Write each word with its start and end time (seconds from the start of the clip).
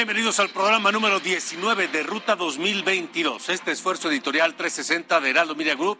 Bienvenidos 0.00 0.40
al 0.40 0.48
programa 0.48 0.90
número 0.90 1.20
19 1.20 1.88
de 1.88 2.02
Ruta 2.02 2.34
2022. 2.34 3.50
Este 3.50 3.70
esfuerzo 3.70 4.10
editorial 4.10 4.54
360 4.54 5.20
de 5.20 5.28
Heraldo 5.28 5.54
Media 5.54 5.74
Group, 5.74 5.98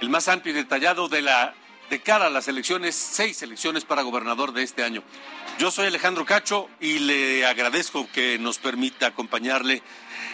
el 0.00 0.08
más 0.08 0.26
amplio 0.28 0.54
y 0.54 0.56
detallado 0.56 1.06
de 1.06 1.20
la 1.20 1.52
de 1.90 2.00
cara 2.00 2.28
a 2.28 2.30
las 2.30 2.48
elecciones, 2.48 2.94
seis 2.94 3.42
elecciones 3.42 3.84
para 3.84 4.00
gobernador 4.00 4.54
de 4.54 4.62
este 4.62 4.84
año. 4.84 5.02
Yo 5.58 5.70
soy 5.70 5.88
Alejandro 5.88 6.24
Cacho 6.24 6.70
y 6.80 7.00
le 7.00 7.44
agradezco 7.44 8.08
que 8.10 8.38
nos 8.38 8.58
permita 8.58 9.08
acompañarle 9.08 9.82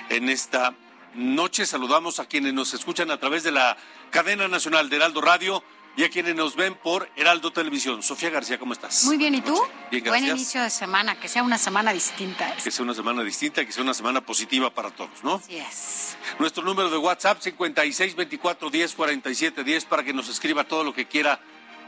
en 0.08 0.28
esta 0.28 0.72
noche. 1.14 1.66
Saludamos 1.66 2.20
a 2.20 2.26
quienes 2.26 2.54
nos 2.54 2.72
escuchan 2.72 3.10
a 3.10 3.18
través 3.18 3.42
de 3.42 3.50
la 3.50 3.76
cadena 4.12 4.46
nacional 4.46 4.88
de 4.88 4.94
Heraldo 4.94 5.22
Radio 5.22 5.64
y 5.96 6.04
a 6.04 6.10
quienes 6.10 6.34
nos 6.34 6.56
ven 6.56 6.74
por 6.74 7.08
Heraldo 7.16 7.50
Televisión. 7.50 8.02
Sofía 8.02 8.28
García, 8.28 8.58
¿cómo 8.58 8.74
estás? 8.74 9.04
Muy 9.04 9.16
bien, 9.16 9.34
¿y 9.34 9.40
tú? 9.40 9.54
Bien, 9.90 10.04
Buen 10.04 10.20
gracias. 10.20 10.36
inicio 10.36 10.62
de 10.62 10.70
semana, 10.70 11.18
que 11.18 11.26
sea 11.26 11.42
una 11.42 11.56
semana 11.56 11.92
distinta. 11.92 12.54
Que 12.62 12.70
sea 12.70 12.84
una 12.84 12.92
semana 12.92 13.22
distinta, 13.22 13.64
que 13.64 13.72
sea 13.72 13.82
una 13.82 13.94
semana 13.94 14.20
positiva 14.20 14.68
para 14.70 14.90
todos, 14.90 15.24
¿no? 15.24 15.36
Así 15.36 15.56
es. 15.56 16.16
Nuestro 16.38 16.62
número 16.62 16.90
de 16.90 16.98
WhatsApp 16.98 17.40
56 17.40 18.14
24 18.14 18.68
10 18.68 18.94
47 18.94 19.64
10 19.64 19.84
para 19.86 20.04
que 20.04 20.12
nos 20.12 20.28
escriba 20.28 20.64
todo 20.64 20.84
lo 20.84 20.92
que 20.92 21.06
quiera 21.06 21.40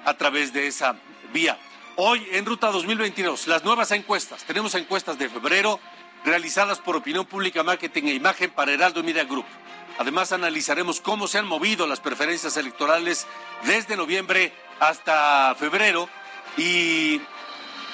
a 0.06 0.14
través 0.14 0.54
de 0.54 0.66
esa 0.66 0.96
vía. 1.34 1.58
Hoy 1.96 2.26
en 2.32 2.46
Ruta 2.46 2.70
2022, 2.70 3.46
las 3.46 3.62
nuevas 3.62 3.90
encuestas. 3.90 4.44
Tenemos 4.44 4.74
encuestas 4.74 5.18
de 5.18 5.28
febrero 5.28 5.80
realizadas 6.24 6.78
por 6.78 6.96
Opinión 6.96 7.26
Pública, 7.26 7.62
Marketing 7.62 8.04
e 8.04 8.14
Imagen 8.14 8.50
para 8.50 8.72
Heraldo 8.72 9.02
Media 9.02 9.24
Group. 9.24 9.44
Además, 9.98 10.32
analizaremos 10.32 11.00
cómo 11.00 11.26
se 11.26 11.38
han 11.38 11.46
movido 11.46 11.86
las 11.86 12.00
preferencias 12.00 12.56
electorales 12.56 13.26
desde 13.64 13.96
noviembre 13.96 14.52
hasta 14.78 15.56
febrero 15.58 16.08
y 16.56 17.20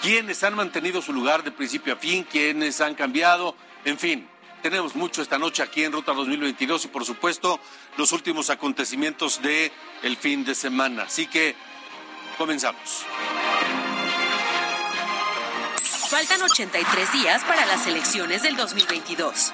quiénes 0.03 0.45
han 0.45 0.55
mantenido 0.55 1.01
su 1.01 1.15
lugar 1.15 1.43
de 1.43 1.51
principio 1.51 1.95
a 1.95 1.97
fin, 1.97 2.25
quiénes 2.31 2.83
han 2.83 2.95
cambiado, 2.95 3.57
en 3.87 3.99
fin. 3.99 4.29
Tenemos 4.63 4.95
mucho 4.95 5.21
esta 5.21 5.39
noche 5.39 5.63
aquí 5.63 5.85
en 5.85 5.93
Ruta 5.93 6.13
2022 6.13 6.87
y 6.87 6.89
por 6.89 7.05
supuesto 7.05 7.61
los 7.97 8.13
últimos 8.13 8.49
acontecimientos 8.49 9.43
de 9.43 9.73
el 10.03 10.17
fin 10.17 10.45
de 10.45 10.55
semana. 10.55 11.03
Así 11.05 11.27
que 11.27 11.55
comenzamos. 12.39 13.05
Faltan 16.09 16.43
83 16.43 17.13
días 17.13 17.45
para 17.45 17.67
las 17.67 17.87
elecciones 17.87 18.43
del 18.43 18.57
2022. 18.57 19.53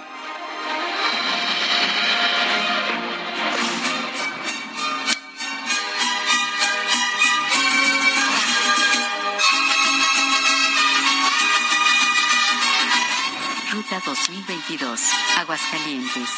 Ruta 13.91 14.03
2022, 14.07 15.01
Aguascalientes. 15.39 16.31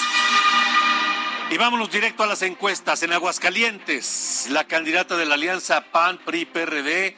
Y 1.51 1.59
vámonos 1.59 1.91
directo 1.91 2.23
a 2.23 2.27
las 2.27 2.41
encuestas. 2.41 3.03
En 3.03 3.13
Aguascalientes, 3.13 4.47
la 4.49 4.65
candidata 4.65 5.19
de 5.19 5.27
la 5.27 5.35
alianza 5.35 5.85
PAN, 5.93 6.17
PRI, 6.25 6.47
PRD, 6.47 7.15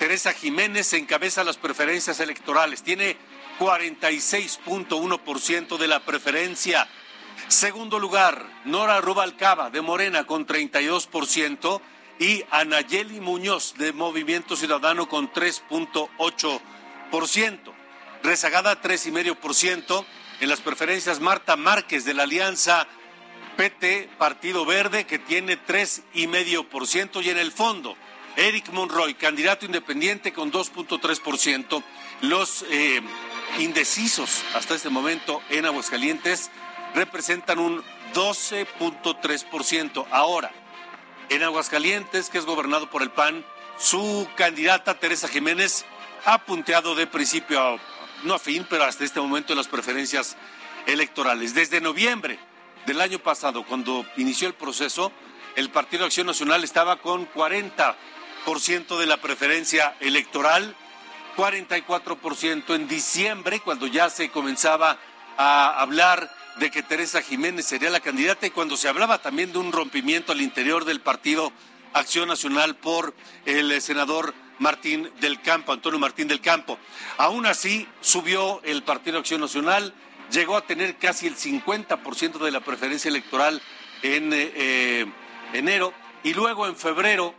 Teresa 0.00 0.32
Jiménez, 0.32 0.92
encabeza 0.94 1.44
las 1.44 1.58
preferencias 1.58 2.18
electorales. 2.18 2.82
Tiene 2.82 3.16
46.1% 3.60 5.76
de 5.76 5.86
la 5.86 6.00
preferencia. 6.00 6.88
Segundo 7.46 8.00
lugar, 8.00 8.44
Nora 8.64 9.00
Rubalcaba, 9.00 9.70
de 9.70 9.80
Morena, 9.80 10.24
con 10.24 10.44
32%. 10.44 11.80
Y 12.18 12.42
Anayeli 12.50 13.20
Muñoz, 13.20 13.74
de 13.78 13.92
Movimiento 13.92 14.56
Ciudadano, 14.56 15.08
con 15.08 15.32
3.8%. 15.32 17.77
Rezagada 18.22 18.80
3,5%. 18.80 20.04
En 20.40 20.48
las 20.48 20.60
preferencias, 20.60 21.20
Marta 21.20 21.56
Márquez, 21.56 22.04
de 22.04 22.14
la 22.14 22.22
alianza 22.22 22.86
PT, 23.56 24.08
Partido 24.18 24.64
Verde, 24.64 25.04
que 25.04 25.18
tiene 25.18 25.58
3,5%. 25.58 27.24
Y 27.24 27.30
en 27.30 27.38
el 27.38 27.50
fondo, 27.50 27.96
Eric 28.36 28.70
Monroy, 28.70 29.14
candidato 29.14 29.66
independiente 29.66 30.32
con 30.32 30.52
2.3%. 30.52 31.82
Los 32.20 32.64
eh, 32.70 33.00
indecisos 33.58 34.42
hasta 34.54 34.74
este 34.74 34.90
momento 34.90 35.42
en 35.50 35.66
Aguascalientes 35.66 36.50
representan 36.94 37.58
un 37.58 37.82
12.3%. 38.14 40.06
Ahora, 40.10 40.52
en 41.28 41.42
Aguascalientes, 41.42 42.30
que 42.30 42.38
es 42.38 42.46
gobernado 42.46 42.88
por 42.90 43.02
el 43.02 43.10
PAN, 43.10 43.44
su 43.76 44.28
candidata 44.36 44.98
Teresa 44.98 45.28
Jiménez 45.28 45.84
ha 46.24 46.44
punteado 46.44 46.94
de 46.94 47.06
principio 47.06 47.60
a, 47.60 47.78
no 48.24 48.34
a 48.34 48.38
fin, 48.38 48.66
pero 48.68 48.84
hasta 48.84 49.04
este 49.04 49.20
momento 49.20 49.52
en 49.52 49.58
las 49.58 49.68
preferencias 49.68 50.36
electorales. 50.86 51.54
Desde 51.54 51.80
noviembre 51.80 52.38
del 52.86 53.00
año 53.00 53.18
pasado, 53.18 53.64
cuando 53.64 54.06
inició 54.16 54.48
el 54.48 54.54
proceso, 54.54 55.12
el 55.56 55.70
Partido 55.70 56.04
Acción 56.04 56.26
Nacional 56.26 56.64
estaba 56.64 56.96
con 56.96 57.26
40 57.26 57.96
de 58.98 59.06
la 59.06 59.18
preferencia 59.18 59.94
electoral, 60.00 60.74
44% 61.36 62.74
en 62.74 62.88
diciembre, 62.88 63.60
cuando 63.60 63.86
ya 63.86 64.08
se 64.08 64.30
comenzaba 64.30 64.98
a 65.36 65.80
hablar 65.80 66.34
de 66.56 66.70
que 66.70 66.82
Teresa 66.82 67.20
Jiménez 67.20 67.66
sería 67.66 67.90
la 67.90 68.00
candidata 68.00 68.46
y 68.46 68.50
cuando 68.50 68.78
se 68.78 68.88
hablaba 68.88 69.20
también 69.20 69.52
de 69.52 69.58
un 69.58 69.70
rompimiento 69.70 70.32
al 70.32 70.40
interior 70.40 70.86
del 70.86 71.02
Partido 71.02 71.52
Acción 71.92 72.28
Nacional 72.28 72.74
por 72.74 73.14
el 73.44 73.78
senador 73.82 74.34
Martín 74.58 75.10
del 75.20 75.40
Campo, 75.40 75.72
Antonio 75.72 75.98
Martín 75.98 76.28
del 76.28 76.40
Campo. 76.40 76.78
Aún 77.16 77.46
así, 77.46 77.86
subió 78.00 78.60
el 78.64 78.82
Partido 78.82 79.18
Acción 79.18 79.40
Nacional, 79.40 79.94
llegó 80.30 80.56
a 80.56 80.66
tener 80.66 80.96
casi 80.96 81.26
el 81.26 81.36
50% 81.36 82.38
de 82.38 82.50
la 82.50 82.60
preferencia 82.60 83.08
electoral 83.08 83.62
en 84.02 84.30
eh, 84.32 85.06
enero 85.52 85.92
y 86.22 86.34
luego 86.34 86.66
en 86.66 86.76
febrero 86.76 87.34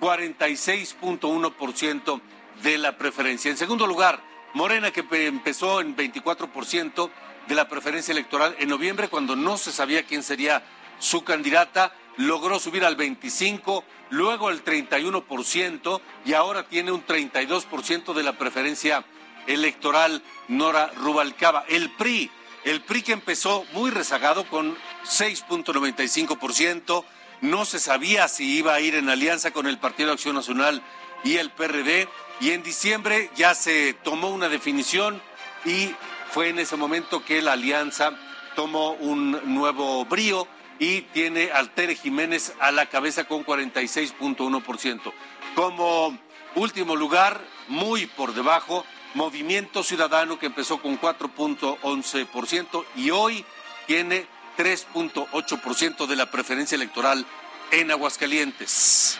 46.1% 0.00 2.20
de 2.62 2.78
la 2.78 2.96
preferencia. 2.96 3.50
En 3.50 3.56
segundo 3.56 3.86
lugar, 3.86 4.22
Morena, 4.54 4.90
que 4.90 5.04
empezó 5.26 5.80
en 5.80 5.96
24% 5.96 7.10
de 7.48 7.54
la 7.54 7.68
preferencia 7.68 8.12
electoral 8.12 8.54
en 8.58 8.68
noviembre, 8.68 9.08
cuando 9.08 9.36
no 9.36 9.56
se 9.56 9.72
sabía 9.72 10.04
quién 10.04 10.22
sería 10.22 10.62
su 10.98 11.24
candidata, 11.24 11.92
logró 12.16 12.58
subir 12.58 12.84
al 12.84 12.96
25%, 12.96 13.84
luego 14.10 14.48
al 14.48 14.64
31% 14.64 16.00
y 16.24 16.34
ahora 16.34 16.64
tiene 16.64 16.92
un 16.92 17.06
32% 17.06 18.12
de 18.12 18.22
la 18.22 18.38
preferencia 18.38 19.04
electoral 19.46 20.22
Nora 20.48 20.90
Rubalcaba. 20.96 21.64
El 21.68 21.90
PRI, 21.90 22.30
el 22.64 22.82
PRI 22.82 23.02
que 23.02 23.12
empezó 23.12 23.64
muy 23.72 23.90
rezagado 23.90 24.46
con 24.48 24.76
6.95%, 25.04 27.04
no 27.40 27.64
se 27.64 27.78
sabía 27.78 28.28
si 28.28 28.58
iba 28.58 28.74
a 28.74 28.80
ir 28.80 28.94
en 28.94 29.08
alianza 29.08 29.52
con 29.52 29.66
el 29.66 29.78
Partido 29.78 30.12
Acción 30.12 30.34
Nacional 30.34 30.82
y 31.24 31.36
el 31.36 31.50
PRD, 31.50 32.08
y 32.40 32.50
en 32.50 32.62
diciembre 32.62 33.30
ya 33.36 33.54
se 33.54 33.94
tomó 34.02 34.30
una 34.30 34.48
definición 34.48 35.22
y 35.64 35.94
fue 36.30 36.48
en 36.48 36.58
ese 36.58 36.76
momento 36.76 37.24
que 37.24 37.42
la 37.42 37.52
alianza 37.52 38.12
tomó 38.56 38.92
un 38.92 39.54
nuevo 39.54 40.04
brío 40.06 40.48
y 40.80 41.02
tiene 41.02 41.52
al 41.52 41.70
Tere 41.70 41.94
Jiménez 41.94 42.54
a 42.58 42.72
la 42.72 42.86
cabeza 42.86 43.24
con 43.24 43.44
46.1%. 43.44 45.12
Como 45.54 46.18
último 46.56 46.96
lugar, 46.96 47.40
muy 47.68 48.06
por 48.06 48.34
debajo, 48.34 48.84
Movimiento 49.14 49.82
Ciudadano 49.82 50.38
que 50.38 50.46
empezó 50.46 50.80
con 50.80 50.98
4.11% 50.98 52.84
y 52.96 53.10
hoy 53.10 53.44
tiene 53.86 54.26
3.8% 54.56 56.06
de 56.06 56.16
la 56.16 56.30
preferencia 56.30 56.76
electoral 56.76 57.26
en 57.72 57.90
Aguascalientes. 57.90 59.18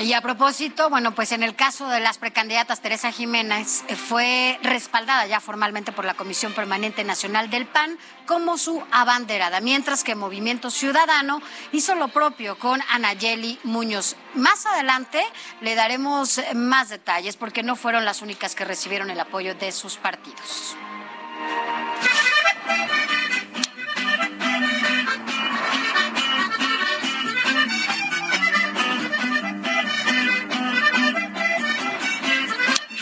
Y 0.00 0.12
a 0.12 0.20
propósito, 0.20 0.90
bueno, 0.90 1.14
pues 1.14 1.32
en 1.32 1.42
el 1.42 1.54
caso 1.54 1.88
de 1.88 2.00
las 2.00 2.18
precandidatas, 2.18 2.80
Teresa 2.80 3.12
Jiménez 3.12 3.84
eh, 3.88 3.96
fue 3.96 4.58
respaldada 4.62 5.26
ya 5.26 5.40
formalmente 5.40 5.92
por 5.92 6.04
la 6.04 6.14
Comisión 6.14 6.52
Permanente 6.52 7.04
Nacional 7.04 7.50
del 7.50 7.66
PAN 7.66 7.98
como 8.26 8.58
su 8.58 8.82
abanderada, 8.92 9.60
mientras 9.60 10.04
que 10.04 10.14
Movimiento 10.14 10.70
Ciudadano 10.70 11.40
hizo 11.72 11.94
lo 11.94 12.08
propio 12.08 12.58
con 12.58 12.80
Anayeli 12.90 13.58
Muñoz. 13.64 14.16
Más 14.34 14.66
adelante 14.66 15.22
le 15.60 15.74
daremos 15.74 16.40
más 16.54 16.88
detalles 16.88 17.36
porque 17.36 17.62
no 17.62 17.76
fueron 17.76 18.04
las 18.04 18.22
únicas 18.22 18.54
que 18.54 18.64
recibieron 18.64 19.10
el 19.10 19.20
apoyo 19.20 19.54
de 19.54 19.72
sus 19.72 19.96
partidos. 19.96 20.76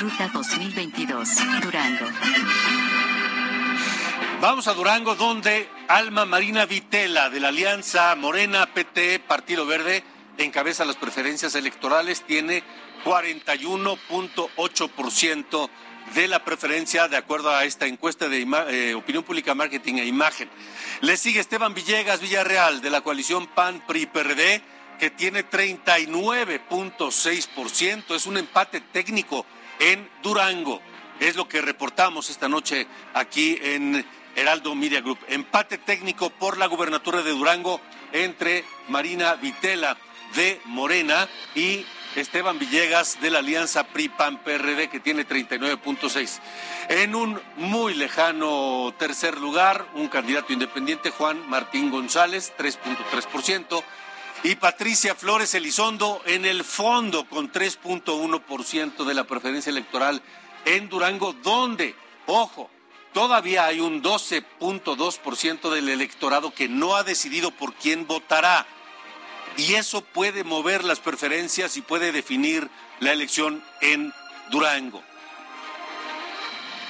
Ruta 0.05 0.29
2022, 0.35 1.29
Durango. 1.63 2.05
Vamos 4.39 4.69
a 4.69 4.75
Durango, 4.75 5.15
donde 5.15 5.67
Alma 5.89 6.27
Marina 6.27 6.67
Vitela, 6.67 7.31
de 7.31 7.41
la 7.41 7.49
Alianza 7.49 8.15
Morena 8.15 8.67
PT 8.67 9.21
Partido 9.21 9.65
Verde, 9.65 10.05
encabeza 10.37 10.85
las 10.85 10.97
preferencias 10.97 11.55
electorales, 11.55 12.21
tiene 12.21 12.63
41.8% 13.03 15.71
de 16.15 16.29
la 16.29 16.45
preferencia 16.45 17.09
de 17.09 17.17
acuerdo 17.17 17.49
a 17.49 17.65
esta 17.65 17.87
encuesta 17.87 18.29
de 18.29 18.43
eh, 18.43 18.95
opinión 18.95 19.25
pública, 19.25 19.55
marketing 19.55 19.95
e 19.95 20.05
imagen. 20.05 20.51
Le 21.01 21.17
sigue 21.17 21.41
Esteban 21.41 21.73
Villegas 21.73 22.21
Villarreal 22.21 22.83
de 22.83 22.91
la 22.91 23.01
coalición 23.01 23.47
PAN 23.47 23.83
PRI 23.87 24.05
PRD 24.05 24.61
que 24.99 25.09
tiene 25.09 25.49
39.6%, 25.49 28.15
es 28.15 28.27
un 28.27 28.37
empate 28.37 28.83
técnico 28.83 29.47
en 29.81 30.09
Durango. 30.23 30.81
Es 31.21 31.37
lo 31.37 31.49
que 31.49 31.63
reportamos 31.63 32.31
esta 32.31 32.49
noche 32.49 32.87
aquí 33.15 33.59
en 33.63 34.05
Heraldo 34.37 34.75
Media 34.75 35.01
Group. 35.01 35.19
Empate 35.29 35.79
técnico 35.79 36.31
por 36.31 36.59
la 36.59 36.67
gubernatura 36.67 37.23
de 37.23 37.31
Durango 37.31 37.81
entre 38.13 38.65
Marina 38.89 39.35
Vitela 39.35 39.97
de 40.35 40.61
Morena 40.65 41.29
y 41.55 41.87
Esteban 42.17 42.59
Villegas 42.59 43.21
de 43.21 43.31
la 43.31 43.41
Alianza 43.41 43.85
PRI-PAN-PRD 43.85 44.89
que 44.89 45.01
tiene 45.01 45.27
39.6. 45.27 46.41
En 46.89 47.15
un 47.15 47.41
muy 47.57 47.95
lejano 47.95 48.95
tercer 48.99 49.39
lugar, 49.39 49.87
un 49.95 50.09
candidato 50.09 50.53
independiente, 50.53 51.11
Juan 51.11 51.49
Martín 51.49 51.91
González, 51.91 52.53
3.3%. 52.59 53.83
Y 54.45 54.57
Patricia 54.57 55.15
Flores 55.15 55.55
Elizondo 55.55 56.21
en 56.27 56.45
el 56.45 56.65
fondo 56.65 57.27
con 57.27 57.51
3.1% 57.51 59.05
de 59.07 59.15
la 59.15 59.25
preferencia 59.25 59.71
electoral 59.71 60.21
en 60.67 60.91
Durango, 60.91 61.33
donde, 61.33 61.95
ojo, 62.27 62.69
todavía 63.15 63.65
hay 63.65 63.81
un 63.81 64.03
12.2% 64.03 65.71
del 65.71 65.89
electorado 65.89 66.53
que 66.53 66.69
no 66.69 66.95
ha 66.95 67.05
decidido 67.05 67.53
por 67.53 67.73
quién 67.73 68.07
votará. 68.07 68.67
Y 69.57 69.77
eso 69.77 70.05
puede 70.05 70.45
mover 70.45 70.85
las 70.85 71.01
preferencias 71.01 71.79
y 71.79 71.81
puede 71.81 72.13
definir 72.13 72.69
la 73.01 73.13
elección 73.13 73.65
en 73.81 74.13
Durango. 74.51 75.03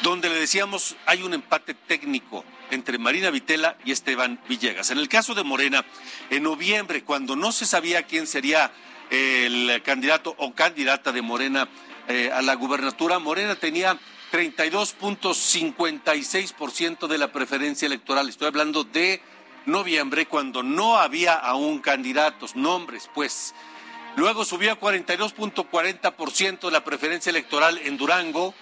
Donde 0.05 0.29
le 0.29 0.39
decíamos 0.39 0.95
hay 1.07 1.23
un 1.23 1.33
empate 1.33 1.73
técnico 1.73 2.45
entre 2.71 2.99
Marina 2.99 3.31
Vitela 3.31 3.79
y 3.87 3.93
Esteban 3.93 4.39
Villegas. 4.47 4.91
En 4.91 4.99
el 4.99 5.09
caso 5.09 5.35
de 5.35 5.45
Morena, 5.45 5.83
en 6.29 6.43
noviembre, 6.43 7.05
cuando 7.05 7.37
no 7.37 7.53
se 7.53 7.65
sabía 7.65 8.03
quién 8.03 8.27
sería 8.27 8.71
el 9.09 9.81
candidato 9.83 10.35
o 10.37 10.53
candidata 10.53 11.11
de 11.11 11.23
Morena 11.23 11.71
eh, 12.07 12.31
a 12.31 12.43
la 12.43 12.53
gubernatura, 12.53 13.19
Morena 13.19 13.55
tenía 13.55 13.99
32.56% 14.31 17.07
de 17.07 17.17
la 17.17 17.33
preferencia 17.33 17.87
electoral. 17.87 18.29
Estoy 18.29 18.49
hablando 18.49 18.85
de 18.85 19.23
noviembre, 19.65 20.27
cuando 20.27 20.63
no 20.63 20.99
había 20.99 21.33
aún 21.33 21.79
candidatos, 21.79 22.57
nombres, 22.57 23.09
pues. 23.15 23.55
Luego 24.17 24.45
subió 24.45 24.73
a 24.73 24.79
42.40% 24.79 26.67
de 26.67 26.71
la 26.71 26.85
preferencia 26.85 27.31
electoral 27.31 27.79
en 27.79 27.97
Durango, 27.97 28.55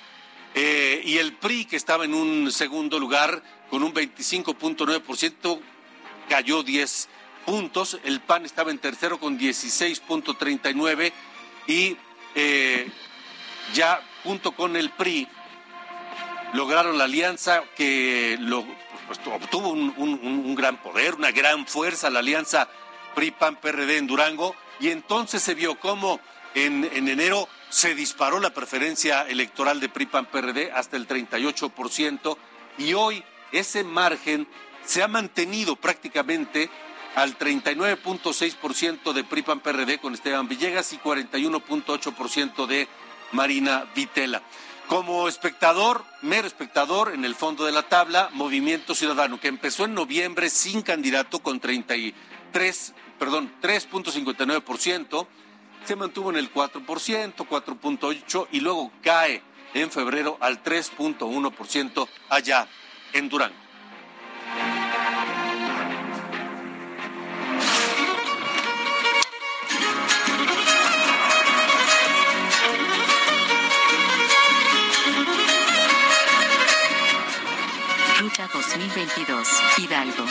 eh, 0.55 1.03
y 1.05 1.19
el 1.19 1.35
PRI, 1.35 1.65
que 1.65 1.77
estaba 1.77 2.05
en 2.05 2.15
un 2.15 2.53
segundo 2.53 2.99
lugar 2.99 3.43
con 3.71 3.83
un 3.83 3.95
25.9%, 3.95 5.61
cayó 6.29 6.63
10 6.63 7.09
puntos. 7.47 7.99
El 8.05 8.21
PAN 8.21 8.45
estaba 8.45 8.71
en 8.71 8.79
tercero 8.79 9.19
con 9.19 9.39
16.39 9.39 11.13
y 11.67 11.97
eh, 12.35 12.91
ya 13.75 14.01
junto 14.25 14.53
con 14.53 14.77
el 14.77 14.91
PRI 14.91 15.27
lograron 16.53 16.99
la 16.99 17.05
alianza 17.05 17.63
que 17.77 18.39
pues, 19.07 19.21
obtuvo 19.27 19.71
un, 19.71 19.95
un, 19.97 20.55
gran 20.55 20.83
poder, 20.83 21.15
una 21.15 21.31
gran 21.31 21.67
fuerza, 21.67 22.11
la 22.11 22.19
alianza 22.19 22.69
PRI-PAN-PRD 23.15 23.97
en 23.97 24.07
Durango, 24.07 24.55
y 24.81 24.91
entonces 24.91 25.43
se 25.43 25.55
vio 25.55 25.79
cómo 25.79 26.21
en, 26.55 26.89
en 26.93 27.09
enero 27.09 27.49
se 27.73 27.95
disparó 27.95 28.39
la 28.39 28.53
preferencia 28.53 29.23
electoral 29.23 29.81
de 29.81 29.89
PRI-PAN-PRD 29.89 30.73
hasta 30.73 30.99
el 30.99 31.09
38% 31.09 32.37
y 32.77 32.93
hoy 32.93 33.25
ese 33.51 33.83
margen 33.83 34.47
se 34.85 35.03
ha 35.03 35.09
mantenido 35.09 35.75
prácticamente 35.77 36.69
al 37.15 37.39
39.6% 37.39 39.15
de 39.15 39.25
PRI-PAN-PRD 39.25 40.01
con 40.01 40.13
Esteban 40.13 40.49
Villegas 40.49 40.93
y 40.93 40.99
41.8% 40.99 42.67
de 42.67 42.89
Marina 43.33 43.87
Vitela. 43.95 44.43
Como 44.87 45.27
espectador, 45.27 46.05
mero 46.21 46.47
espectador 46.47 47.15
en 47.15 47.25
el 47.25 47.35
fondo 47.35 47.65
de 47.65 47.73
la 47.73 47.89
tabla, 47.89 48.29
Movimiento 48.35 48.95
Ciudadano, 48.95 49.41
que 49.41 49.49
empezó 49.49 49.87
en 49.87 49.95
noviembre 49.95 50.51
sin 50.51 50.83
candidato 50.83 51.39
con 51.39 51.59
33, 51.59 52.93
perdón, 53.19 53.51
3.59%, 53.63 55.27
se 55.85 55.97
mantuvo 55.97 56.31
en 56.31 56.37
el 56.37 56.53
4%, 56.53 56.85
4.8% 56.85 58.49
y 58.53 58.61
luego 58.61 58.93
cae 59.03 59.43
en 59.75 59.91
febrero 59.91 60.37
al 60.41 60.63
3.1% 60.63 62.09
allá 62.29 62.69
en 63.13 63.29
Durango. 63.29 63.57
Ruta 78.21 78.49
2022, 78.53 79.49
Hidalgo. 79.79 80.25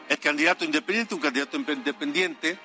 El 0.09 0.17
candidato 0.17 0.65
independiente, 0.65 1.13
un 1.13 1.21
candidato 1.21 1.55
independiente, 1.55 2.57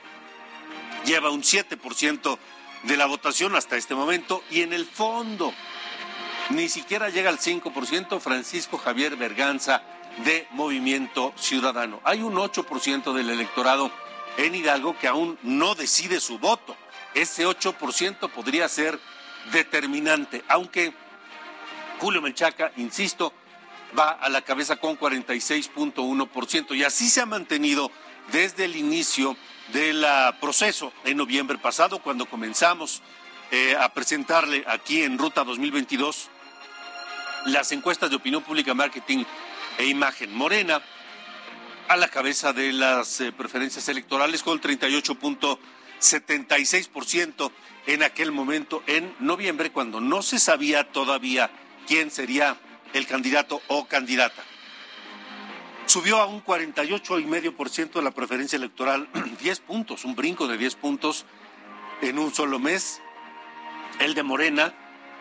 lleva 1.04 1.30
un 1.30 1.42
7% 1.42 2.38
de 2.84 2.96
la 2.96 3.06
votación 3.06 3.56
hasta 3.56 3.76
este 3.76 3.94
momento 3.94 4.42
y 4.50 4.62
en 4.62 4.72
el 4.72 4.86
fondo 4.86 5.52
ni 6.50 6.68
siquiera 6.68 7.10
llega 7.10 7.30
al 7.30 7.38
5% 7.38 8.20
Francisco 8.20 8.78
Javier 8.78 9.16
Berganza 9.16 9.82
de 10.24 10.46
Movimiento 10.50 11.32
Ciudadano. 11.36 12.00
Hay 12.04 12.22
un 12.22 12.34
8% 12.34 13.12
del 13.12 13.30
electorado 13.30 13.90
en 14.36 14.54
Hidalgo 14.54 14.98
que 14.98 15.08
aún 15.08 15.38
no 15.42 15.74
decide 15.74 16.20
su 16.20 16.38
voto. 16.38 16.76
Ese 17.14 17.46
8% 17.46 18.30
podría 18.30 18.68
ser 18.68 18.98
determinante, 19.52 20.44
aunque 20.48 20.92
Julio 21.98 22.22
Menchaca, 22.22 22.72
insisto, 22.76 23.32
va 23.98 24.10
a 24.10 24.28
la 24.28 24.42
cabeza 24.42 24.76
con 24.76 24.98
46.1% 24.98 26.76
y 26.76 26.84
así 26.84 27.08
se 27.08 27.20
ha 27.20 27.26
mantenido 27.26 27.90
desde 28.32 28.64
el 28.64 28.76
inicio 28.76 29.36
del 29.72 30.04
proceso 30.40 30.92
en 31.04 31.16
noviembre 31.16 31.58
pasado, 31.58 32.00
cuando 32.00 32.26
comenzamos 32.26 33.02
eh, 33.50 33.76
a 33.78 33.92
presentarle 33.92 34.64
aquí 34.66 35.02
en 35.02 35.18
Ruta 35.18 35.44
2022 35.44 36.28
las 37.46 37.72
encuestas 37.72 38.10
de 38.10 38.16
opinión 38.16 38.42
pública, 38.42 38.74
marketing 38.74 39.24
e 39.78 39.86
imagen. 39.86 40.34
Morena 40.34 40.82
a 41.88 41.96
la 41.96 42.08
cabeza 42.08 42.52
de 42.52 42.72
las 42.72 43.20
eh, 43.20 43.32
preferencias 43.32 43.88
electorales 43.88 44.42
con 44.42 44.60
38.6%. 44.60 45.58
76% 46.00 47.52
en 47.86 48.02
aquel 48.02 48.32
momento, 48.32 48.82
en 48.86 49.14
noviembre, 49.20 49.70
cuando 49.70 50.00
no 50.00 50.22
se 50.22 50.38
sabía 50.38 50.90
todavía 50.90 51.50
quién 51.86 52.10
sería 52.10 52.56
el 52.92 53.06
candidato 53.06 53.60
o 53.68 53.86
candidata. 53.86 54.42
Subió 55.90 56.20
a 56.20 56.26
un 56.26 56.44
48,5% 56.44 57.94
de 57.94 58.02
la 58.02 58.12
preferencia 58.12 58.56
electoral, 58.56 59.08
10 59.40 59.58
puntos, 59.58 60.04
un 60.04 60.14
brinco 60.14 60.46
de 60.46 60.56
10 60.56 60.76
puntos 60.76 61.26
en 62.00 62.16
un 62.16 62.32
solo 62.32 62.60
mes. 62.60 63.02
El 63.98 64.14
de 64.14 64.22
Morena, 64.22 64.72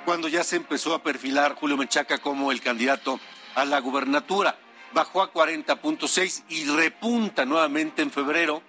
cuando 0.05 0.27
ya 0.27 0.43
se 0.43 0.57
empezó 0.57 0.93
a 0.93 1.01
perfilar 1.01 1.55
Julio 1.55 1.75
Menchaca 1.75 2.19
como 2.19 2.51
el 2.51 2.61
candidato 2.61 3.19
a 3.55 3.65
la 3.65 3.79
gubernatura. 3.79 4.59
Bajó 4.93 5.23
a 5.23 5.33
40.6 5.33 6.43
y 6.49 6.65
repunta 6.65 7.45
nuevamente 7.45 8.03
en 8.03 8.11
febrero 8.11 8.61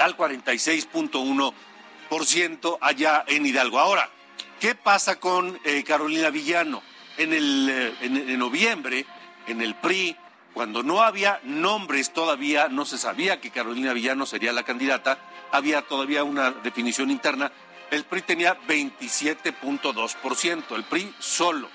al 0.00 0.16
46.1% 0.16 2.78
allá 2.80 3.24
en 3.28 3.46
Hidalgo. 3.46 3.78
Ahora, 3.78 4.10
¿qué 4.58 4.74
pasa 4.74 5.20
con 5.20 5.56
eh, 5.62 5.84
Carolina 5.84 6.30
Villano? 6.30 6.82
En, 7.16 7.32
el, 7.32 7.68
eh, 7.70 7.94
en 8.00 8.36
noviembre, 8.40 9.06
en 9.46 9.62
el 9.62 9.76
PRI, 9.76 10.16
cuando 10.54 10.82
no 10.82 11.02
había 11.02 11.40
nombres 11.44 12.12
todavía, 12.12 12.68
no 12.68 12.84
se 12.84 12.98
sabía 12.98 13.40
que 13.40 13.50
Carolina 13.50 13.92
Villano 13.92 14.26
sería 14.26 14.52
la 14.52 14.64
candidata, 14.64 15.18
había 15.52 15.82
todavía 15.82 16.24
una 16.24 16.50
definición 16.50 17.10
interna, 17.10 17.52
el 17.90 18.04
PRI 18.04 18.22
tenía 18.22 18.58
27.2%, 18.62 20.76
el 20.76 20.84
PRI 20.84 21.14
solo. 21.18 21.68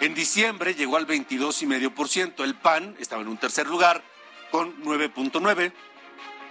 En 0.00 0.14
diciembre 0.14 0.74
llegó 0.74 0.96
al 0.96 1.06
22,5%, 1.06 2.44
el 2.44 2.54
PAN 2.54 2.96
estaba 2.98 3.22
en 3.22 3.28
un 3.28 3.38
tercer 3.38 3.66
lugar 3.66 4.02
con 4.50 4.82
9.9%, 4.82 5.72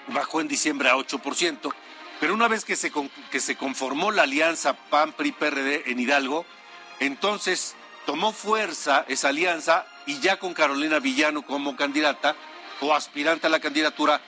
bajó 0.08 0.41
en 0.41 0.48
diciembre 0.48 0.89
a 0.89 0.96
8%, 0.96 1.74
pero 2.20 2.34
una 2.34 2.48
vez 2.48 2.65
que 2.65 2.75
se, 2.75 2.91
que 3.31 3.39
se 3.39 3.55
conformó 3.55 4.12
la 4.12 4.24
alianza 4.24 4.75
PAN-PRI-PRD 4.89 5.91
en 5.91 6.00
Hidalgo, 6.00 6.46
entonces 7.00 7.75
tomó 8.05 8.31
fuerza 8.31 9.05
esa 9.08 9.29
alianza 9.29 9.86
y 10.05 10.20
ya 10.20 10.38
con 10.38 10.53
Carolina 10.53 11.00
Villano 11.00 11.41
como 11.43 11.75
candidata 11.75 12.36
o 12.79 12.93
aspirante 12.93 13.48
a 13.48 13.50
la 13.50 13.60
candidatura, 13.60 14.22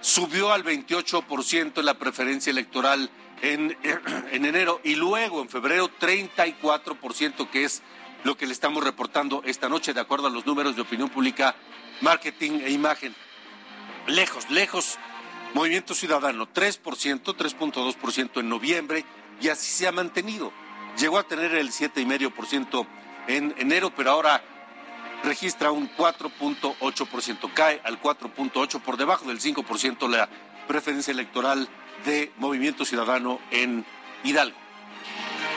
subió 0.00 0.52
al 0.52 0.64
28% 0.64 1.78
en 1.78 1.84
la 1.84 1.94
preferencia 1.94 2.50
electoral 2.50 3.10
en, 3.42 3.76
en, 4.32 4.44
enero 4.44 4.80
y 4.84 4.94
luego 4.94 5.40
en 5.40 5.48
febrero 5.48 5.90
34%, 6.00 7.50
que 7.50 7.64
es 7.64 7.82
lo 8.24 8.36
que 8.36 8.46
le 8.46 8.52
estamos 8.52 8.84
reportando 8.84 9.42
esta 9.44 9.68
noche 9.68 9.94
de 9.94 10.00
acuerdo 10.00 10.26
a 10.26 10.30
los 10.30 10.46
números 10.46 10.76
de 10.76 10.82
opinión 10.82 11.08
pública, 11.08 11.54
marketing 12.00 12.60
e 12.64 12.70
imagen. 12.70 13.14
Lejos, 14.06 14.50
lejos 14.50 14.98
Movimiento 15.54 15.94
Ciudadano 15.94 16.46
3%, 16.52 16.82
3.2% 16.82 18.40
en 18.40 18.48
noviembre 18.48 19.04
y 19.40 19.48
así 19.48 19.72
se 19.72 19.86
ha 19.86 19.92
mantenido. 19.92 20.52
Llegó 20.98 21.18
a 21.18 21.22
tener 21.22 21.54
el 21.54 21.70
7,5% 21.70 22.86
en 23.28 23.54
enero, 23.56 23.90
pero 23.96 24.10
ahora 24.10 24.42
registra 25.24 25.70
un 25.70 25.90
4.8%, 25.96 27.52
cae 27.52 27.80
al 27.84 28.00
4.8% 28.00 28.80
por 28.80 28.96
debajo 28.96 29.26
del 29.26 29.40
5% 29.40 30.08
la 30.08 30.28
preferencia 30.66 31.12
electoral 31.12 31.68
de 32.04 32.32
Movimiento 32.36 32.84
Ciudadano 32.84 33.40
en 33.50 33.84
Hidalgo. 34.24 34.66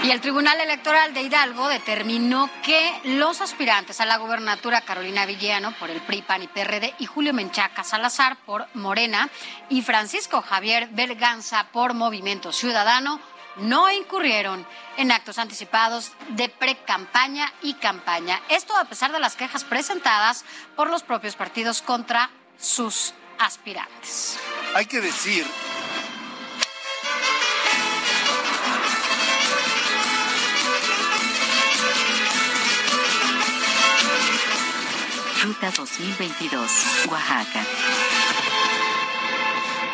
Y 0.02 0.12
el 0.12 0.22
Tribunal 0.22 0.62
Electoral 0.62 1.14
de 1.14 1.24
Hidalgo 1.24 1.68
determinó 1.68 2.50
que 2.64 2.94
los 3.04 3.42
aspirantes 3.42 4.00
a 4.00 4.06
la 4.06 4.18
gubernatura 4.18 4.80
Carolina 4.80 5.26
Villano 5.26 5.74
por 5.78 5.90
el 5.90 6.00
PRI, 6.00 6.22
PAN 6.22 6.44
y 6.44 6.48
PRD 6.48 6.94
y 7.00 7.06
Julio 7.06 7.34
Menchaca 7.34 7.84
Salazar 7.84 8.38
por 8.46 8.66
Morena 8.76 9.30
y 9.68 9.82
Francisco 9.82 10.42
Javier 10.42 10.88
Berganza 10.94 11.68
por 11.74 11.94
Movimiento 11.96 12.54
Ciudadano 12.54 13.20
no 13.62 13.92
incurrieron 13.92 14.66
en 14.98 15.12
actos 15.12 15.38
anticipados 15.38 16.12
de 16.30 16.50
pre-campaña 16.50 17.52
y 17.62 17.74
campaña. 17.76 18.42
Esto 18.50 18.76
a 18.76 18.86
pesar 18.86 19.12
de 19.12 19.20
las 19.20 19.36
quejas 19.36 19.64
presentadas 19.64 20.46
por 20.76 20.90
los 20.90 21.04
propios 21.04 21.36
partidos 21.36 21.82
contra 21.82 22.30
sus 22.58 23.14
aspirantes. 23.38 24.38
Hay 24.76 24.86
que 24.86 25.00
decir 25.00 25.46
Ruta 35.42 35.72
2022, 35.72 37.08
Oaxaca. 37.08 37.64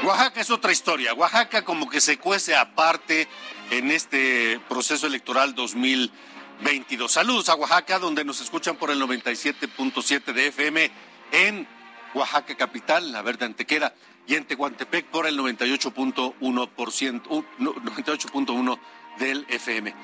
Oaxaca 0.05 0.39
es 0.39 0.51
otra 0.51 0.71
historia. 0.71 1.15
Oaxaca 1.15 1.63
como 1.63 1.89
que 1.89 2.00
se 2.00 2.19
cuece 2.19 2.55
aparte 2.55 3.27
en 3.71 3.89
este 3.89 4.59
proceso 4.69 5.07
electoral 5.07 5.55
2022. 5.55 7.12
Saludos 7.12 7.50
a 7.50 7.55
Oaxaca, 7.55 7.97
donde 7.97 8.24
nos 8.24 8.39
escuchan 8.39 8.75
por 8.75 8.91
el 8.91 9.01
97.7 9.01 10.31
de 10.31 10.47
FM 10.50 10.91
en 11.31 11.67
Oaxaca 12.13 12.55
capital, 12.55 13.12
la 13.12 13.24
Verde 13.24 13.45
Antequera, 13.45 13.95
y 14.27 14.35
en 14.35 14.45
Tehuantepec 14.45 15.07
por 15.07 15.25
el 15.25 15.39
98.1%, 15.39 17.45
98.1 17.57 18.79
del 19.17 19.43
FM. 19.50 19.95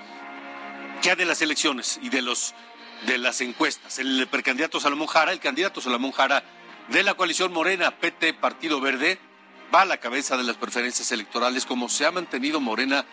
¿Qué 1.04 1.16
de 1.16 1.26
las 1.26 1.44
elecciones 1.44 2.00
y 2.02 2.10
de 2.10 2.24
los 2.24 2.56
de 3.06 3.20
las 3.20 3.40
encuestas. 3.42 4.00
El 4.00 4.28
precandidato 4.28 4.80
Salomón 4.80 5.08
Jara, 5.08 5.32
el 5.32 5.40
candidato 5.40 5.80
Salomón 5.80 6.12
Jara 6.12 6.44
de 6.88 7.04
la 7.04 7.14
coalición 7.14 7.54
Morena, 7.54 7.92
PT, 7.92 8.34
Partido 8.36 8.82
Verde, 8.82 9.20
va 9.74 9.82
a 9.82 9.86
la 9.86 9.98
cabeza 9.98 10.38
de 10.38 10.44
las 10.44 10.58
preferencias 10.58 11.12
electorales 11.12 11.66
como 11.66 11.90
se 11.90 12.06
ha 12.06 12.12
mantenido 12.12 12.60
Morena 12.60 13.06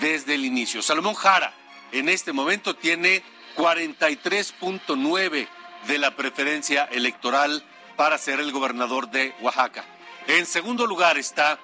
desde 0.00 0.34
el 0.34 0.44
inicio. 0.44 0.82
Salomón 0.82 1.14
Jara 1.14 1.52
en 1.92 2.08
este 2.08 2.32
momento 2.32 2.74
tiene 2.74 3.22
43.9 3.56 5.48
de 5.86 5.98
la 5.98 6.16
preferencia 6.16 6.84
electoral 6.84 7.62
para 7.96 8.18
ser 8.18 8.40
el 8.40 8.52
gobernador 8.52 9.10
de 9.10 9.34
Oaxaca. 9.40 9.84
En 10.26 10.46
segundo 10.46 10.86
lugar 10.86 11.18
está 11.18 11.58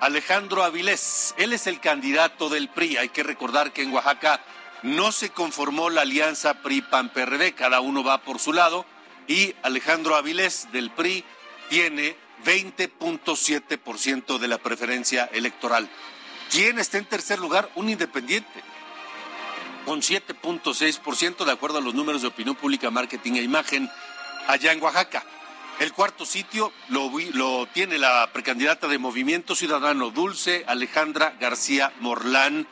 Alejandro 0.00 0.64
Avilés. 0.64 1.34
Él 1.36 1.52
es 1.52 1.66
el 1.66 1.80
candidato 1.80 2.48
del 2.48 2.68
PRI. 2.68 2.96
Hay 2.96 3.08
que 3.10 3.22
recordar 3.22 3.72
que 3.72 3.82
en 3.82 3.92
Oaxaca 3.92 4.40
no 4.82 5.12
se 5.12 5.30
conformó 5.30 5.90
la 5.90 6.02
alianza 6.02 6.62
PRI-PAN-PRD, 6.62 7.54
cada 7.54 7.80
uno 7.80 8.04
va 8.04 8.18
por 8.18 8.38
su 8.38 8.52
lado, 8.52 8.86
y 9.26 9.54
Alejandro 9.62 10.16
Avilés 10.16 10.68
del 10.72 10.90
PRI 10.90 11.24
tiene 11.68 12.16
20.7% 12.44 14.38
de 14.38 14.48
la 14.48 14.58
preferencia 14.58 15.24
electoral. 15.32 15.88
¿Quién 16.50 16.78
está 16.78 16.98
en 16.98 17.06
tercer 17.06 17.38
lugar? 17.38 17.70
Un 17.74 17.88
independiente, 17.88 18.62
con 19.84 20.00
7.6% 20.00 21.44
de 21.44 21.52
acuerdo 21.52 21.78
a 21.78 21.80
los 21.80 21.94
números 21.94 22.22
de 22.22 22.28
opinión 22.28 22.54
pública, 22.56 22.90
marketing 22.90 23.32
e 23.32 23.42
imagen 23.42 23.90
allá 24.46 24.72
en 24.72 24.82
Oaxaca. 24.82 25.24
El 25.80 25.92
cuarto 25.92 26.24
sitio 26.24 26.72
lo, 26.88 27.10
lo 27.34 27.66
tiene 27.66 27.98
la 27.98 28.30
precandidata 28.32 28.88
de 28.88 28.98
Movimiento 28.98 29.54
Ciudadano 29.54 30.10
Dulce 30.10 30.64
Alejandra 30.66 31.36
García 31.38 31.92
Morlán 32.00 32.66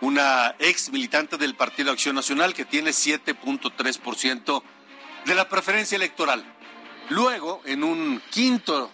una 0.00 0.54
ex 0.58 0.90
militante 0.90 1.36
del 1.36 1.54
Partido 1.54 1.92
Acción 1.92 2.14
Nacional 2.14 2.54
que 2.54 2.64
tiene 2.64 2.90
7.3% 2.90 4.62
de 5.26 5.34
la 5.34 5.48
preferencia 5.48 5.96
electoral. 5.96 6.44
Luego, 7.10 7.60
en 7.64 7.84
un 7.84 8.22
quinto 8.30 8.90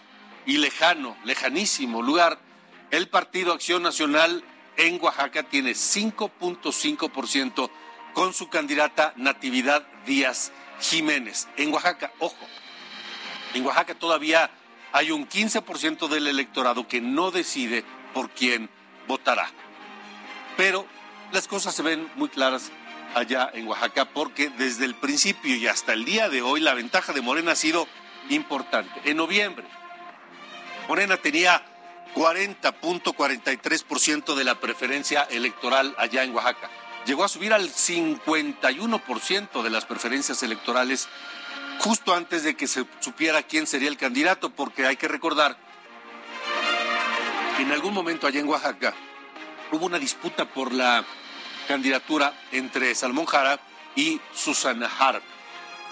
y 0.47 0.57
lejano, 0.57 1.15
lejanísimo 1.25 2.01
lugar, 2.01 2.39
el 2.89 3.09
Partido 3.09 3.53
Acción 3.53 3.83
Nacional 3.83 4.43
en 4.77 4.97
Oaxaca 5.03 5.43
tiene 5.43 5.71
5.5% 5.71 7.69
con 8.13 8.33
su 8.33 8.49
candidata 8.49 9.13
Natividad 9.17 9.85
Díaz 10.05 10.53
Jiménez. 10.79 11.49
En 11.57 11.73
Oaxaca, 11.73 12.13
ojo, 12.19 12.47
en 13.53 13.65
Oaxaca 13.65 13.93
todavía 13.93 14.49
hay 14.93 15.11
un 15.11 15.27
15% 15.27 16.07
del 16.07 16.27
electorado 16.27 16.87
que 16.87 17.01
no 17.01 17.29
decide 17.29 17.83
por 18.13 18.29
quién 18.29 18.69
votará. 19.05 19.51
Pero 20.55 20.87
las 21.33 21.49
cosas 21.49 21.75
se 21.75 21.83
ven 21.83 22.09
muy 22.15 22.29
claras 22.29 22.71
allá 23.15 23.51
en 23.53 23.67
Oaxaca 23.67 24.05
porque 24.05 24.49
desde 24.49 24.85
el 24.85 24.95
principio 24.95 25.57
y 25.57 25.67
hasta 25.67 25.91
el 25.91 26.05
día 26.05 26.29
de 26.29 26.41
hoy 26.41 26.61
la 26.61 26.73
ventaja 26.73 27.11
de 27.11 27.19
Morena 27.21 27.51
ha 27.51 27.55
sido 27.55 27.85
importante. 28.29 29.01
En 29.03 29.17
noviembre, 29.17 29.65
Morena 30.87 31.17
tenía 31.17 31.61
40.43% 32.15 34.35
de 34.35 34.43
la 34.43 34.55
preferencia 34.55 35.23
electoral 35.23 35.95
allá 35.97 36.23
en 36.23 36.33
Oaxaca. 36.33 36.69
Llegó 37.05 37.23
a 37.23 37.27
subir 37.27 37.53
al 37.53 37.69
51% 37.69 39.61
de 39.61 39.69
las 39.69 39.85
preferencias 39.85 40.41
electorales 40.43 41.07
justo 41.79 42.13
antes 42.13 42.43
de 42.43 42.55
que 42.55 42.67
se 42.67 42.85
supiera 42.99 43.43
quién 43.43 43.67
sería 43.67 43.89
el 43.89 43.97
candidato, 43.97 44.49
porque 44.49 44.87
hay 44.87 44.97
que 44.97 45.07
recordar 45.07 45.57
que 47.55 47.63
en 47.63 47.71
algún 47.71 47.93
momento 47.93 48.27
allá 48.27 48.39
en 48.39 48.47
Oaxaca 48.47 48.93
hubo 49.71 49.85
una 49.85 49.99
disputa 49.99 50.45
por 50.45 50.73
la 50.73 51.05
candidatura 51.67 52.33
entre 52.51 52.95
Salmón 52.95 53.25
Jara 53.25 53.59
y 53.95 54.19
Susana 54.33 54.89
Harp. 54.99 55.23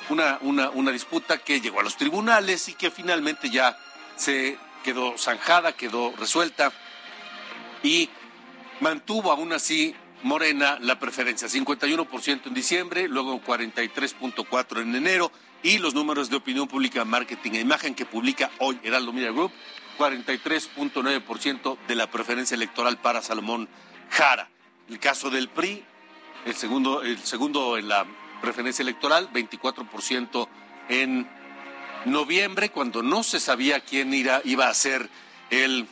Una, 0.09 0.37
una, 0.41 0.69
una 0.69 0.91
disputa 0.91 1.39
que 1.39 1.59
llegó 1.59 1.79
a 1.79 1.83
los 1.83 1.97
tribunales 1.97 2.69
y 2.69 2.73
que 2.73 2.91
finalmente 2.91 3.49
ya 3.49 3.75
se 4.15 4.57
quedó 4.85 5.17
zanjada, 5.17 5.71
quedó 5.71 6.13
resuelta. 6.15 6.71
y 7.81 8.09
mantuvo 8.79 9.31
aún 9.31 9.51
así 9.53 9.95
Morena 10.21 10.77
la 10.79 10.99
preferencia, 10.99 11.47
51% 11.47 12.47
en 12.47 12.53
diciembre, 12.53 13.07
luego 13.07 13.41
43.4 13.41 14.81
en 14.81 14.95
enero 14.95 15.31
y 15.63 15.77
los 15.79 15.93
números 15.93 16.29
de 16.29 16.35
opinión 16.35 16.67
pública, 16.67 17.03
marketing 17.05 17.51
e 17.53 17.59
imagen 17.61 17.95
que 17.95 18.05
publica 18.05 18.51
hoy 18.59 18.79
Heraldo 18.83 19.13
Media 19.13 19.31
Group, 19.31 19.51
43.9% 19.97 21.77
de 21.87 21.95
la 21.95 22.09
preferencia 22.09 22.55
electoral 22.55 22.97
para 22.97 23.21
Salomón 23.21 23.67
Jara. 24.09 24.49
El 24.89 24.99
caso 24.99 25.29
del 25.29 25.49
PRI, 25.49 25.83
el 26.45 26.55
segundo, 26.55 27.01
el 27.01 27.17
segundo 27.19 27.77
en 27.77 27.87
la 27.87 28.05
preferencia 28.41 28.83
electoral, 28.83 29.31
24% 29.31 30.47
en 30.89 31.27
noviembre, 32.05 32.69
cuando 32.69 33.03
no 33.03 33.23
se 33.23 33.39
sabía 33.39 33.81
quién 33.81 34.13
iba 34.13 34.67
a 34.67 34.73
ser 34.73 35.09
el 35.49 35.87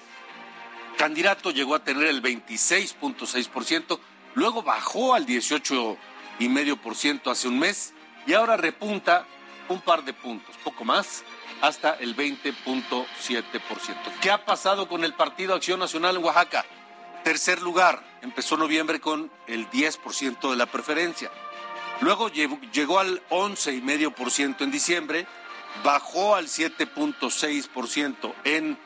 candidato, 0.97 1.51
llegó 1.51 1.75
a 1.75 1.83
tener 1.83 2.05
el 2.05 2.21
26.6%, 2.21 3.99
luego 4.35 4.63
bajó 4.63 5.15
al 5.15 5.25
18,5% 5.25 7.31
hace 7.31 7.47
un 7.47 7.59
mes 7.59 7.93
y 8.25 8.33
ahora 8.33 8.57
repunta 8.57 9.25
un 9.69 9.81
par 9.81 10.03
de 10.03 10.13
puntos, 10.13 10.55
poco 10.63 10.85
más, 10.85 11.23
hasta 11.61 11.95
el 11.95 12.15
20.7%. 12.15 13.05
¿Qué 14.21 14.31
ha 14.31 14.45
pasado 14.45 14.87
con 14.87 15.03
el 15.03 15.13
Partido 15.13 15.55
Acción 15.55 15.79
Nacional 15.79 16.17
en 16.17 16.23
Oaxaca? 16.23 16.65
Tercer 17.23 17.61
lugar, 17.61 18.03
empezó 18.21 18.57
noviembre 18.57 18.99
con 18.99 19.31
el 19.47 19.69
10% 19.69 20.49
de 20.49 20.57
la 20.57 20.65
preferencia. 20.65 21.31
Luego 22.01 22.29
llegó 22.29 22.99
al 22.99 23.21
11,5% 23.29 24.61
en 24.61 24.71
diciembre, 24.71 25.25
bajó 25.83 26.35
al 26.35 26.47
7.6% 26.47 28.33
en 28.43 28.77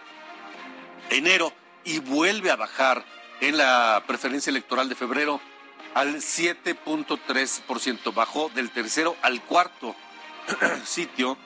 enero 1.10 1.54
y 1.84 2.00
vuelve 2.00 2.52
a 2.52 2.56
bajar 2.56 3.04
en 3.42 3.58
la 3.58 4.04
preferencia 4.08 4.50
electoral 4.50 4.90
de 4.90 4.96
febrero 4.96 5.42
al 5.94 6.16
7.3%. 6.18 8.14
Bajó 8.14 8.50
del 8.54 8.72
tercero 8.72 9.16
al 9.22 9.42
cuarto 9.42 9.96
sitio 10.86 11.38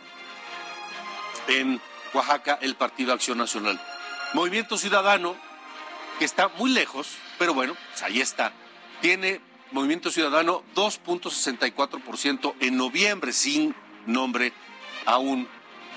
en 1.48 1.82
Oaxaca 2.14 2.60
el 2.62 2.76
Partido 2.76 3.14
Acción 3.14 3.38
Nacional. 3.38 3.80
Movimiento 4.34 4.78
Ciudadano, 4.78 5.36
que 6.20 6.26
está 6.26 6.50
muy 6.50 6.72
lejos, 6.72 7.18
pero 7.38 7.54
bueno, 7.54 7.76
pues 7.90 8.04
ahí 8.04 8.22
está. 8.22 8.54
Tiene 9.02 9.42
Movimiento 9.72 10.12
Ciudadano 10.12 10.64
2.64% 10.76 12.56
en 12.60 12.78
noviembre, 12.78 13.34
sin 13.34 13.76
nombre 14.06 14.54
aún 15.06 15.48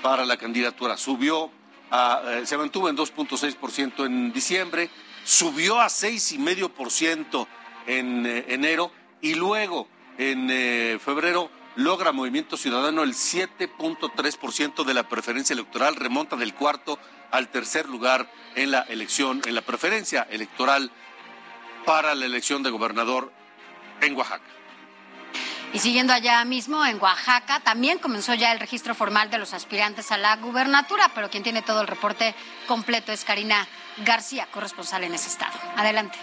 para 0.01 0.25
la 0.25 0.37
candidatura. 0.37 0.97
Subió, 0.97 1.49
a, 1.91 2.21
eh, 2.25 2.45
se 2.45 2.57
mantuvo 2.57 2.89
en 2.89 2.97
2.6% 2.97 4.05
en 4.05 4.31
diciembre, 4.31 4.89
subió 5.23 5.79
a 5.79 5.87
6,5% 5.87 7.47
en 7.87 8.25
eh, 8.25 8.45
enero 8.49 8.91
y 9.21 9.33
luego 9.35 9.87
en 10.17 10.47
eh, 10.51 10.99
febrero 11.03 11.49
logra 11.75 12.11
Movimiento 12.11 12.57
Ciudadano 12.57 13.03
el 13.03 13.13
7.3% 13.13 14.83
de 14.83 14.93
la 14.93 15.09
preferencia 15.09 15.53
electoral, 15.53 15.95
remonta 15.95 16.35
del 16.35 16.53
cuarto 16.53 16.99
al 17.31 17.49
tercer 17.49 17.89
lugar 17.89 18.31
en 18.55 18.71
la 18.71 18.81
elección, 18.81 19.41
en 19.45 19.55
la 19.55 19.61
preferencia 19.61 20.25
electoral 20.29 20.91
para 21.85 22.15
la 22.15 22.25
elección 22.25 22.63
de 22.63 22.69
gobernador 22.69 23.31
en 24.01 24.15
Oaxaca. 24.15 24.43
Y 25.75 25.79
siguiendo 25.79 26.13
allá 26.13 26.45
mismo, 26.45 26.85
en 26.85 27.01
Oaxaca, 27.01 27.59
también 27.59 27.99
comenzó 27.99 28.33
ya 28.33 28.53
el 28.53 28.61
registro 28.61 28.95
formal 28.95 29.29
de 29.29 29.37
los 29.37 29.53
aspirantes 29.53 30.09
a 30.09 30.17
la 30.17 30.37
gubernatura, 30.37 31.11
pero 31.13 31.29
quien 31.29 31.43
tiene 31.43 31.63
todo 31.63 31.81
el 31.81 31.87
reporte 31.87 32.33
completo 32.65 33.11
es 33.11 33.25
Karina 33.25 33.67
García, 33.97 34.47
corresponsal 34.53 35.03
en 35.03 35.13
ese 35.13 35.27
estado. 35.27 35.51
Adelante. 35.75 36.17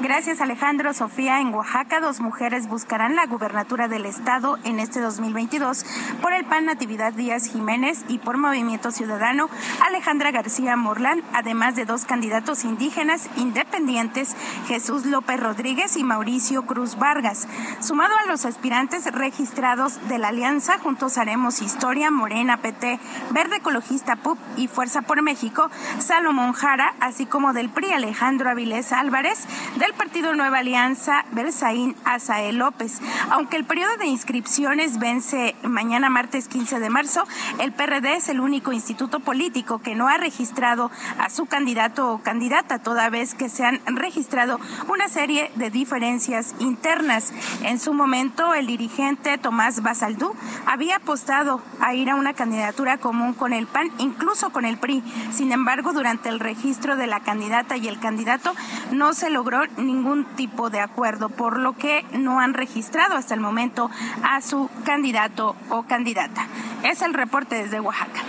Gracias 0.00 0.40
Alejandro. 0.40 0.94
Sofía, 0.94 1.40
en 1.40 1.52
Oaxaca 1.52 1.98
dos 2.00 2.20
mujeres 2.20 2.68
buscarán 2.68 3.16
la 3.16 3.26
gubernatura 3.26 3.88
del 3.88 4.06
estado 4.06 4.56
en 4.62 4.78
este 4.78 5.00
2022 5.00 5.84
por 6.22 6.32
el 6.32 6.44
PAN 6.44 6.66
Natividad 6.66 7.12
Díaz 7.12 7.46
Jiménez 7.46 8.04
y 8.06 8.18
por 8.18 8.36
Movimiento 8.36 8.92
Ciudadano 8.92 9.50
Alejandra 9.84 10.30
García 10.30 10.76
Morlán, 10.76 11.22
además 11.34 11.74
de 11.74 11.84
dos 11.84 12.04
candidatos 12.04 12.64
indígenas 12.64 13.28
independientes, 13.36 14.36
Jesús 14.68 15.04
López 15.04 15.40
Rodríguez 15.40 15.96
y 15.96 16.04
Mauricio 16.04 16.64
Cruz 16.64 16.96
Vargas. 16.96 17.48
Sumado 17.80 18.14
a 18.18 18.26
los 18.26 18.44
aspirantes 18.44 19.04
registrados 19.12 19.98
de 20.08 20.18
la 20.18 20.28
Alianza 20.28 20.78
Juntos 20.78 21.18
Haremos 21.18 21.60
Historia, 21.60 22.12
Morena 22.12 22.58
PT, 22.58 23.00
Verde 23.30 23.56
Ecologista 23.56 24.14
PUP 24.14 24.38
y 24.56 24.68
Fuerza 24.68 25.02
por 25.02 25.22
México, 25.22 25.70
Salomón 25.98 26.52
Jara, 26.52 26.94
así 27.00 27.26
como 27.26 27.52
del 27.52 27.68
PRI 27.68 27.92
Alejandro 27.92 28.48
Avilés 28.48 28.92
Álvarez, 28.92 29.46
del 29.88 29.96
Partido 29.96 30.34
Nueva 30.34 30.58
Alianza, 30.58 31.24
Belsaín 31.32 31.96
Azael 32.04 32.58
López. 32.58 33.00
Aunque 33.30 33.56
el 33.56 33.64
periodo 33.64 33.96
de 33.96 34.04
inscripciones 34.06 34.98
vence 34.98 35.56
mañana 35.62 36.10
martes 36.10 36.46
15 36.46 36.78
de 36.78 36.90
marzo, 36.90 37.24
el 37.58 37.72
PRD 37.72 38.16
es 38.16 38.28
el 38.28 38.40
único 38.40 38.72
instituto 38.72 39.20
político 39.20 39.78
que 39.78 39.94
no 39.94 40.06
ha 40.06 40.18
registrado 40.18 40.90
a 41.18 41.30
su 41.30 41.46
candidato 41.46 42.12
o 42.12 42.18
candidata, 42.18 42.80
toda 42.80 43.08
vez 43.08 43.34
que 43.34 43.48
se 43.48 43.64
han 43.64 43.80
registrado 43.86 44.60
una 44.92 45.08
serie 45.08 45.50
de 45.54 45.70
diferencias 45.70 46.54
internas. 46.58 47.32
En 47.62 47.80
su 47.80 47.94
momento, 47.94 48.52
el 48.52 48.66
dirigente 48.66 49.38
Tomás 49.38 49.82
Basaldú 49.82 50.34
había 50.66 50.96
apostado 50.96 51.62
a 51.80 51.94
ir 51.94 52.10
a 52.10 52.16
una 52.16 52.34
candidatura 52.34 52.98
común 52.98 53.32
con 53.32 53.54
el 53.54 53.66
PAN, 53.66 53.90
incluso 53.96 54.50
con 54.50 54.66
el 54.66 54.76
PRI. 54.76 55.02
Sin 55.32 55.50
embargo, 55.50 55.94
durante 55.94 56.28
el 56.28 56.40
registro 56.40 56.96
de 56.96 57.06
la 57.06 57.20
candidata 57.20 57.78
y 57.78 57.88
el 57.88 57.98
candidato 57.98 58.52
no 58.92 59.14
se 59.14 59.30
logró 59.30 59.62
ningún 59.78 60.24
tipo 60.36 60.70
de 60.70 60.80
acuerdo, 60.80 61.28
por 61.28 61.58
lo 61.58 61.76
que 61.76 62.04
no 62.12 62.40
han 62.40 62.54
registrado 62.54 63.16
hasta 63.16 63.34
el 63.34 63.40
momento 63.40 63.90
a 64.22 64.40
su 64.40 64.70
candidato 64.84 65.56
o 65.70 65.84
candidata. 65.84 66.46
Es 66.82 67.02
el 67.02 67.14
reporte 67.14 67.54
desde 67.56 67.80
Oaxaca. 67.80 68.22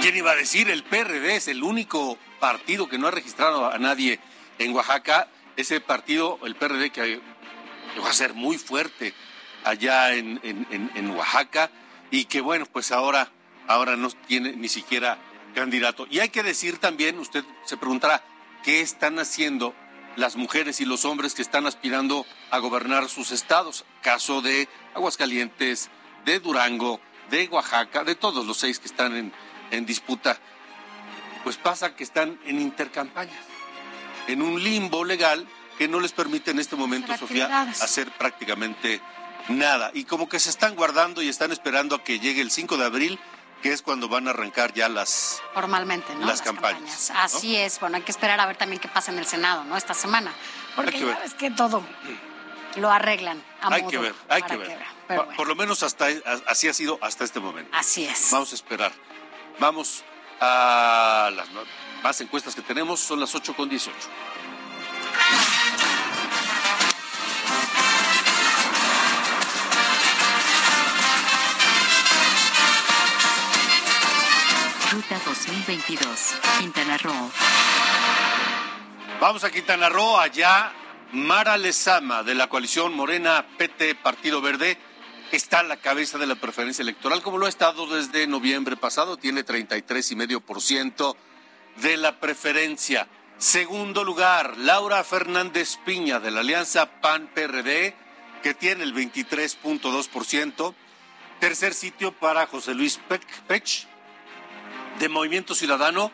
¿Quién 0.00 0.16
iba 0.16 0.32
a 0.32 0.36
decir? 0.36 0.68
El 0.68 0.82
PRD 0.82 1.36
es 1.36 1.48
el 1.48 1.62
único 1.62 2.18
partido 2.40 2.88
que 2.88 2.98
no 2.98 3.06
ha 3.06 3.10
registrado 3.10 3.70
a 3.70 3.78
nadie 3.78 4.20
en 4.58 4.74
Oaxaca. 4.74 5.28
Ese 5.56 5.80
partido, 5.80 6.38
el 6.44 6.56
PRD, 6.56 6.90
que 6.90 7.20
va 8.02 8.10
a 8.10 8.12
ser 8.12 8.34
muy 8.34 8.58
fuerte 8.58 9.14
allá 9.64 10.12
en, 10.14 11.10
Oaxaca 11.10 11.70
y 12.10 12.26
que 12.26 12.40
bueno, 12.40 12.66
pues 12.66 12.92
ahora, 12.92 13.30
ahora 13.66 13.96
no 13.96 14.10
tiene 14.10 14.52
ni 14.52 14.68
siquiera 14.68 15.18
candidato. 15.54 16.06
Y 16.10 16.18
hay 16.18 16.28
que 16.28 16.42
decir 16.42 16.78
también, 16.78 17.18
usted 17.18 17.44
se 17.64 17.76
preguntará, 17.76 18.22
¿qué 18.62 18.80
están 18.80 19.18
haciendo 19.18 19.74
las 20.16 20.36
mujeres 20.36 20.80
y 20.80 20.84
los 20.84 21.04
hombres 21.04 21.34
que 21.34 21.42
están 21.42 21.66
aspirando 21.66 22.26
a 22.50 22.58
gobernar 22.58 23.08
sus 23.08 23.32
estados. 23.32 23.84
Caso 24.02 24.42
de 24.42 24.68
Aguascalientes, 24.94 25.90
de 26.24 26.40
Durango, 26.40 27.00
de 27.30 27.48
Oaxaca, 27.48 28.04
de 28.04 28.14
todos 28.14 28.46
los 28.46 28.58
seis 28.58 28.78
que 28.78 28.86
están 28.88 29.16
en, 29.16 29.32
en 29.70 29.86
disputa. 29.86 30.38
Pues 31.42 31.56
pasa 31.56 31.94
que 31.94 32.04
están 32.04 32.38
en 32.46 32.60
intercampañas, 32.60 33.44
en 34.28 34.40
un 34.40 34.62
limbo 34.62 35.04
legal 35.04 35.46
que 35.78 35.88
no 35.88 36.00
les 36.00 36.12
permite 36.12 36.52
en 36.52 36.58
este 36.58 36.76
momento, 36.76 37.16
Sofía, 37.16 37.62
hacer 37.62 38.10
prácticamente 38.12 39.00
nada. 39.48 39.90
Y 39.92 40.04
como 40.04 40.28
que 40.28 40.38
se 40.38 40.50
están 40.50 40.74
guardando 40.74 41.22
y 41.22 41.28
están 41.28 41.52
esperando 41.52 41.96
a 41.96 42.04
que 42.04 42.20
llegue 42.20 42.40
el 42.40 42.50
5 42.50 42.76
de 42.76 42.84
abril 42.84 43.18
que 43.64 43.72
es 43.72 43.80
cuando 43.80 44.10
van 44.10 44.28
a 44.28 44.30
arrancar 44.32 44.74
ya 44.74 44.90
las 44.90 45.40
formalmente 45.54 46.14
¿no? 46.16 46.26
las, 46.26 46.42
campañas. 46.42 47.10
Así 47.16 47.56
es, 47.56 47.80
bueno, 47.80 47.96
hay 47.96 48.02
que 48.02 48.10
esperar 48.10 48.38
a 48.38 48.44
ver 48.44 48.58
también 48.58 48.78
qué 48.78 48.88
pasa 48.88 49.10
en 49.10 49.18
el 49.18 49.24
Senado, 49.24 49.64
¿no? 49.64 49.78
Esta 49.78 49.94
semana, 49.94 50.34
porque 50.76 51.00
ya 51.00 51.18
ves 51.18 51.32
que 51.32 51.50
todo 51.50 51.82
lo 52.76 52.90
arreglan. 52.90 53.42
A 53.62 53.72
hay 53.72 53.86
que 53.86 53.96
ver, 53.96 54.14
hay 54.28 54.42
que 54.42 54.58
ver. 54.58 54.78
por, 55.34 55.48
lo 55.48 55.54
menos 55.56 55.82
hasta 55.82 56.08
así 56.46 56.68
ha 56.68 56.74
sido 56.74 56.98
hasta 57.00 57.24
este 57.24 57.40
momento. 57.40 57.74
Así 57.74 58.04
es. 58.04 58.28
Vamos 58.32 58.52
a 58.52 58.54
esperar. 58.54 58.92
Vamos 59.58 60.04
a 60.42 61.30
las 61.34 61.48
más 62.02 62.20
encuestas 62.20 62.54
que 62.54 62.60
tenemos, 62.60 63.00
son 63.00 63.18
las 63.18 63.34
8 63.34 63.56
con 63.56 63.70
18. 63.70 63.96
Ruta 75.04 75.20
2022, 75.26 76.34
Quintana 76.60 76.96
Roo. 76.96 77.30
Vamos 79.20 79.44
a 79.44 79.50
Quintana 79.50 79.90
Roo, 79.90 80.16
allá 80.16 80.72
Mara 81.12 81.58
Lezama 81.58 82.22
de 82.22 82.34
la 82.34 82.48
coalición 82.48 82.94
Morena 82.94 83.44
PT 83.58 83.96
Partido 83.96 84.40
Verde 84.40 84.78
está 85.30 85.58
a 85.60 85.62
la 85.62 85.76
cabeza 85.76 86.16
de 86.16 86.26
la 86.26 86.36
preferencia 86.36 86.82
electoral, 86.82 87.20
como 87.22 87.36
lo 87.36 87.44
ha 87.44 87.50
estado 87.50 87.86
desde 87.86 88.26
noviembre 88.26 88.76
pasado, 88.76 89.18
tiene 89.18 89.44
33,5% 89.44 91.16
de 91.82 91.96
la 91.98 92.18
preferencia. 92.18 93.06
Segundo 93.36 94.04
lugar, 94.04 94.56
Laura 94.56 95.04
Fernández 95.04 95.76
Piña 95.84 96.18
de 96.18 96.30
la 96.30 96.40
Alianza 96.40 96.86
PAN-PRD, 97.02 97.94
que 98.42 98.54
tiene 98.54 98.84
el 98.84 98.94
23.2%. 98.94 100.74
Tercer 101.40 101.74
sitio 101.74 102.12
para 102.12 102.46
José 102.46 102.74
Luis 102.74 102.98
Pech 103.48 103.93
de 104.98 105.08
Movimiento 105.08 105.54
Ciudadano 105.54 106.10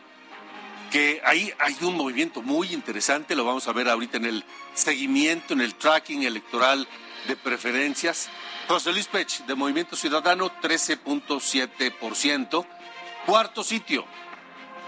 que 0.90 1.22
ahí 1.24 1.52
hay 1.58 1.76
un 1.82 1.96
movimiento 1.96 2.42
muy 2.42 2.74
interesante, 2.74 3.36
lo 3.36 3.44
vamos 3.44 3.68
a 3.68 3.72
ver 3.72 3.88
ahorita 3.88 4.16
en 4.16 4.24
el 4.26 4.44
seguimiento, 4.74 5.54
en 5.54 5.60
el 5.60 5.76
tracking 5.76 6.24
electoral 6.24 6.88
de 7.28 7.36
preferencias. 7.36 8.28
José 8.66 8.90
Luis 8.92 9.06
Pech, 9.06 9.44
de 9.46 9.54
Movimiento 9.54 9.94
Ciudadano, 9.96 10.50
13.7%. 10.60 12.66
Cuarto 13.24 13.62
sitio, 13.62 14.04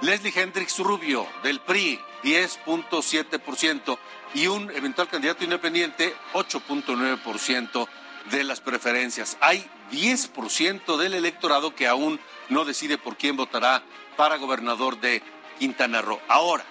Leslie 0.00 0.32
Hendrix 0.34 0.78
Rubio, 0.78 1.26
del 1.42 1.60
PRI, 1.60 2.00
10.7%. 2.24 3.98
Y 4.34 4.46
un 4.46 4.70
eventual 4.70 5.08
candidato 5.08 5.44
independiente, 5.44 6.14
8.9% 6.32 7.86
de 8.30 8.44
las 8.44 8.60
preferencias. 8.60 9.36
Hay 9.40 9.68
10% 9.92 10.96
del 10.96 11.14
electorado 11.14 11.74
que 11.74 11.86
aún 11.86 12.18
no 12.52 12.64
decide 12.64 12.98
por 12.98 13.16
quién 13.16 13.36
votará 13.36 13.82
para 14.16 14.36
gobernador 14.36 15.00
de 15.00 15.22
Quintana 15.58 16.02
Roo. 16.02 16.20
Ahora, 16.28 16.64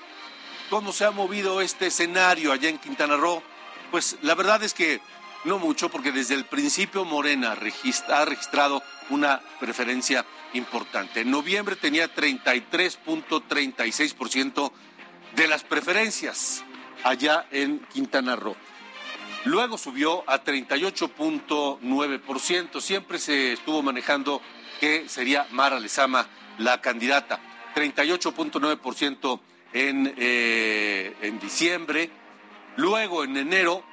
¿cómo 0.70 0.92
se 0.92 1.06
ha 1.06 1.12
movido 1.12 1.62
este 1.62 1.88
escenario 1.88 2.52
allá 2.52 2.70
en 2.70 2.78
Quintana 2.78 3.16
Roo? 3.18 3.42
Pues 3.90 4.18
la 4.22 4.36
verdad 4.36 4.62
es 4.64 4.74
que 4.74 5.02
no 5.44 5.58
mucho, 5.58 5.90
porque 5.90 6.12
desde 6.12 6.36
el 6.36 6.46
principio 6.46 7.04
Morena 7.04 7.54
ha 7.54 8.26
registrado 8.26 8.84
una 9.10 9.42
preferencia 9.60 10.24
importante. 10.54 11.22
En 11.22 11.32
noviembre 11.32 11.76
tenía 11.76 12.14
33.36% 12.14 14.72
de 15.36 15.48
las 15.48 15.64
preferencias 15.64 16.64
allá 17.04 17.48
en 17.52 17.80
Quintana 17.92 18.36
Roo. 18.36 18.56
Luego 19.46 19.80
subió 19.80 20.24
a 20.30 20.44
38.9%. 20.44 22.80
Siempre 22.80 23.18
se 23.18 23.54
estuvo 23.54 23.82
manejando 23.82 24.44
que 24.82 25.08
sería 25.08 25.48
Mara 25.52 25.80
Lezama 25.80 26.26
la 26.58 26.82
candidata. 26.82 27.40
38.9% 27.76 29.40
en, 29.74 30.14
eh, 30.18 31.16
en 31.22 31.40
diciembre. 31.40 32.10
Luego, 32.78 33.24
en 33.24 33.38
enero, 33.38 33.84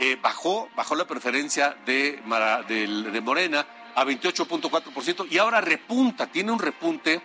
eh, 0.00 0.16
bajó, 0.20 0.70
bajó 0.74 0.94
la 0.94 1.06
preferencia 1.06 1.76
de, 1.84 2.22
de, 2.66 3.20
Morena 3.20 3.66
a 3.94 4.04
28.4% 4.04 5.26
y 5.30 5.36
ahora 5.36 5.60
repunta, 5.60 6.26
tiene 6.26 6.52
un 6.52 6.58
repunte 6.58 7.20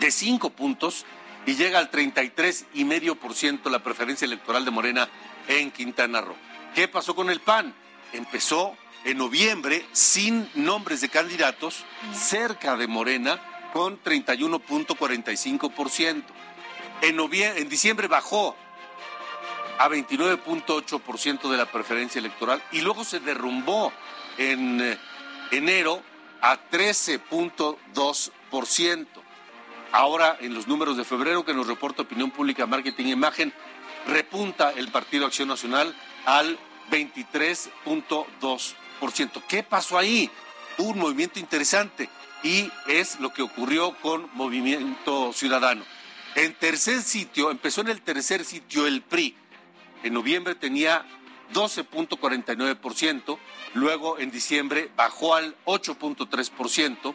de 0.00 0.10
5 0.10 0.50
puntos 0.50 1.04
y 1.44 1.54
llega 1.54 1.78
al 1.78 1.90
33,5% 1.90 3.70
la 3.70 3.80
preferencia 3.80 4.24
electoral 4.24 4.64
de 4.64 4.70
Morena 4.70 5.08
en 5.48 5.70
Quintana 5.70 6.22
Roo. 6.22 6.34
¿Qué 6.74 6.88
pasó 6.88 7.14
con 7.14 7.28
el 7.28 7.40
PAN? 7.40 7.74
Empezó 8.14 8.74
en 9.06 9.16
noviembre 9.18 9.86
sin 9.92 10.48
nombres 10.54 11.00
de 11.00 11.08
candidatos 11.08 11.84
cerca 12.12 12.76
de 12.76 12.88
Morena 12.88 13.40
con 13.72 14.02
31.45%. 14.02 16.24
En, 17.02 17.20
en 17.32 17.68
diciembre 17.68 18.08
bajó 18.08 18.56
a 19.78 19.88
29.8% 19.88 21.48
de 21.48 21.56
la 21.56 21.66
preferencia 21.66 22.18
electoral 22.18 22.60
y 22.72 22.80
luego 22.80 23.04
se 23.04 23.20
derrumbó 23.20 23.92
en 24.38 24.80
eh, 24.80 24.98
enero 25.52 26.02
a 26.40 26.58
13.2%. 26.68 29.06
Ahora, 29.92 30.36
en 30.40 30.52
los 30.52 30.66
números 30.66 30.96
de 30.96 31.04
febrero 31.04 31.44
que 31.44 31.54
nos 31.54 31.68
reporta 31.68 32.02
Opinión 32.02 32.32
Pública, 32.32 32.66
Marketing 32.66 33.06
e 33.06 33.10
Imagen, 33.10 33.52
repunta 34.08 34.72
el 34.72 34.88
Partido 34.88 35.26
Acción 35.26 35.46
Nacional 35.48 35.94
al 36.24 36.58
23.2%. 36.90 38.85
¿Qué 39.48 39.62
pasó 39.62 39.98
ahí? 39.98 40.30
Un 40.78 40.98
movimiento 40.98 41.38
interesante 41.38 42.08
y 42.42 42.70
es 42.86 43.20
lo 43.20 43.32
que 43.32 43.42
ocurrió 43.42 43.94
con 44.00 44.28
Movimiento 44.34 45.32
Ciudadano. 45.32 45.84
En 46.34 46.54
tercer 46.54 47.02
sitio, 47.02 47.50
empezó 47.50 47.80
en 47.80 47.88
el 47.88 48.02
tercer 48.02 48.44
sitio 48.44 48.86
el 48.86 49.00
PRI. 49.02 49.34
En 50.02 50.12
noviembre 50.12 50.54
tenía 50.54 51.06
12.49%, 51.54 53.38
luego 53.74 54.18
en 54.18 54.30
diciembre 54.30 54.90
bajó 54.96 55.34
al 55.34 55.56
8.3%, 55.64 57.14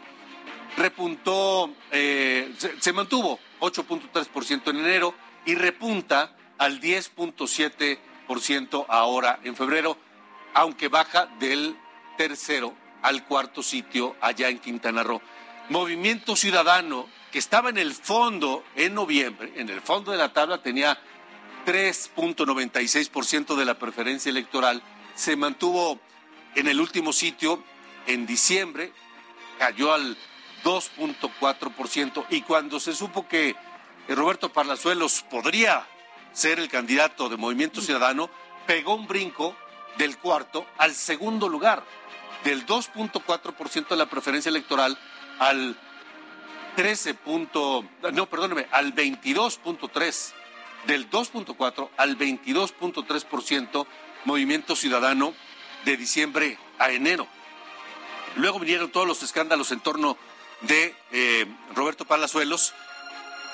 repuntó, 0.77 1.71
eh, 1.91 2.51
se, 2.57 2.81
se 2.81 2.93
mantuvo 2.93 3.39
8.3% 3.59 4.69
en 4.69 4.77
enero 4.77 5.13
y 5.45 5.53
repunta 5.55 6.35
al 6.57 6.81
10.7% 6.81 8.85
ahora 8.87 9.39
en 9.43 9.55
febrero, 9.55 9.97
aunque 10.53 10.87
baja 10.87 11.27
del 11.39 11.77
tercero 12.17 12.73
al 13.01 13.25
cuarto 13.25 13.63
sitio 13.63 14.15
allá 14.21 14.49
en 14.49 14.59
Quintana 14.59 15.03
Roo. 15.03 15.21
Movimiento 15.69 16.35
Ciudadano, 16.35 17.07
que 17.31 17.39
estaba 17.39 17.69
en 17.69 17.77
el 17.77 17.93
fondo 17.93 18.63
en 18.75 18.93
noviembre, 18.93 19.53
en 19.55 19.69
el 19.69 19.81
fondo 19.81 20.11
de 20.11 20.17
la 20.17 20.33
tabla 20.33 20.61
tenía 20.61 20.99
3.96% 21.65 23.55
de 23.55 23.65
la 23.65 23.79
preferencia 23.79 24.29
electoral, 24.29 24.81
se 25.15 25.35
mantuvo 25.35 25.99
en 26.55 26.67
el 26.67 26.79
último 26.79 27.13
sitio 27.13 27.63
en 28.07 28.25
diciembre, 28.25 28.91
cayó 29.59 29.93
al 29.93 30.17
2.4% 30.63 32.25
y 32.29 32.41
cuando 32.41 32.79
se 32.79 32.93
supo 32.93 33.27
que 33.27 33.55
Roberto 34.07 34.51
Parlazuelos 34.51 35.23
podría 35.29 35.87
ser 36.33 36.59
el 36.59 36.69
candidato 36.69 37.29
de 37.29 37.37
Movimiento 37.37 37.81
Ciudadano, 37.81 38.29
pegó 38.67 38.95
un 38.95 39.07
brinco 39.07 39.55
del 39.97 40.17
cuarto 40.17 40.65
al 40.77 40.93
segundo 40.93 41.49
lugar 41.49 41.84
del 42.43 42.65
2.4% 42.65 43.89
de 43.89 43.95
la 43.95 44.08
preferencia 44.08 44.49
electoral 44.49 44.97
al 45.39 45.77
13. 46.75 47.17
no, 48.13 48.25
perdóneme, 48.27 48.67
al 48.71 48.93
22.3 48.93 50.34
del 50.88 51.10
2.4 51.10 51.89
al 51.97 52.17
22.3% 52.17 53.86
Movimiento 54.25 54.75
Ciudadano 54.75 55.34
de 55.86 55.97
diciembre 55.97 56.58
a 56.80 56.91
enero. 56.91 57.27
Luego 58.36 58.60
vinieron 58.60 58.91
todos 58.91 59.08
los 59.08 59.23
escándalos 59.23 59.71
en 59.71 59.80
torno 59.80 60.17
de 60.62 60.95
eh, 61.12 61.45
Roberto 61.75 62.06
Palazuelos. 62.06 62.73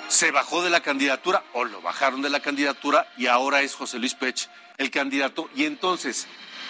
Se 0.07 0.31
bajó 0.31 0.63
de 0.63 0.69
la 0.69 0.81
candidatura 0.81 1.43
o 1.53 1.65
lo 1.65 1.81
bajaron 1.81 2.21
de 2.21 2.29
la 2.29 2.39
candidatura 2.39 3.11
y 3.17 3.27
ahora 3.27 3.61
es 3.61 3.75
José 3.75 3.99
Luis 3.99 4.15
Pech 4.15 4.49
el 4.77 4.89
candidato. 4.89 5.49
Y 5.53 5.65
entonces, 5.65 6.27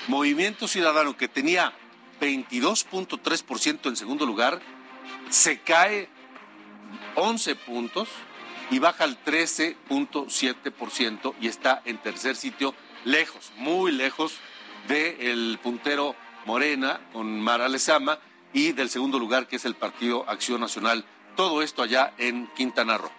Movimiento 0.08 0.68
Ciudadano 0.68 1.16
que 1.16 1.28
tenía 1.28 1.72
22.3% 2.20 3.90
en 3.90 3.96
segundo 3.96 4.26
lugar, 4.26 4.60
se 5.30 5.60
cae 5.60 6.10
11 7.16 7.56
puntos 7.56 8.10
y 8.72 8.80
baja 8.80 9.04
al 9.04 9.24
13.7% 9.24 11.36
y 11.40 11.48
está 11.48 11.84
en 11.86 12.00
tercer 12.00 12.36
sitio, 12.36 12.74
lejos, 13.06 13.52
muy 13.58 13.92
lejos 13.92 14.40
del 14.88 15.60
puntero 15.62 16.16
Morena 16.46 17.00
con 17.14 17.40
Mara 17.40 17.70
Lezama 17.70 18.18
y 18.54 18.72
del 18.72 18.90
segundo 18.90 19.20
lugar 19.20 19.48
que 19.48 19.58
es 19.58 19.66
el 19.66 19.76
Partido 19.76 20.28
Acción 20.28 20.62
Nacional. 20.62 21.06
Todo 21.36 21.62
esto 21.62 21.84
allá 21.84 22.16
en 22.18 22.48
Quintana 22.56 22.98
Roo. 22.98 23.12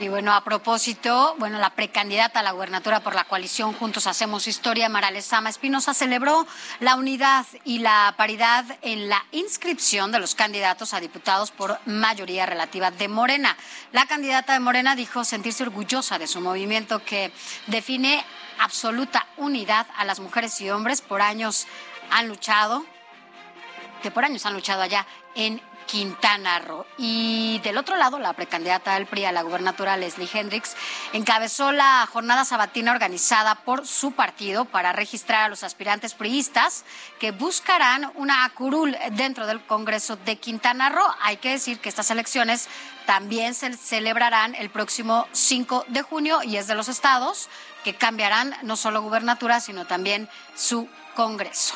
Y 0.00 0.06
bueno, 0.06 0.32
a 0.32 0.44
propósito, 0.44 1.34
bueno, 1.38 1.58
la 1.58 1.70
precandidata 1.70 2.38
a 2.38 2.44
la 2.44 2.52
gubernatura 2.52 3.00
por 3.00 3.16
la 3.16 3.24
coalición 3.24 3.72
Juntos 3.72 4.06
Hacemos 4.06 4.46
Historia, 4.46 4.88
Maralesama 4.88 5.50
Espinosa, 5.50 5.92
celebró 5.92 6.46
la 6.78 6.94
unidad 6.94 7.44
y 7.64 7.80
la 7.80 8.14
paridad 8.16 8.64
en 8.82 9.08
la 9.08 9.24
inscripción 9.32 10.12
de 10.12 10.20
los 10.20 10.36
candidatos 10.36 10.94
a 10.94 11.00
diputados 11.00 11.50
por 11.50 11.80
mayoría 11.84 12.46
relativa 12.46 12.92
de 12.92 13.08
Morena. 13.08 13.56
La 13.90 14.06
candidata 14.06 14.52
de 14.52 14.60
Morena 14.60 14.94
dijo 14.94 15.24
sentirse 15.24 15.64
orgullosa 15.64 16.16
de 16.16 16.28
su 16.28 16.40
movimiento 16.40 17.04
que 17.04 17.32
define 17.66 18.24
absoluta 18.60 19.26
unidad 19.36 19.88
a 19.96 20.04
las 20.04 20.20
mujeres 20.20 20.60
y 20.60 20.70
hombres 20.70 21.00
por 21.00 21.22
años 21.22 21.66
han 22.12 22.28
luchado 22.28 22.86
que 24.00 24.12
por 24.12 24.24
años 24.24 24.46
han 24.46 24.54
luchado 24.54 24.82
allá 24.82 25.06
en 25.34 25.60
Quintana 25.88 26.60
Roo. 26.60 26.86
Y 26.98 27.60
del 27.64 27.78
otro 27.78 27.96
lado, 27.96 28.18
la 28.18 28.34
precandidata 28.34 28.94
del 28.94 29.06
PRI 29.06 29.24
a 29.24 29.32
la 29.32 29.42
gubernatura, 29.42 29.96
Leslie 29.96 30.28
Hendricks, 30.32 30.76
encabezó 31.12 31.72
la 31.72 32.06
jornada 32.12 32.44
sabatina 32.44 32.92
organizada 32.92 33.56
por 33.56 33.86
su 33.86 34.12
partido 34.12 34.66
para 34.66 34.92
registrar 34.92 35.44
a 35.44 35.48
los 35.48 35.64
aspirantes 35.64 36.14
priistas 36.14 36.84
que 37.18 37.32
buscarán 37.32 38.12
una 38.14 38.48
curul 38.54 38.96
dentro 39.12 39.46
del 39.46 39.64
Congreso 39.64 40.16
de 40.16 40.36
Quintana 40.36 40.90
Roo. 40.90 41.14
Hay 41.22 41.38
que 41.38 41.50
decir 41.50 41.80
que 41.80 41.88
estas 41.88 42.10
elecciones 42.10 42.68
también 43.06 43.54
se 43.54 43.72
celebrarán 43.74 44.54
el 44.54 44.70
próximo 44.70 45.26
5 45.32 45.86
de 45.88 46.02
junio 46.02 46.42
y 46.44 46.58
es 46.58 46.66
de 46.66 46.74
los 46.74 46.88
estados 46.88 47.48
que 47.82 47.94
cambiarán 47.94 48.54
no 48.62 48.76
solo 48.76 49.00
gubernatura, 49.00 49.60
sino 49.60 49.86
también 49.86 50.28
su 50.54 50.88
Congreso. 51.14 51.74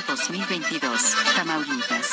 2022, 0.00 1.16
Tamaulipas. 1.36 2.10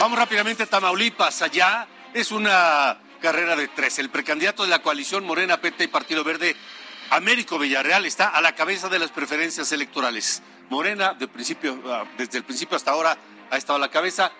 Vamos 0.00 0.18
rápidamente 0.18 0.64
a 0.64 0.66
Tamaulipas. 0.66 1.42
Allá 1.42 1.86
es 2.12 2.32
una 2.32 2.98
carrera 3.20 3.54
de 3.54 3.68
tres. 3.68 4.00
El 4.00 4.10
precandidato 4.10 4.64
de 4.64 4.70
la 4.70 4.82
coalición 4.82 5.24
Morena, 5.24 5.60
PT 5.60 5.84
y 5.84 5.88
Partido 5.88 6.24
Verde, 6.24 6.56
Américo 7.10 7.58
Villarreal, 7.58 8.04
está 8.04 8.28
a 8.28 8.40
la 8.40 8.56
cabeza 8.56 8.88
de 8.88 8.98
las 8.98 9.12
preferencias 9.12 9.70
electorales. 9.70 10.42
Morena, 10.68 11.16
ah, 11.16 12.04
desde 12.18 12.38
el 12.38 12.44
principio 12.44 12.76
hasta 12.76 12.90
ahora, 12.90 13.16
ha 13.50 13.56
estado 13.56 13.76
a 13.76 13.80
la 13.80 13.90
cabeza. 13.90 14.32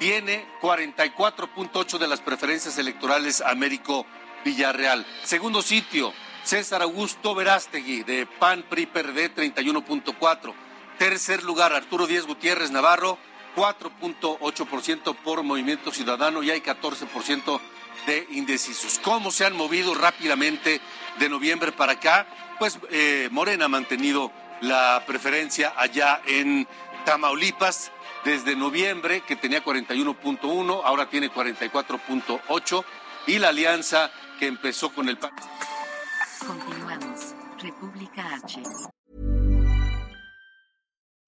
Tiene 0.00 0.46
44.8 0.62 1.98
de 1.98 2.08
las 2.08 2.20
preferencias 2.20 2.78
electorales 2.78 3.42
Américo 3.42 4.06
Villarreal. 4.44 5.06
Segundo 5.24 5.60
sitio, 5.60 6.14
César 6.42 6.80
Augusto 6.80 7.34
Verástegui, 7.34 8.02
de 8.02 8.26
PAN 8.26 8.64
PRI 8.68 8.86
PRD, 8.86 9.34
31.4. 9.34 10.65
Tercer 10.98 11.42
lugar, 11.42 11.72
Arturo 11.72 12.06
Díez 12.06 12.26
Gutiérrez 12.26 12.70
Navarro, 12.70 13.18
4.8% 13.54 15.16
por 15.16 15.42
Movimiento 15.42 15.90
Ciudadano 15.90 16.42
y 16.42 16.50
hay 16.50 16.60
14% 16.60 17.60
de 18.06 18.26
indecisos. 18.30 18.98
¿Cómo 19.02 19.30
se 19.30 19.44
han 19.44 19.56
movido 19.56 19.94
rápidamente 19.94 20.80
de 21.18 21.28
noviembre 21.28 21.72
para 21.72 21.92
acá? 21.92 22.26
Pues 22.58 22.78
eh, 22.90 23.28
Morena 23.30 23.66
ha 23.66 23.68
mantenido 23.68 24.32
la 24.60 25.02
preferencia 25.06 25.74
allá 25.76 26.22
en 26.26 26.66
Tamaulipas 27.04 27.92
desde 28.24 28.56
noviembre, 28.56 29.20
que 29.20 29.36
tenía 29.36 29.62
41.1, 29.62 30.80
ahora 30.84 31.08
tiene 31.08 31.30
44.8, 31.30 32.84
y 33.28 33.38
la 33.38 33.48
alianza 33.48 34.10
que 34.38 34.46
empezó 34.46 34.92
con 34.92 35.08
el... 35.08 35.18
Continuamos. 35.18 37.34
República 37.58 38.34
H. 38.34 38.62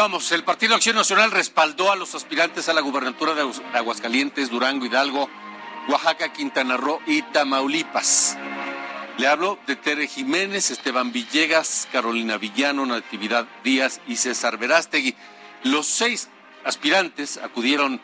Continuamos. 0.00 0.32
El 0.32 0.44
Partido 0.44 0.74
Acción 0.74 0.96
Nacional 0.96 1.30
respaldó 1.30 1.92
a 1.92 1.96
los 1.96 2.14
aspirantes 2.14 2.70
a 2.70 2.72
la 2.72 2.80
gubernatura 2.80 3.34
de 3.34 3.46
Aguascalientes, 3.74 4.48
Durango, 4.48 4.86
Hidalgo, 4.86 5.28
Oaxaca, 5.90 6.32
Quintana 6.32 6.78
Roo 6.78 7.00
y 7.06 7.20
Tamaulipas. 7.20 8.38
Le 9.18 9.26
hablo 9.26 9.58
de 9.66 9.76
Tere 9.76 10.06
Jiménez, 10.06 10.70
Esteban 10.70 11.12
Villegas, 11.12 11.86
Carolina 11.92 12.38
Villano, 12.38 12.86
Natividad 12.86 13.46
Díaz 13.62 14.00
y 14.06 14.16
César 14.16 14.56
Verástegui. 14.56 15.14
Los 15.64 15.86
seis 15.86 16.30
aspirantes 16.64 17.36
acudieron 17.36 18.00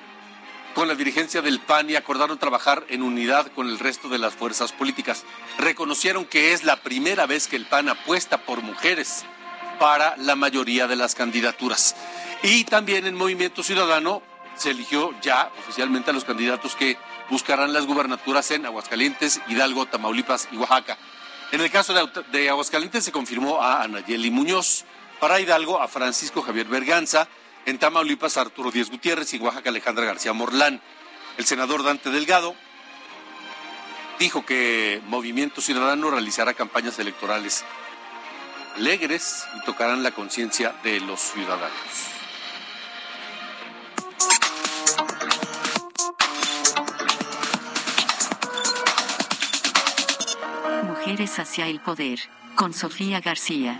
con 0.75 0.89
la 0.89 0.97
dirigencia 0.97 1.41
del 1.41 1.61
PAN 1.61 1.89
y 1.89 1.97
acordaron 1.97 2.37
trabajar 2.37 2.85
en 2.91 3.03
unidad 3.03 3.51
con 3.55 3.71
el 3.71 3.79
resto 3.79 4.11
de 4.11 4.19
las 4.19 4.35
fuerzas 4.35 4.73
políticas. 4.73 5.25
Reconocieron 5.57 6.27
que 6.27 6.53
es 6.53 6.63
la 6.63 6.77
primera 6.77 7.25
vez 7.25 7.49
que 7.49 7.57
el 7.57 7.65
PAN 7.65 7.89
apuesta 7.89 8.45
por 8.45 8.61
mujeres 8.61 9.25
para 9.79 10.17
la 10.17 10.37
mayoría 10.37 10.87
de 10.87 10.97
las 10.97 11.15
candidaturas. 11.15 11.97
Y 12.43 12.65
también 12.65 13.07
en 13.07 13.15
Movimiento 13.15 13.63
Ciudadano 13.63 14.23
se 14.57 14.71
eligió 14.71 15.15
ya 15.21 15.51
oficialmente 15.59 16.11
a 16.11 16.15
los 16.15 16.25
candidatos 16.25 16.77
que 16.77 16.97
buscarán 17.31 17.73
las 17.73 17.87
gubernaturas 17.87 18.51
en 18.51 18.67
Aguascalientes, 18.67 19.41
Hidalgo, 19.49 19.87
Tamaulipas 19.87 20.49
y 20.51 20.57
Oaxaca. 20.57 20.97
En 21.53 21.61
el 21.61 21.71
caso 21.71 21.95
de, 22.33 22.49
Aguascalientes 22.49 23.05
se 23.05 23.13
confirmó 23.13 23.63
a 23.63 23.83
Anayeli 23.83 24.31
Muñoz, 24.31 24.85
para 25.21 25.41
Hidalgo 25.41 25.81
a 25.81 25.89
Francisco 25.89 26.43
Javier 26.43 26.67
Berganza, 26.67 27.29
en 27.65 27.79
Tamaulipas 27.79 28.37
a 28.37 28.43
Arturo 28.43 28.71
Díez 28.71 28.91
Gutiérrez 28.91 29.33
y 29.33 29.37
en 29.37 29.43
Oaxaca 29.43 29.71
Alejandra 29.71 30.05
García 30.05 30.33
Morlán. 30.33 30.81
El 31.37 31.47
senador 31.47 31.83
Dante 31.83 32.11
Delgado 32.11 32.55
dijo 34.19 34.45
que 34.45 35.01
Movimiento 35.07 35.61
Ciudadano 35.61 36.11
realizará 36.11 36.55
campañas 36.55 36.99
electorales 36.99 37.65
alegres 38.77 39.47
y 39.57 39.65
tocarán 39.65 40.03
la 40.03 40.11
conciencia 40.11 40.75
de 40.85 41.01
los 41.01 41.19
ciudadanos. 41.21 41.73
Mujeres 50.85 51.39
hacia 51.39 51.67
el 51.69 51.81
poder, 51.81 52.19
con 52.55 52.75
Sofía 52.75 53.21
García. 53.21 53.79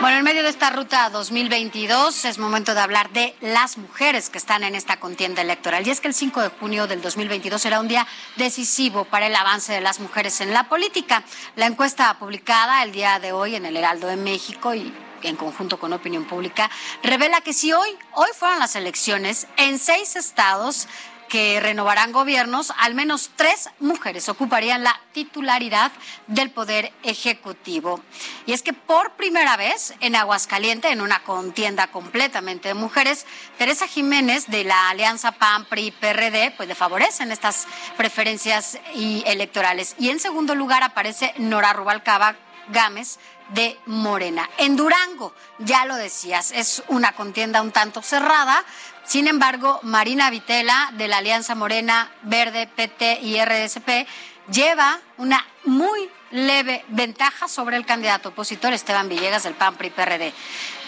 Bueno, 0.00 0.16
en 0.16 0.24
medio 0.24 0.42
de 0.42 0.48
esta 0.48 0.70
ruta 0.70 1.10
2022 1.10 2.24
es 2.24 2.38
momento 2.38 2.72
de 2.72 2.80
hablar 2.80 3.10
de 3.10 3.34
las 3.42 3.76
mujeres 3.76 4.30
que 4.30 4.38
están 4.38 4.64
en 4.64 4.74
esta 4.74 4.98
contienda 4.98 5.42
electoral. 5.42 5.86
Y 5.86 5.90
es 5.90 6.00
que 6.00 6.08
el 6.08 6.14
5 6.14 6.40
de 6.40 6.48
junio 6.48 6.86
del 6.86 7.02
2022 7.02 7.60
será 7.60 7.80
un 7.80 7.88
día 7.88 8.06
decisivo 8.36 9.04
para 9.04 9.26
el 9.26 9.36
avance 9.36 9.74
de 9.74 9.82
las 9.82 10.00
mujeres 10.00 10.40
en 10.40 10.54
la 10.54 10.70
política. 10.70 11.22
La 11.54 11.66
encuesta 11.66 12.18
publicada 12.18 12.82
el 12.82 12.92
día 12.92 13.18
de 13.18 13.32
hoy 13.32 13.56
en 13.56 13.66
el 13.66 13.76
Heraldo 13.76 14.06
de 14.06 14.16
México 14.16 14.74
y 14.74 14.90
en 15.22 15.36
conjunto 15.36 15.78
con 15.78 15.92
Opinión 15.92 16.24
Pública, 16.24 16.70
revela 17.02 17.42
que 17.42 17.52
si 17.52 17.72
hoy, 17.74 17.90
hoy 18.14 18.28
fueron 18.34 18.58
las 18.58 18.76
elecciones, 18.76 19.46
en 19.58 19.78
seis 19.78 20.16
estados 20.16 20.88
que 21.30 21.60
renovarán 21.60 22.12
gobiernos, 22.12 22.74
al 22.76 22.94
menos 22.94 23.30
tres 23.36 23.70
mujeres 23.78 24.28
ocuparían 24.28 24.82
la 24.82 25.00
titularidad 25.12 25.92
del 26.26 26.50
Poder 26.50 26.92
Ejecutivo. 27.04 28.02
Y 28.46 28.52
es 28.52 28.62
que 28.62 28.72
por 28.72 29.12
primera 29.12 29.56
vez 29.56 29.94
en 30.00 30.16
Aguascalientes, 30.16 30.90
en 30.90 31.00
una 31.00 31.22
contienda 31.22 31.86
completamente 31.86 32.68
de 32.68 32.74
mujeres, 32.74 33.26
Teresa 33.56 33.86
Jiménez 33.86 34.48
de 34.48 34.64
la 34.64 34.90
Alianza 34.90 35.32
PAN-PRI-PRD, 35.32 36.52
pues 36.56 36.68
le 36.68 36.74
favorecen 36.74 37.30
estas 37.30 37.66
preferencias 37.96 38.78
y 38.94 39.22
electorales. 39.24 39.94
Y 39.98 40.10
en 40.10 40.18
segundo 40.18 40.56
lugar 40.56 40.82
aparece 40.82 41.32
Nora 41.38 41.72
Rubalcaba 41.72 42.34
Gámez 42.70 43.18
de 43.50 43.78
Morena. 43.86 44.48
En 44.58 44.76
Durango, 44.76 45.34
ya 45.58 45.84
lo 45.84 45.96
decías, 45.96 46.52
es 46.52 46.82
una 46.88 47.12
contienda 47.12 47.62
un 47.62 47.72
tanto 47.72 48.02
cerrada, 48.02 48.64
sin 49.04 49.26
embargo, 49.26 49.80
Marina 49.82 50.30
Vitela, 50.30 50.90
de 50.92 51.08
la 51.08 51.18
Alianza 51.18 51.54
Morena, 51.54 52.12
Verde, 52.22 52.68
PT 52.68 53.20
y 53.22 53.44
RSP, 53.44 54.06
lleva 54.52 55.00
una 55.16 55.44
muy 55.64 56.08
leve 56.30 56.84
ventaja 56.88 57.48
sobre 57.48 57.76
el 57.76 57.84
candidato 57.84 58.28
opositor 58.28 58.72
Esteban 58.72 59.08
Villegas 59.08 59.42
del 59.42 59.54
PAN 59.54 59.76
PRI 59.76 59.90
PRD. 59.90 60.32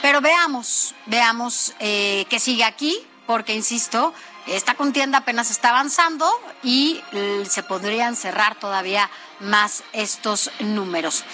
Pero 0.03 0.21
veamos, 0.21 0.95
veamos 1.07 1.75
eh, 1.81 2.27
que 2.29 2.39
sigue 2.39 2.65
aquí, 2.65 2.97
porque 3.27 3.55
insisto, 3.55 4.15
esta 4.47 4.75
contienda 4.75 5.19
apenas 5.19 5.51
está 5.51 5.71
avanzando 5.71 6.29
y 6.63 7.03
eh, 7.13 7.45
se 7.49 7.63
podrían 7.63 8.17
cerrar 8.17 8.57
todavía 8.57 9.09
más 9.41 9.85
estos 9.93 10.51
números. 10.61 11.25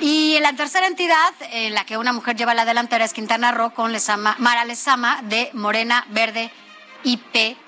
Y 0.00 0.38
la 0.40 0.52
tercera 0.54 0.86
entidad 0.86 1.32
en 1.50 1.74
la 1.74 1.84
que 1.84 1.98
una 1.98 2.12
mujer 2.12 2.36
lleva 2.36 2.54
la 2.54 2.64
delantera 2.64 3.04
es 3.04 3.12
Quintana 3.12 3.52
Roo 3.52 3.70
con 3.70 3.92
Mara 4.38 4.64
Lezama 4.64 5.20
de 5.22 5.50
Morena 5.52 6.06
Verde 6.10 6.50
y 7.04 7.16
PT. 7.16 7.67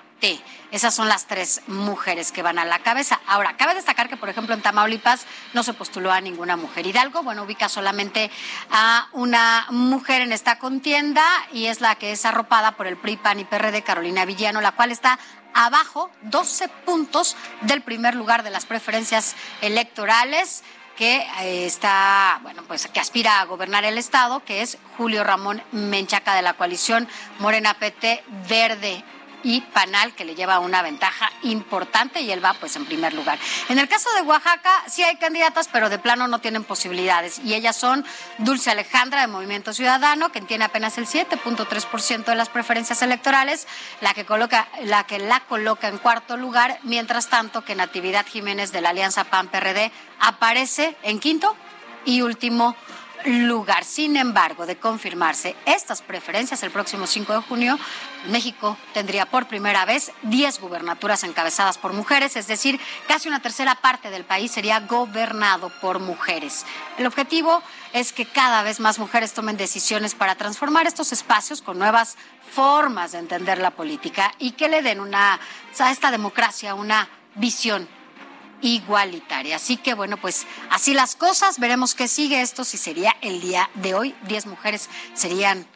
Esas 0.71 0.95
son 0.95 1.09
las 1.09 1.27
tres 1.27 1.63
mujeres 1.67 2.31
que 2.31 2.43
van 2.43 2.59
a 2.59 2.65
la 2.65 2.79
cabeza. 2.79 3.21
Ahora, 3.27 3.57
cabe 3.57 3.75
destacar 3.75 4.09
que, 4.09 4.17
por 4.17 4.29
ejemplo, 4.29 4.55
en 4.55 4.63
Tamaulipas 4.63 5.27
no 5.53 5.63
se 5.63 5.75
postuló 5.75 6.13
a 6.13 6.21
ninguna 6.21 6.57
mujer. 6.57 6.87
Hidalgo, 6.87 7.23
bueno, 7.23 7.43
ubica 7.43 7.69
solamente 7.69 8.31
a 8.71 9.09
una 9.13 9.67
mujer 9.71 10.23
en 10.23 10.33
esta 10.33 10.59
contienda 10.59 11.25
y 11.53 11.67
es 11.67 11.81
la 11.81 11.97
que 11.97 12.13
es 12.13 12.25
arropada 12.25 12.77
por 12.77 12.87
el 12.87 12.97
PRI, 12.97 13.17
PAN 13.17 13.41
y 13.41 13.45
PRD, 13.45 13.83
Carolina 13.83 14.25
Villano, 14.25 14.61
la 14.61 14.73
cual 14.73 14.93
está 14.93 15.19
abajo 15.55 16.11
12 16.23 16.69
puntos 16.87 17.37
del 17.63 17.83
primer 17.83 18.15
lugar 18.15 18.45
de 18.45 18.51
las 18.51 18.67
preferencias 18.67 19.35
electorales 19.61 20.63
que 20.97 21.27
eh, 21.41 21.65
está, 21.65 22.41
bueno, 22.43 22.63
pues 22.69 22.87
que 22.87 23.01
aspira 23.01 23.41
a 23.41 23.45
gobernar 23.47 23.85
el 23.85 23.97
estado, 23.97 24.45
que 24.45 24.61
es 24.61 24.77
Julio 24.99 25.25
Ramón 25.25 25.63
Menchaca 25.73 26.35
de 26.35 26.43
la 26.43 26.53
coalición 26.53 27.09
Morena 27.39 27.75
PT 27.75 28.23
Verde 28.49 29.03
y 29.43 29.61
Panal, 29.61 30.15
que 30.15 30.25
le 30.25 30.35
lleva 30.35 30.59
una 30.59 30.83
ventaja 30.83 31.31
importante 31.43 32.21
y 32.21 32.31
él 32.31 32.45
va 32.45 32.55
pues 32.55 32.77
en 32.77 32.85
primer 32.85 33.15
lugar. 33.15 33.39
En 33.69 33.79
el 33.79 33.89
caso 33.89 34.09
de 34.15 34.23
Oaxaca 34.23 34.71
sí 34.87 35.03
hay 35.03 35.17
candidatas, 35.17 35.69
pero 35.69 35.89
de 35.89 35.99
plano 35.99 36.29
no 36.29 36.41
tienen 36.41 36.65
posibilidades 36.65 37.41
y 37.45 37.55
ellas 37.55 37.77
son 37.77 38.05
Dulce 38.39 38.71
Alejandra 38.71 39.21
de 39.21 39.27
Movimiento 39.27 39.73
Ciudadano, 39.73 40.33
que 40.33 40.41
tiene 40.41 40.65
apenas 40.65 40.99
el 40.99 41.07
7.3% 41.07 42.25
de 42.25 42.35
las 42.35 42.49
preferencias 42.49 43.03
electorales, 43.03 43.67
la 44.01 44.15
que 44.15 44.25
coloca 44.25 44.69
la 44.83 45.05
que 45.05 45.19
la 45.19 45.41
coloca 45.41 45.89
en 45.89 45.99
cuarto 45.99 46.37
lugar, 46.37 46.79
mientras 46.83 47.29
tanto 47.29 47.65
que 47.65 47.75
Natividad 47.75 48.27
Jiménez 48.27 48.73
de 48.73 48.81
la 48.81 48.91
Alianza 48.91 49.25
PAN 49.25 49.49
PRD 49.49 49.93
aparece 50.21 50.97
en 51.03 51.21
quinto 51.21 51.57
y 52.05 52.23
último 52.23 52.75
lugar. 52.75 53.00
Sin 53.83 54.17
embargo, 54.17 54.67
de 54.67 54.77
confirmarse 54.77 55.57
estas 55.67 56.01
preferencias 56.01 56.63
el 56.63 56.71
próximo 56.71 57.07
5 57.07 57.33
de 57.35 57.41
junio, 57.43 57.79
México 58.29 58.77
tendría 58.95 59.27
por 59.27 59.47
primera 59.47 59.85
vez 59.85 60.13
10 60.23 60.61
gubernaturas 60.61 61.25
encabezadas 61.25 61.77
por 61.77 61.93
mujeres, 61.93 62.37
es 62.37 62.47
decir, 62.47 62.81
casi 63.09 63.29
una 63.29 63.41
tercera 63.43 63.75
parte 63.75 64.11
del 64.11 64.25
país 64.25 64.51
sería 64.51 64.81
gobernado 64.81 65.71
por 65.81 65.99
mujeres. 65.99 66.65
El 66.99 67.07
objetivo 67.07 67.63
es 67.93 68.13
que 68.13 68.27
cada 68.27 68.63
vez 68.63 68.81
más 68.81 68.99
mujeres 68.99 69.33
tomen 69.33 69.57
decisiones 69.57 70.15
para 70.15 70.37
transformar 70.37 70.87
estos 70.87 71.13
espacios 71.13 71.61
con 71.61 71.79
nuevas 71.79 72.17
formas 72.53 73.13
de 73.13 73.19
entender 73.19 73.59
la 73.59 73.71
política 73.71 74.33
y 74.39 74.53
que 74.53 74.69
le 74.69 74.83
den 74.83 75.01
una, 75.01 75.39
a 75.79 75.91
esta 75.91 76.11
democracia 76.11 76.75
una 76.75 77.09
visión 77.35 77.89
igualitaria. 78.63 79.57
Así 79.57 79.77
que 79.77 79.95
bueno, 79.95 80.17
pues 80.17 80.47
así 80.71 80.95
las 80.95 81.17
cosas, 81.17 81.59
veremos 81.59 81.95
qué 81.95 82.09
sigue 82.09 82.41
esto, 82.41 82.65
si 82.65 82.77
sería 82.77 83.17
el 83.21 83.41
día 83.41 83.71
de 83.75 83.95
hoy, 83.95 84.15
10 84.27 84.47
mujeres 84.47 84.89
serían 85.15 85.67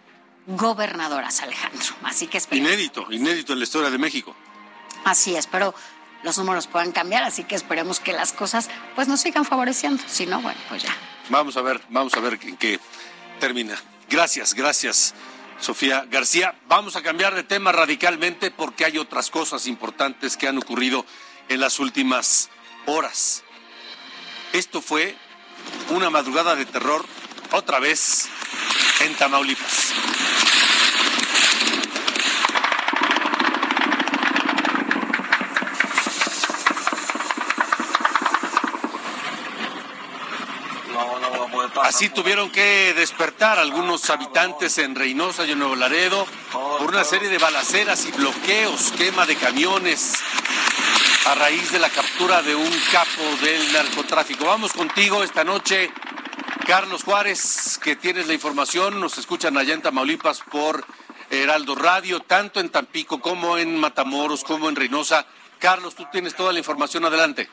gobernadoras, 0.47 1.41
Alejandro. 1.41 1.95
Así 2.03 2.27
que 2.27 2.39
esperemos. 2.39 2.71
Inédito, 2.71 3.07
inédito 3.11 3.53
en 3.53 3.59
la 3.59 3.65
historia 3.65 3.91
de 3.91 3.99
México. 3.99 4.35
Así 5.05 5.35
es, 5.37 5.47
pero 5.47 5.75
los 6.23 6.39
números 6.39 6.67
pueden 6.67 6.93
cambiar, 6.93 7.23
así 7.23 7.45
que 7.45 7.55
esperemos 7.55 8.01
que 8.01 8.13
las 8.13 8.33
cosas 8.33 8.69
pues 8.95 9.09
nos 9.09 9.21
sigan 9.21 9.45
favoreciendo. 9.45 10.03
Si 10.07 10.27
no, 10.27 10.41
bueno, 10.41 10.59
pues 10.69 10.83
ya. 10.83 10.97
Vamos 11.29 11.57
a 11.57 11.63
ver, 11.63 11.81
vamos 11.91 12.15
a 12.15 12.21
ver 12.21 12.39
en 12.43 12.57
qué 12.57 12.81
termina. 13.41 13.77
Gracias, 14.09 14.55
gracias. 14.55 15.15
Sofía 15.61 16.05
García, 16.11 16.55
vamos 16.69 16.97
a 16.97 17.03
cambiar 17.03 17.35
de 17.35 17.45
tema 17.45 17.73
radicalmente 17.73 18.51
porque 18.51 18.85
hay 18.85 18.99
otras 18.99 19.31
cosas 19.31 19.67
importantes 19.67 20.37
que 20.37 20.49
han 20.49 20.59
ocurrido 20.59 21.07
en 21.49 21.61
las 21.61 21.79
últimas 21.79 22.51
horas. 22.87 23.43
Esto 24.53 24.81
fue 24.81 25.17
una 25.91 26.11
madrugada 26.11 26.55
de 26.55 26.67
terror 26.67 27.05
otra 27.53 27.79
vez 27.79 28.29
en 29.01 29.15
Tamaulipas. 29.17 29.93
Así 41.83 42.09
tuvieron 42.09 42.51
que 42.51 42.95
despertar 42.95 43.59
algunos 43.59 44.09
habitantes 44.11 44.79
en 44.79 44.95
Reynosa 44.95 45.45
y 45.45 45.53
en 45.53 45.59
Nuevo 45.59 45.77
Laredo 45.77 46.27
por 46.79 46.89
una 46.89 47.05
serie 47.05 47.29
de 47.29 47.39
balaceras 47.39 48.07
y 48.07 48.13
bloqueos, 48.13 48.93
quema 48.97 49.27
de 49.27 49.37
camiones, 49.37 50.15
a 51.27 51.35
raíz 51.35 51.73
de 51.73 51.79
la 51.79 51.89
captura 51.89 52.43
de 52.43 52.55
un 52.55 52.71
capo 52.93 53.23
del 53.43 53.73
narcotráfico. 53.73 54.45
Vamos 54.45 54.73
contigo 54.73 55.23
esta 55.23 55.43
noche, 55.43 55.91
Carlos 56.67 57.03
Juárez, 57.03 57.81
que 57.83 57.97
tienes 57.97 58.27
la 58.27 58.35
información. 58.35 59.01
Nos 59.01 59.17
escuchan 59.17 59.57
allá 59.57 59.73
en 59.73 59.81
Tamaulipas 59.81 60.43
por 60.43 60.85
Heraldo 61.31 61.77
Radio, 61.77 62.21
tanto 62.21 62.61
en 62.61 62.71
Tampico 62.71 63.21
como 63.21 63.57
en 63.57 63.81
Matamoros, 63.81 64.45
como 64.45 64.69
en 64.69 64.77
Reynosa. 64.77 65.27
Carlos, 65.59 65.95
tú 65.95 66.07
tienes 66.13 66.35
toda 66.35 66.53
la 66.53 66.59
información. 66.59 67.05
Adelante. 67.07 67.49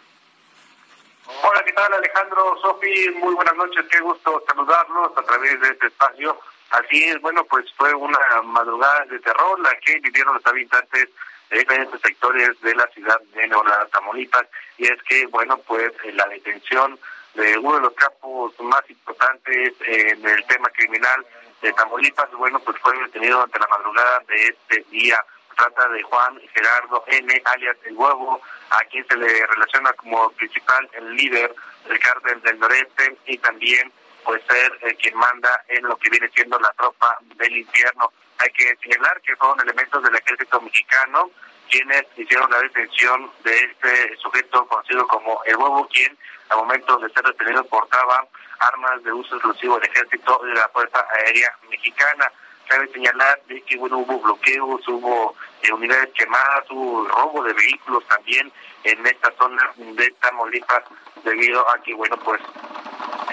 Hola, 1.44 1.64
¿qué 1.64 1.72
tal 1.72 1.94
Alejandro? 1.94 2.58
Sofi, 2.62 3.10
muy 3.16 3.34
buenas 3.36 3.56
noches, 3.56 3.86
qué 3.90 4.02
gusto 4.02 4.44
saludarlos 4.50 5.12
a 5.16 5.24
través 5.24 5.62
de 5.62 5.70
este 5.70 5.88
espacio. 5.88 6.38
Así 6.72 7.04
es, 7.06 7.22
bueno, 7.22 7.46
pues 7.46 7.66
fue 7.78 7.94
una 7.94 8.20
madrugada 8.44 9.06
de 9.06 9.20
terror 9.20 9.60
la 9.62 9.78
que 9.80 10.00
vivieron 10.00 10.34
los 10.36 10.46
habitantes 10.46 11.08
de 11.52 11.60
diferentes 11.60 12.00
sectores 12.02 12.60
de 12.62 12.74
la 12.76 12.88
ciudad 12.88 13.20
de 13.34 13.48
Nueva 13.48 13.86
Tamaulipas 13.92 14.48
y 14.78 14.86
es 14.86 15.04
que, 15.04 15.28
bueno, 15.28 15.58
pues 15.60 15.92
eh, 16.06 16.14
la 16.14 16.26
detención 16.28 16.98
de 17.34 17.58
uno 17.58 17.76
de 17.76 17.82
los 17.82 17.94
capos 17.94 18.58
más 18.62 18.90
importantes 18.90 19.74
en 19.86 20.26
el 20.26 20.46
tema 20.46 20.70
criminal 20.70 21.26
de 21.62 21.74
Tamaulipas, 21.74 22.32
bueno, 22.32 22.60
pues 22.60 22.78
fue 22.80 22.98
detenido 23.00 23.44
ante 23.44 23.60
la 23.60 23.68
madrugada 23.68 24.24
de 24.28 24.48
este 24.48 24.86
día. 24.90 25.24
Trata 25.56 25.90
de 25.90 26.02
Juan 26.04 26.40
Gerardo 26.54 27.04
N., 27.08 27.42
alias 27.46 27.78
El 27.84 27.96
Huevo, 27.96 28.42
a 28.70 28.80
quien 28.86 29.06
se 29.08 29.18
le 29.18 29.46
relaciona 29.46 29.92
como 29.94 30.32
principal 30.32 30.90
el 30.94 31.16
líder 31.16 31.54
del 31.88 32.00
cártel 32.00 32.42
del 32.42 32.60
noreste 32.60 33.18
y 33.26 33.38
también 33.38 33.92
pues 34.24 34.42
ser 34.50 34.72
eh, 34.82 34.96
quien 34.96 35.16
manda 35.16 35.64
en 35.68 35.84
lo 35.84 35.98
que 35.98 36.10
viene 36.10 36.30
siendo 36.34 36.58
la 36.60 36.72
tropa 36.74 37.20
del 37.36 37.58
infierno. 37.58 38.12
Hay 38.42 38.50
que 38.54 38.76
señalar 38.82 39.22
que 39.22 39.36
son 39.36 39.60
elementos 39.60 40.02
del 40.02 40.16
ejército 40.16 40.60
mexicano 40.62 41.30
quienes 41.70 42.04
hicieron 42.18 42.50
la 42.50 42.60
detención 42.60 43.32
de 43.44 43.56
este 43.56 44.18
sujeto 44.18 44.66
conocido 44.68 45.08
como 45.08 45.42
el 45.46 45.56
huevo, 45.56 45.88
quien 45.94 46.18
al 46.50 46.58
momento 46.58 46.98
de 46.98 47.10
ser 47.14 47.24
detenido 47.24 47.64
portaba 47.66 48.28
armas 48.60 49.04
de 49.04 49.14
uso 49.14 49.36
exclusivo 49.36 49.80
del 49.80 49.90
ejército 49.90 50.42
y 50.44 50.48
de 50.50 50.56
la 50.56 50.68
Fuerza 50.70 51.06
Aérea 51.16 51.56
Mexicana. 51.70 52.32
Cabe 52.68 52.92
señalar 52.92 53.42
que 53.48 53.78
bueno, 53.78 54.00
hubo 54.00 54.20
bloqueos, 54.20 54.88
hubo 54.88 55.36
eh, 55.62 55.72
unidades 55.72 56.10
quemadas, 56.14 56.66
hubo 56.72 57.08
robo 57.08 57.44
de 57.44 57.54
vehículos 57.54 58.06
también 58.08 58.52
en 58.84 59.06
esta 59.06 59.32
zona 59.38 59.72
de 59.78 60.10
Tamaulipas 60.20 60.84
debido 61.24 61.70
a 61.70 61.82
que, 61.84 61.94
bueno, 61.94 62.18
pues 62.18 62.42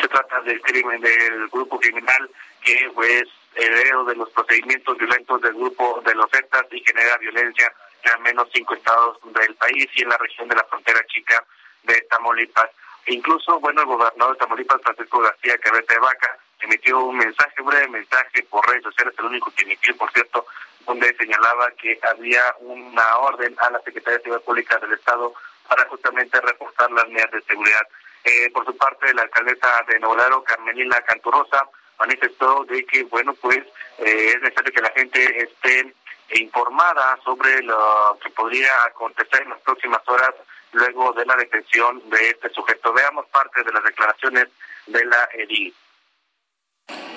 se 0.01 0.09
trata 0.09 0.40
del 0.42 0.61
crimen 0.61 1.01
del 1.01 1.49
grupo 1.49 1.81
criminal 1.81 2.31
que 2.62 2.90
pues 2.94 3.25
heredero 3.54 4.04
de 4.04 4.16
los 4.16 4.30
procedimientos 4.30 4.96
violentos 4.98 5.40
del 5.40 5.54
grupo 5.54 6.02
de 6.04 6.14
los 6.14 6.30
Zetas 6.30 6.66
y 6.70 6.82
genera 6.84 7.16
violencia 7.18 7.72
en 8.02 8.12
al 8.12 8.20
menos 8.20 8.48
cinco 8.52 8.74
estados 8.74 9.18
del 9.24 9.54
país 9.56 9.88
y 9.94 10.02
en 10.02 10.08
la 10.08 10.18
región 10.18 10.48
de 10.48 10.56
la 10.56 10.64
frontera 10.64 11.04
chica 11.06 11.44
de 11.82 12.00
Tamaulipas. 12.02 12.70
Incluso, 13.06 13.58
bueno, 13.61 13.80
el 13.80 13.87
gobernador 13.87 14.34
de 14.34 14.40
Tamaulipas, 14.40 14.82
Francisco 14.82 15.20
García 15.20 15.58
Cabeza 15.58 15.94
de 15.94 15.98
Vaca, 15.98 16.38
emitió 16.61 17.00
un 17.00 17.16
mensaje, 17.16 17.61
un 17.61 17.66
breve 17.66 17.88
mensaje 17.88 18.42
por 18.44 18.66
redes 18.68 18.82
sociales, 18.82 19.14
el 19.18 19.24
único 19.24 19.52
que 19.56 19.64
emitió, 19.64 19.96
por 19.96 20.12
cierto, 20.12 20.46
donde 20.87 21.14
señalaba 21.16 21.70
que 21.72 21.98
había 22.02 22.42
una 22.61 23.18
orden 23.18 23.54
a 23.58 23.70
la 23.70 23.80
Secretaría 23.80 24.18
de 24.18 24.24
Seguridad 24.24 24.44
Pública 24.44 24.78
del 24.78 24.92
Estado 24.92 25.34
para 25.68 25.84
justamente 25.87 26.40
reforzar 26.40 26.90
las 26.92 27.06
medidas 27.08 27.30
de 27.30 27.42
seguridad. 27.42 27.87
Eh, 28.24 28.50
por 28.52 28.64
su 28.64 28.76
parte, 28.76 29.12
la 29.14 29.22
alcaldesa 29.22 29.84
de 29.87 30.00
Nuevo 30.00 30.42
Carmelina 30.44 31.00
Canturosa, 31.02 31.68
manifestó 31.98 32.64
de 32.64 32.84
que, 32.84 33.04
bueno, 33.04 33.34
pues 33.34 33.58
eh, 33.98 34.32
es 34.34 34.42
necesario 34.42 34.72
que 34.72 34.80
la 34.80 34.90
gente 34.90 35.42
esté 35.42 35.94
informada 36.40 37.18
sobre 37.24 37.62
lo 37.62 38.18
que 38.22 38.30
podría 38.30 38.70
acontecer 38.87 39.42
en 39.42 39.50
las 39.50 39.61
próximas 39.61 40.02
horas 40.06 40.34
luego 40.72 41.12
de 41.12 41.24
la 41.24 41.37
detención 41.37 42.08
de 42.11 42.30
este 42.30 42.50
sujeto. 42.50 42.92
Veamos 42.92 43.26
parte 43.28 43.62
de 43.62 43.72
las 43.72 43.82
declaraciones 43.82 44.48
de 44.87 45.04
la 45.04 45.28
EDI. 45.32 45.74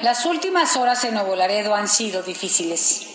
Las 0.01 0.25
últimas 0.25 0.77
horas 0.77 1.03
en 1.03 1.13
Nuevo 1.13 1.35
Laredo 1.35 1.75
han 1.75 1.87
sido 1.87 2.23
difíciles. 2.23 3.07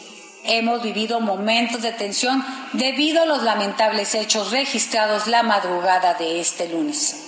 Hemos 0.44 0.82
vivido 0.82 1.20
momentos 1.20 1.82
de 1.82 1.92
tensión 1.92 2.44
debido 2.72 3.22
a 3.22 3.26
los 3.26 3.42
lamentables 3.42 4.14
hechos 4.14 4.52
registrados 4.52 5.26
la 5.26 5.42
madrugada 5.42 6.14
de 6.14 6.40
este 6.40 6.68
lunes. 6.68 7.25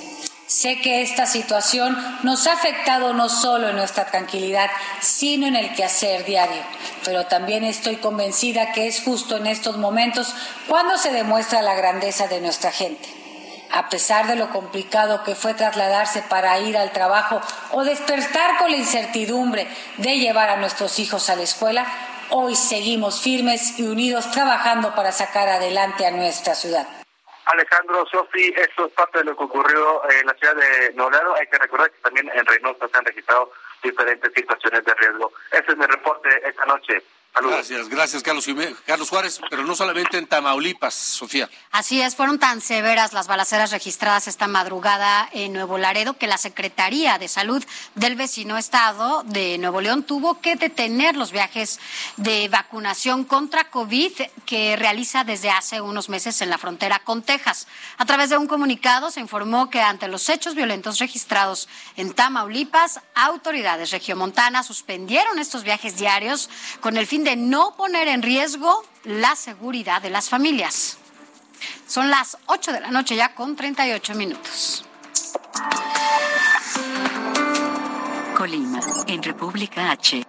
Sé 0.49 0.81
que 0.81 1.03
esta 1.03 1.27
situación 1.27 1.95
nos 2.23 2.47
ha 2.47 2.55
afectado 2.55 3.13
no 3.13 3.29
solo 3.29 3.69
en 3.69 3.77
nuestra 3.77 4.07
tranquilidad, 4.07 4.71
sino 5.03 5.47
en 5.47 5.57
el 5.57 5.75
quehacer 5.75 6.25
diario. 6.25 6.63
Pero 7.05 7.27
también 7.27 7.65
estoy 7.65 7.97
convencida 7.97 8.73
que 8.73 8.87
es 8.87 9.03
justo 9.03 9.37
en 9.37 9.47
estos 9.47 9.77
momentos 9.77 10.35
cuando 10.67 10.97
se 10.97 11.13
demuestra 11.13 11.61
la 11.61 11.75
grandeza 11.75 12.29
de 12.29 12.41
nuestra 12.41 12.73
gente. 12.73 13.07
A 13.71 13.91
pesar 13.91 14.27
de 14.27 14.37
lo 14.37 14.49
complicado 14.49 15.23
que 15.23 15.35
fue 15.35 15.53
trasladarse 15.53 16.23
para 16.23 16.59
ir 16.61 16.79
al 16.79 16.93
trabajo 16.93 17.43
o 17.73 17.85
despertar 17.85 18.57
con 18.57 18.71
la 18.71 18.79
incertidumbre 18.79 19.69
de 19.99 20.19
llevar 20.19 20.49
a 20.49 20.57
nuestros 20.57 20.99
hijos 20.99 21.29
a 21.29 21.37
la 21.37 21.43
escuela, 21.43 21.87
hoy 22.31 22.57
seguimos 22.57 23.21
firmes 23.21 23.79
y 23.79 23.83
unidos 23.83 24.31
trabajando 24.31 24.95
para 24.95 25.13
sacar 25.13 25.51
adelante 25.51 26.07
a 26.07 26.11
nuestra 26.11 26.55
ciudad. 26.55 26.89
Alejandro, 27.49 28.05
Sofi, 28.07 28.53
esto 28.57 28.87
es 28.87 28.93
parte 28.93 29.21
de 29.21 29.25
lo 29.25 29.37
que 29.37 29.45
ocurrió 29.45 30.03
en 30.11 30.27
la 30.27 30.35
ciudad 30.35 30.55
de 30.55 30.93
Nuevo 30.93 31.35
Hay 31.35 31.47
que 31.47 31.59
recordar 31.59 31.91
que 31.91 32.01
también 32.01 32.31
en 32.35 32.45
Reynosa 32.45 32.87
se 32.87 32.99
han 32.99 33.05
registrado 33.07 33.51
diferentes 33.83 34.33
situaciones 34.35 34.85
de 34.85 34.95
riesgo. 34.95 35.33
Ese 35.51 35.73
es 35.73 35.77
mi 35.79 35.87
reporte 35.87 36.29
esta 36.47 36.67
noche. 36.67 37.03
Gracias, 37.41 37.89
gracias 37.89 38.23
Carlos, 38.23 38.47
Carlos 38.85 39.11
Juárez, 39.11 39.41
pero 39.49 39.65
no 39.65 39.75
solamente 39.75 40.19
en 40.19 40.27
Tamaulipas, 40.27 40.95
Sofía. 40.95 41.49
Así 41.71 42.01
es, 42.01 42.17
fueron 42.17 42.39
tan 42.39 42.61
severas 42.61 43.13
las 43.13 43.29
balaceras 43.29 43.71
registradas 43.71 44.27
esta 44.27 44.49
madrugada 44.49 45.29
en 45.33 45.53
Nuevo 45.53 45.79
Laredo 45.79 46.19
que 46.19 46.27
la 46.27 46.39
Secretaría 46.39 47.19
de 47.19 47.29
Salud 47.29 47.65
del 47.95 48.17
vecino 48.17 48.59
estado 48.59 49.23
de 49.25 49.59
Nuevo 49.59 49.81
León 49.81 50.03
tuvo 50.03 50.41
que 50.41 50.57
detener 50.57 51.17
los 51.17 51.31
viajes 51.31 51.79
de 52.17 52.49
vacunación 52.49 53.25
contra 53.25 53.71
COVID 53.71 54.13
que 54.45 54.77
realiza 54.77 55.25
desde 55.25 55.51
hace 55.51 55.81
unos 55.81 56.09
meses 56.09 56.41
en 56.41 56.51
la 56.51 56.59
frontera 56.59 56.99
con 57.01 57.23
Texas. 57.23 57.67
A 57.99 58.07
través 58.07 58.31
de 58.31 58.39
un 58.39 58.47
comunicado 58.47 59.11
se 59.11 59.21
informó 59.21 59.71
que 59.71 59.81
ante 59.81 60.09
los 60.09 60.29
hechos 60.29 60.55
violentos 60.55 60.99
registrados 60.99 61.69
en 61.97 62.13
Tamaulipas, 62.13 63.01
autoridades 63.15 63.91
regiomontanas 63.91 64.67
suspendieron 64.67 65.39
estos 65.39 65.63
viajes 65.63 65.97
diarios 65.97 66.51
con 66.81 66.97
el 66.97 67.07
fin 67.07 67.25
de 67.25 67.28
de 67.29 67.37
no 67.37 67.77
poner 67.77 68.09
en 68.09 68.23
riesgo 68.23 68.83
la 69.05 69.37
seguridad 69.37 70.01
de 70.01 70.09
las 70.09 70.31
familias. 70.31 70.97
Son 71.87 72.09
las 72.09 72.39
8 72.47 72.73
de 72.73 72.81
la 72.81 72.91
noche 72.91 73.17
ya 73.17 73.35
con 73.35 73.55
38 73.55 74.15
minutos. 74.15 74.87
Colima, 78.35 78.81
en 79.07 79.23
República 79.23 79.91
H. 79.91 80.25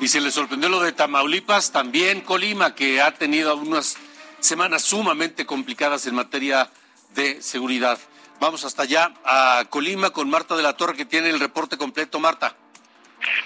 Y 0.00 0.06
se 0.06 0.20
le 0.20 0.30
sorprendió 0.30 0.68
lo 0.68 0.78
de 0.78 0.92
Tamaulipas, 0.92 1.72
también 1.72 2.20
Colima, 2.20 2.76
que 2.76 3.02
ha 3.02 3.12
tenido 3.12 3.56
unas 3.56 3.96
semanas 4.38 4.82
sumamente 4.82 5.44
complicadas 5.44 6.06
en 6.06 6.14
materia 6.14 6.70
de 7.16 7.42
seguridad. 7.42 7.98
Vamos 8.38 8.64
hasta 8.64 8.84
allá 8.84 9.12
a 9.24 9.64
Colima 9.70 10.10
con 10.10 10.30
Marta 10.30 10.54
de 10.54 10.62
la 10.62 10.76
Torre, 10.76 10.96
que 10.96 11.04
tiene 11.04 11.30
el 11.30 11.40
reporte 11.40 11.76
completo. 11.76 12.20
Marta. 12.20 12.54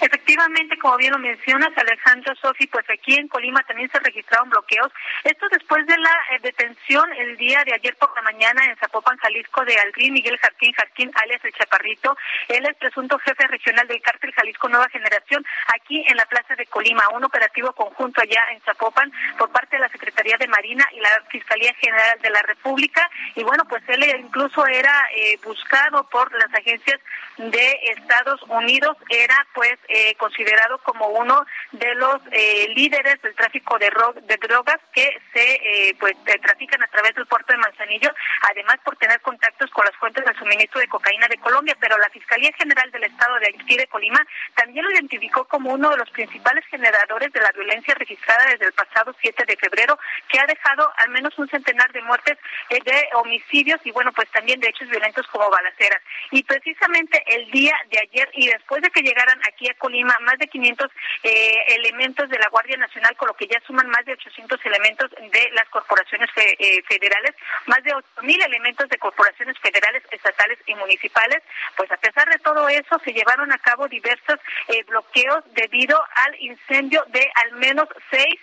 Efectivamente, 0.01 0.77
como 0.77 0.97
bien 0.97 1.11
lo 1.11 1.19
mencionas, 1.19 1.71
Alejandro 1.77 2.35
Sofi, 2.35 2.67
pues 2.67 2.89
aquí 2.89 3.15
en 3.15 3.27
Colima 3.27 3.63
también 3.63 3.89
se 3.91 3.99
registraron 3.99 4.49
bloqueos. 4.49 4.91
Esto 5.23 5.47
después 5.49 5.85
de 5.85 5.97
la 5.97 6.15
eh, 6.31 6.39
detención 6.41 7.11
el 7.13 7.37
día 7.37 7.63
de 7.65 7.73
ayer 7.73 7.95
por 7.97 8.13
la 8.15 8.21
mañana 8.21 8.65
en 8.65 8.75
Zapopan, 8.77 9.17
Jalisco, 9.17 9.63
de 9.65 9.77
Aldrin 9.77 10.13
Miguel 10.13 10.37
Jarquín 10.37 10.73
Jarquín, 10.73 11.11
alias 11.15 11.43
El 11.43 11.53
Chaparrito. 11.53 12.17
Él 12.47 12.65
es 12.65 12.75
presunto 12.77 13.19
jefe 13.19 13.47
regional 13.47 13.87
del 13.87 14.01
cártel 14.01 14.33
Jalisco 14.33 14.69
Nueva 14.69 14.89
Generación, 14.89 15.45
aquí 15.67 16.03
en 16.07 16.17
la 16.17 16.25
plaza 16.25 16.55
de 16.55 16.65
Colima. 16.65 17.09
Un 17.13 17.23
operativo 17.23 17.73
conjunto 17.73 18.21
allá 18.21 18.41
en 18.51 18.61
Zapopan 18.61 19.11
por 19.37 19.51
parte 19.51 19.75
de 19.75 19.81
la 19.81 19.89
Secretaría 19.89 20.37
de 20.37 20.47
Marina 20.47 20.87
y 20.93 20.99
la 20.99 21.09
Fiscalía 21.29 21.73
General 21.75 22.19
de 22.21 22.29
la 22.29 22.41
República. 22.43 23.09
Y 23.35 23.43
bueno, 23.43 23.65
pues 23.65 23.83
él 23.87 24.03
incluso 24.19 24.65
era 24.65 25.07
eh, 25.15 25.39
buscado 25.43 26.07
por 26.09 26.31
las 26.33 26.53
agencias 26.53 26.99
de 27.37 27.79
Estados 27.95 28.41
Unidos. 28.43 28.97
Era 29.09 29.45
pues 29.53 29.70
eh, 29.87 30.15
considerado 30.15 30.77
como 30.79 31.07
uno 31.07 31.45
de 31.71 31.93
los 31.95 32.21
eh, 32.31 32.67
líderes 32.75 33.21
del 33.21 33.35
tráfico 33.35 33.77
de, 33.77 33.91
de 34.23 34.37
drogas 34.37 34.79
que 34.93 35.19
se 35.33 35.53
eh, 35.53 35.95
pues 35.99 36.15
trafican 36.41 36.81
a 36.83 36.87
través 36.87 37.15
del 37.15 37.25
puerto 37.25 37.53
de 37.53 37.59
Manzanillo, 37.59 38.13
además 38.49 38.77
por 38.83 38.95
tener 38.97 39.19
contactos 39.21 39.69
con 39.71 39.85
las 39.85 39.95
fuentes 39.95 40.25
de 40.25 40.33
suministro 40.35 40.79
de 40.79 40.87
cocaína 40.87 41.27
de 41.27 41.37
Colombia, 41.37 41.75
pero 41.79 41.97
la 41.97 42.09
Fiscalía 42.09 42.51
General 42.57 42.89
del 42.91 43.03
Estado 43.05 43.39
de 43.39 43.47
Haití 43.47 43.77
de 43.77 43.87
Colima 43.87 44.25
también 44.55 44.85
lo 44.85 44.91
identificó 44.91 45.45
como 45.45 45.71
uno 45.71 45.89
de 45.89 45.97
los 45.97 46.09
principales 46.11 46.65
generadores 46.67 47.31
de 47.31 47.41
la 47.41 47.51
violencia 47.51 47.93
registrada 47.95 48.45
desde 48.47 48.65
el 48.65 48.73
pasado 48.73 49.15
7 49.21 49.45
de 49.45 49.57
febrero, 49.57 49.97
que 50.29 50.39
ha 50.39 50.45
dejado 50.45 50.91
al 50.97 51.09
menos 51.09 51.37
un 51.37 51.47
centenar 51.49 51.91
de 51.91 52.01
muertes 52.01 52.37
de 52.69 53.09
homicidios 53.13 53.79
y 53.83 53.91
bueno, 53.91 54.11
pues 54.13 54.29
también 54.31 54.59
de 54.59 54.69
hechos 54.69 54.89
violentos 54.89 55.27
como 55.27 55.49
balaceras. 55.49 56.01
Y 56.31 56.43
precisamente 56.43 57.23
el 57.27 57.49
día 57.51 57.75
de 57.89 57.99
ayer 57.99 58.29
y 58.33 58.47
después 58.47 58.81
de 58.81 58.89
que 58.89 59.01
llegaran 59.01 59.39
aquí 59.47 59.60
a 59.69 59.73
Colima 59.75 60.15
más 60.21 60.37
de 60.37 60.47
500 60.47 60.91
eh, 61.23 61.75
elementos 61.75 62.29
de 62.29 62.39
la 62.39 62.49
Guardia 62.49 62.77
Nacional, 62.77 63.15
con 63.15 63.27
lo 63.27 63.33
que 63.35 63.47
ya 63.47 63.61
suman 63.67 63.87
más 63.89 64.03
de 64.05 64.13
800 64.13 64.59
elementos 64.65 65.11
de 65.11 65.49
las 65.53 65.67
corporaciones 65.69 66.29
eh, 66.35 66.81
federales, 66.87 67.35
más 67.67 67.83
de 67.83 67.93
8.000 67.93 68.45
elementos 68.45 68.89
de 68.89 68.97
corporaciones 68.97 69.57
federales, 69.59 70.03
estatales 70.11 70.57
y 70.65 70.75
municipales. 70.75 71.43
Pues 71.75 71.91
a 71.91 71.97
pesar 71.97 72.29
de 72.29 72.39
todo 72.39 72.67
eso, 72.69 72.99
se 73.03 73.13
llevaron 73.13 73.51
a 73.51 73.57
cabo 73.59 73.87
diversos 73.87 74.39
eh, 74.67 74.83
bloqueos 74.87 75.43
debido 75.53 76.01
al 76.15 76.35
incendio 76.41 77.03
de 77.09 77.29
al 77.35 77.51
menos 77.53 77.87
seis 78.09 78.39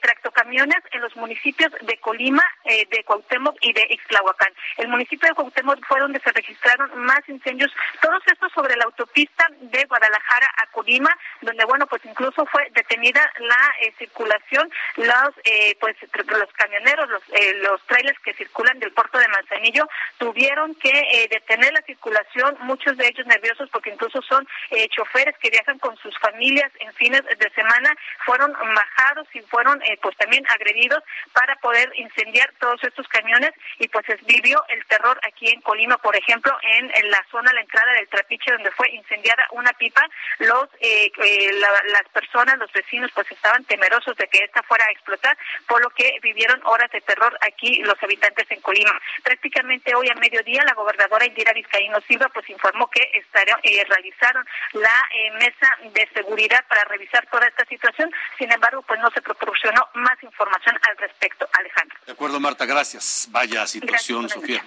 tractocamiones 0.00 0.78
en 0.92 1.00
los 1.00 1.14
municipios 1.16 1.70
de 1.82 1.96
Colima, 1.98 2.42
de 2.64 3.04
Cuauhtémoc 3.04 3.56
y 3.60 3.72
de 3.72 3.86
Ixtlahuacán. 3.90 4.52
El 4.78 4.88
municipio 4.88 5.28
de 5.28 5.34
Cuauhtémoc 5.34 5.84
fue 5.86 6.00
donde 6.00 6.20
se 6.20 6.32
registraron 6.32 6.90
más 7.04 7.20
incendios, 7.28 7.72
todos 8.00 8.22
estos 8.26 8.52
sobre 8.52 8.76
la 8.76 8.84
autopista 8.84 9.46
de 9.60 9.84
Guadalajara 9.84 10.31
a 10.40 10.66
Colima, 10.66 11.16
donde 11.40 11.64
bueno, 11.64 11.86
pues 11.86 12.04
incluso 12.04 12.46
fue 12.46 12.68
detenida 12.70 13.20
la 13.38 13.74
eh, 13.80 13.92
circulación, 13.98 14.70
los 14.96 15.30
eh, 15.44 15.76
pues 15.80 15.96
los 16.14 16.52
camioneros, 16.54 17.08
los 17.08 17.22
eh, 17.32 17.54
los 17.54 17.82
trailers 17.86 18.18
que 18.20 18.34
circulan 18.34 18.78
del 18.78 18.92
puerto 18.92 19.18
de 19.18 19.28
Manzanillo 19.28 19.88
tuvieron 20.18 20.74
que 20.76 21.28
detener 21.30 21.72
la 21.72 21.82
circulación, 21.82 22.56
muchos 22.60 22.96
de 22.96 23.06
ellos 23.08 23.26
nerviosos 23.26 23.68
porque 23.70 23.90
incluso 23.90 24.22
son 24.22 24.46
choferes 24.90 25.36
que 25.38 25.50
viajan 25.50 25.78
con 25.78 25.96
sus 25.98 26.16
familias 26.18 26.70
en 26.80 26.92
fines 26.94 27.22
de 27.24 27.50
semana, 27.50 27.94
fueron 28.24 28.52
bajados 28.52 29.28
y 29.34 29.40
fueron 29.42 29.82
pues 30.00 30.16
también 30.16 30.44
agredidos 30.48 31.02
para 31.32 31.56
poder 31.56 31.92
incendiar 31.96 32.52
todos 32.58 32.82
estos 32.84 33.06
camiones 33.08 33.52
y 33.78 33.88
pues 33.88 34.06
vivió 34.26 34.62
el 34.68 34.84
terror 34.86 35.18
aquí 35.26 35.48
en 35.48 35.60
Colima, 35.60 35.98
por 35.98 36.16
ejemplo, 36.16 36.56
en, 36.62 36.90
en 36.94 37.10
la 37.10 37.24
zona, 37.30 37.52
la 37.52 37.60
entrada 37.60 37.92
del 37.94 38.08
Trapiche 38.08 38.52
donde 38.52 38.70
fue 38.72 38.90
incendiada 38.90 39.46
una 39.50 39.72
pipa, 39.72 40.02
los 40.38 40.68
eh, 40.80 41.10
eh, 41.16 41.50
las 41.52 42.08
personas, 42.12 42.58
los 42.58 42.72
vecinos, 42.72 43.10
pues 43.14 43.30
estaban 43.30 43.64
temerosos 43.64 44.16
de 44.16 44.26
que 44.28 44.44
esta 44.44 44.62
fuera 44.62 44.84
a 44.84 44.92
explotar, 44.92 45.36
por 45.66 45.82
lo 45.82 45.90
que 45.90 46.18
vivieron 46.22 46.60
horas 46.64 46.90
de 46.90 47.00
terror 47.00 47.36
aquí 47.40 47.82
los 47.82 48.00
habitantes 48.02 48.50
en 48.50 48.60
Colima. 48.60 48.92
Prácticamente 49.22 49.94
hoy 49.94 50.08
a 50.08 50.14
mediodía 50.14 50.64
la 50.64 50.74
gobernadora 50.74 51.26
Indira 51.26 51.52
Vizcaíno 51.52 52.00
Silva 52.06 52.28
pues 52.32 52.48
informó 52.50 52.88
que 52.88 53.02
estarían, 53.14 53.58
eh, 53.62 53.84
realizaron 53.88 54.44
la 54.72 55.08
mesa 55.38 55.76
de 55.92 56.08
seguridad 56.14 56.64
para 56.68 56.84
revisar 56.84 57.26
toda 57.30 57.46
esta 57.46 57.64
situación. 57.66 58.10
Sin 58.38 58.50
embargo, 58.52 58.82
pues 58.82 59.00
no 59.00 59.10
se 59.10 59.22
proporcionó 59.22 59.88
más 59.94 60.22
información 60.22 60.78
al 60.88 60.96
respecto, 60.98 61.48
Alejandro. 61.52 61.98
De 62.06 62.12
acuerdo, 62.12 62.40
Marta, 62.40 62.66
gracias. 62.66 63.28
Vaya 63.30 63.66
situación, 63.66 64.28
Sofía. 64.28 64.62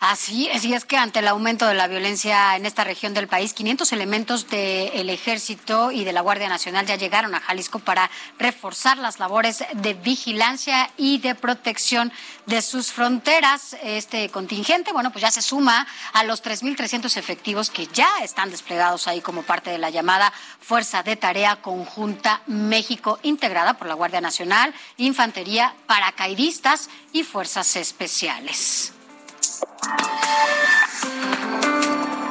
Así, 0.00 0.48
es 0.48 0.86
que 0.86 0.96
ante 0.96 1.18
el 1.18 1.28
aumento 1.28 1.66
de 1.66 1.74
la 1.74 1.86
violencia 1.86 2.56
en 2.56 2.64
esta 2.64 2.84
región 2.84 3.12
del 3.12 3.28
país, 3.28 3.52
500 3.52 3.92
elementos 3.92 4.48
del 4.48 5.10
Ejército 5.10 5.90
y 5.90 6.04
de 6.04 6.14
la 6.14 6.22
Guardia 6.22 6.48
Nacional 6.48 6.86
ya 6.86 6.96
llegaron 6.96 7.34
a 7.34 7.40
Jalisco 7.40 7.80
para 7.80 8.10
reforzar 8.38 8.96
las 8.96 9.18
labores 9.18 9.62
de 9.74 9.92
vigilancia 9.92 10.90
y 10.96 11.18
de 11.18 11.34
protección 11.34 12.10
de 12.46 12.62
sus 12.62 12.92
fronteras. 12.92 13.76
Este 13.82 14.30
contingente, 14.30 14.94
bueno, 14.94 15.12
pues 15.12 15.20
ya 15.20 15.30
se 15.30 15.42
suma 15.42 15.86
a 16.14 16.24
los 16.24 16.42
3.300 16.42 17.18
efectivos 17.18 17.68
que 17.68 17.86
ya 17.86 18.08
están 18.22 18.50
desplegados 18.50 19.06
ahí 19.06 19.20
como 19.20 19.42
parte 19.42 19.68
de 19.68 19.76
la 19.76 19.90
llamada 19.90 20.32
Fuerza 20.62 21.02
de 21.02 21.16
Tarea 21.16 21.56
Conjunta 21.56 22.40
México, 22.46 23.18
integrada 23.22 23.74
por 23.74 23.86
la 23.86 23.94
Guardia 23.94 24.22
Nacional, 24.22 24.72
Infantería, 24.96 25.74
Paracaidistas 25.86 26.88
y 27.12 27.22
Fuerzas 27.22 27.76
Especiales. 27.76 28.94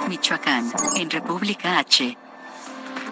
Michoacán, 0.08 0.72
en 0.96 1.10
República 1.10 1.80
H. 1.80 2.18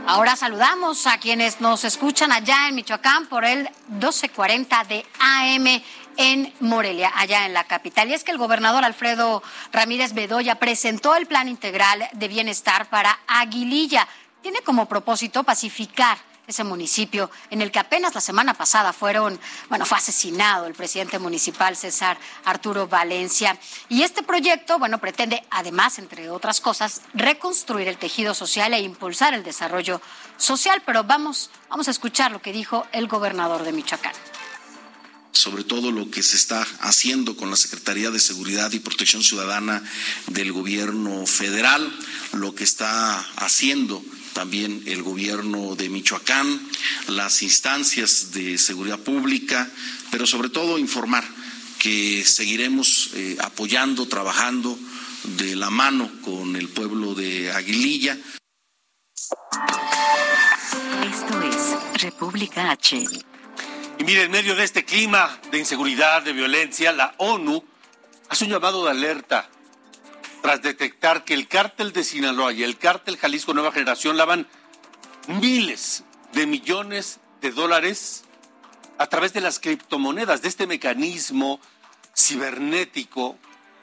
Ahora 0.07 0.35
saludamos 0.35 1.05
a 1.05 1.17
quienes 1.17 1.59
nos 1.59 1.83
escuchan 1.83 2.31
allá 2.31 2.69
en 2.69 2.75
Michoacán 2.75 3.27
por 3.27 3.43
el 3.43 3.69
1240 3.89 4.83
de 4.85 5.05
AM 5.19 5.83
en 6.15 6.53
Morelia, 6.59 7.11
allá 7.15 7.45
en 7.45 7.53
la 7.53 7.65
capital. 7.65 8.09
Y 8.09 8.13
es 8.13 8.23
que 8.23 8.31
el 8.31 8.37
gobernador 8.37 8.83
Alfredo 8.83 9.43
Ramírez 9.71 10.13
Bedoya 10.13 10.55
presentó 10.55 11.15
el 11.15 11.27
Plan 11.27 11.47
Integral 11.47 12.07
de 12.13 12.27
Bienestar 12.27 12.89
para 12.89 13.19
Aguililla. 13.27 14.07
Tiene 14.41 14.61
como 14.61 14.87
propósito 14.87 15.43
pacificar 15.43 16.17
ese 16.47 16.63
municipio 16.63 17.29
en 17.49 17.61
el 17.61 17.71
que 17.71 17.79
apenas 17.79 18.15
la 18.15 18.21
semana 18.21 18.53
pasada 18.53 18.93
fueron, 18.93 19.37
bueno, 19.67 19.85
fue 19.85 19.97
asesinado 19.97 20.65
el 20.65 20.73
presidente 20.73 21.19
municipal 21.19 21.75
César 21.75 22.17
Arturo 22.45 22.87
Valencia. 22.87 23.59
Y 23.89 24.03
este 24.03 24.23
proyecto, 24.23 24.79
bueno, 24.79 24.97
pretende 24.97 25.43
además, 25.51 25.99
entre 25.99 26.29
otras 26.29 26.61
cosas, 26.61 27.01
reconstruir 27.13 27.89
el 27.89 27.97
tejido 27.97 28.33
social 28.33 28.73
e 28.73 28.79
impulsar 28.79 29.33
el 29.33 29.43
desarrollo 29.43 30.01
social. 30.37 30.81
Pero 30.85 31.03
vamos, 31.03 31.49
vamos 31.69 31.89
a 31.89 31.91
escuchar 31.91 32.31
lo 32.31 32.41
que 32.41 32.53
dijo 32.53 32.87
el 32.93 33.07
gobernador 33.07 33.63
de 33.63 33.73
Michoacán 33.73 34.13
sobre 35.33 35.63
todo 35.63 35.91
lo 35.91 36.09
que 36.09 36.23
se 36.23 36.35
está 36.35 36.65
haciendo 36.79 37.37
con 37.37 37.51
la 37.51 37.55
Secretaría 37.55 38.09
de 38.09 38.19
Seguridad 38.19 38.71
y 38.71 38.79
Protección 38.79 39.23
Ciudadana 39.23 39.83
del 40.25 40.51
Gobierno 40.51 41.27
Federal, 41.27 41.87
lo 42.33 42.55
que 42.55 42.63
está 42.63 43.19
haciendo 43.35 44.03
también 44.37 44.83
el 44.85 45.01
gobierno 45.01 45.75
de 45.75 45.89
Michoacán, 45.89 46.61
las 47.07 47.41
instancias 47.41 48.33
de 48.33 48.59
seguridad 48.59 48.99
pública, 48.99 49.67
pero 50.11 50.27
sobre 50.27 50.49
todo 50.49 50.77
informar 50.77 51.23
que 51.79 52.23
seguiremos 52.23 53.09
eh, 53.15 53.35
apoyando, 53.39 54.07
trabajando 54.07 54.77
de 55.39 55.55
la 55.55 55.71
mano 55.71 56.11
con 56.21 56.55
el 56.55 56.69
pueblo 56.69 57.15
de 57.15 57.51
Aguililla. 57.51 58.15
Esto 61.01 61.41
es 61.41 62.03
República 62.03 62.69
H. 62.69 62.95
Y 63.97 64.03
mire, 64.03 64.25
en 64.25 64.31
medio 64.31 64.55
de 64.55 64.65
este 64.65 64.85
clima 64.85 65.41
de 65.49 65.57
inseguridad, 65.57 66.21
de 66.21 66.33
violencia, 66.33 66.91
la 66.91 67.15
ONU 67.17 67.63
hace 68.29 68.45
un 68.45 68.51
llamado 68.51 68.85
de 68.85 68.91
alerta 68.91 69.49
tras 70.47 70.61
detectar 70.61 71.25
que 71.25 71.33
el 71.33 71.49
cártel 71.49 71.91
de 71.91 72.05
Sinaloa 72.05 72.53
y 72.53 72.63
el 72.63 72.77
cártel 72.77 73.17
Jalisco 73.17 73.53
Nueva 73.53 73.73
Generación 73.73 74.15
lavan 74.15 74.47
miles 75.27 76.05
de 76.31 76.45
millones 76.45 77.19
de 77.41 77.51
dólares 77.51 78.23
a 78.97 79.07
través 79.07 79.33
de 79.33 79.41
las 79.41 79.59
criptomonedas, 79.59 80.41
de 80.41 80.47
este 80.47 80.65
mecanismo 80.65 81.59
cibernético 82.15 83.37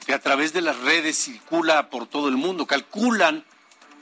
que 0.07 0.15
a 0.15 0.19
través 0.19 0.53
de 0.53 0.61
las 0.61 0.79
redes 0.79 1.15
circula 1.25 1.91
por 1.91 2.07
todo 2.07 2.29
el 2.29 2.35
mundo. 2.35 2.65
Calculan 2.65 3.45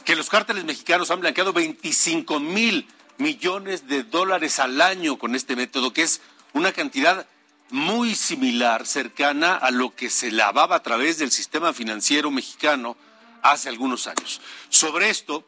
que 0.05 0.15
los 0.15 0.29
cárteles 0.29 0.63
mexicanos 0.63 1.11
han 1.11 1.19
blanqueado 1.19 1.51
25 1.51 2.39
mil 2.39 2.87
millones 3.17 3.89
de 3.89 4.03
dólares 4.03 4.59
al 4.59 4.79
año 4.79 5.19
con 5.19 5.35
este 5.35 5.57
método, 5.57 5.91
que 5.91 6.03
es 6.03 6.21
una 6.53 6.71
cantidad 6.71 7.27
muy 7.73 8.13
similar, 8.13 8.85
cercana 8.85 9.55
a 9.55 9.71
lo 9.71 9.95
que 9.95 10.11
se 10.11 10.29
lavaba 10.29 10.75
a 10.75 10.83
través 10.83 11.17
del 11.17 11.31
sistema 11.31 11.73
financiero 11.73 12.29
mexicano 12.29 12.95
hace 13.41 13.67
algunos 13.67 14.05
años. 14.05 14.41
Sobre 14.69 15.09
esto, 15.09 15.43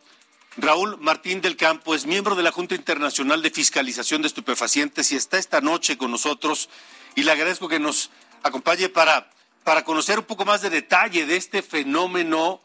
Raúl 0.57 0.97
Martín 0.99 1.39
del 1.39 1.55
Campo 1.55 1.93
es 1.93 2.07
miembro 2.07 2.33
de 2.33 2.41
la 2.41 2.51
Junta 2.51 2.73
Internacional 2.73 3.43
de 3.43 3.51
Fiscalización 3.51 4.23
de 4.23 4.29
Estupefacientes 4.29 5.11
y 5.11 5.15
está 5.15 5.37
esta 5.37 5.61
noche 5.61 5.99
con 5.99 6.09
nosotros 6.09 6.67
y 7.13 7.21
le 7.21 7.31
agradezco 7.31 7.67
que 7.67 7.79
nos 7.79 8.09
acompañe 8.41 8.89
para, 8.89 9.29
para 9.63 9.83
conocer 9.83 10.17
un 10.17 10.25
poco 10.25 10.45
más 10.45 10.63
de 10.63 10.71
detalle 10.71 11.27
de 11.27 11.37
este 11.37 11.61
fenómeno 11.61 12.59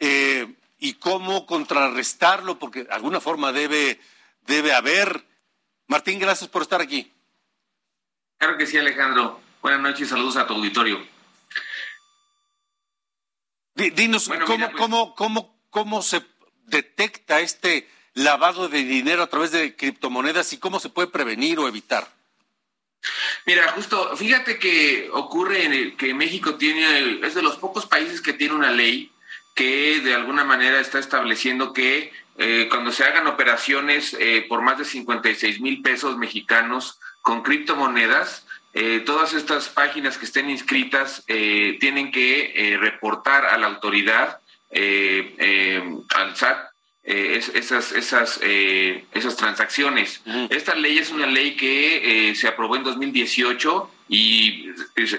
eh, 0.00 0.54
y 0.78 0.94
cómo 0.94 1.44
contrarrestarlo, 1.44 2.58
porque 2.58 2.84
de 2.84 2.92
alguna 2.92 3.20
forma 3.20 3.52
debe, 3.52 4.00
debe 4.46 4.72
haber. 4.72 5.26
Martín, 5.88 6.18
gracias 6.18 6.48
por 6.48 6.62
estar 6.62 6.80
aquí. 6.80 7.13
Claro 8.38 8.58
que 8.58 8.66
sí, 8.66 8.78
Alejandro. 8.78 9.40
Buenas 9.62 9.80
noches 9.80 10.02
y 10.02 10.10
saludos 10.10 10.36
a 10.36 10.46
tu 10.46 10.54
auditorio. 10.54 11.04
Dinos, 13.74 14.28
¿cómo, 14.28 14.46
pues- 14.46 14.70
cómo, 14.76 15.14
cómo, 15.14 15.60
¿cómo 15.70 16.02
se 16.02 16.22
detecta 16.66 17.40
este 17.40 17.88
lavado 18.14 18.68
de 18.68 18.84
dinero 18.84 19.22
a 19.22 19.26
través 19.26 19.50
de 19.50 19.74
criptomonedas 19.74 20.52
y 20.52 20.58
cómo 20.58 20.78
se 20.78 20.90
puede 20.90 21.08
prevenir 21.08 21.58
o 21.58 21.66
evitar? 21.66 22.06
Mira, 23.46 23.70
justo, 23.72 24.16
fíjate 24.16 24.58
que 24.58 25.10
ocurre 25.12 25.64
en 25.64 25.72
el, 25.72 25.96
que 25.96 26.14
México 26.14 26.54
tiene, 26.54 27.26
es 27.26 27.34
de 27.34 27.42
los 27.42 27.56
pocos 27.56 27.86
países 27.86 28.20
que 28.20 28.32
tiene 28.32 28.54
una 28.54 28.70
ley 28.70 29.10
que 29.54 30.00
de 30.00 30.14
alguna 30.14 30.44
manera 30.44 30.80
está 30.80 30.98
estableciendo 30.98 31.72
que 31.72 32.12
eh, 32.38 32.66
cuando 32.70 32.90
se 32.92 33.04
hagan 33.04 33.26
operaciones 33.26 34.16
eh, 34.18 34.44
por 34.48 34.62
más 34.62 34.78
de 34.78 34.84
56 34.84 35.60
mil 35.60 35.82
pesos 35.82 36.16
mexicanos 36.16 36.98
con 37.24 37.42
criptomonedas, 37.42 38.46
eh, 38.74 39.00
todas 39.00 39.32
estas 39.32 39.68
páginas 39.68 40.18
que 40.18 40.26
estén 40.26 40.50
inscritas 40.50 41.24
tienen 41.26 42.12
que 42.12 42.76
reportar 42.80 43.46
a 43.46 43.56
la 43.56 43.66
autoridad, 43.66 44.40
al 44.70 46.36
SAT, 46.36 46.58
esas, 47.04 47.92
esas, 47.92 48.40
esas 48.42 49.36
transacciones. 49.36 50.22
Esta 50.50 50.74
ley 50.74 50.98
es 50.98 51.10
una 51.10 51.26
ley 51.26 51.56
que 51.56 52.34
se 52.36 52.48
aprobó 52.48 52.76
en 52.76 52.84
2018 52.84 53.90
y 54.08 54.70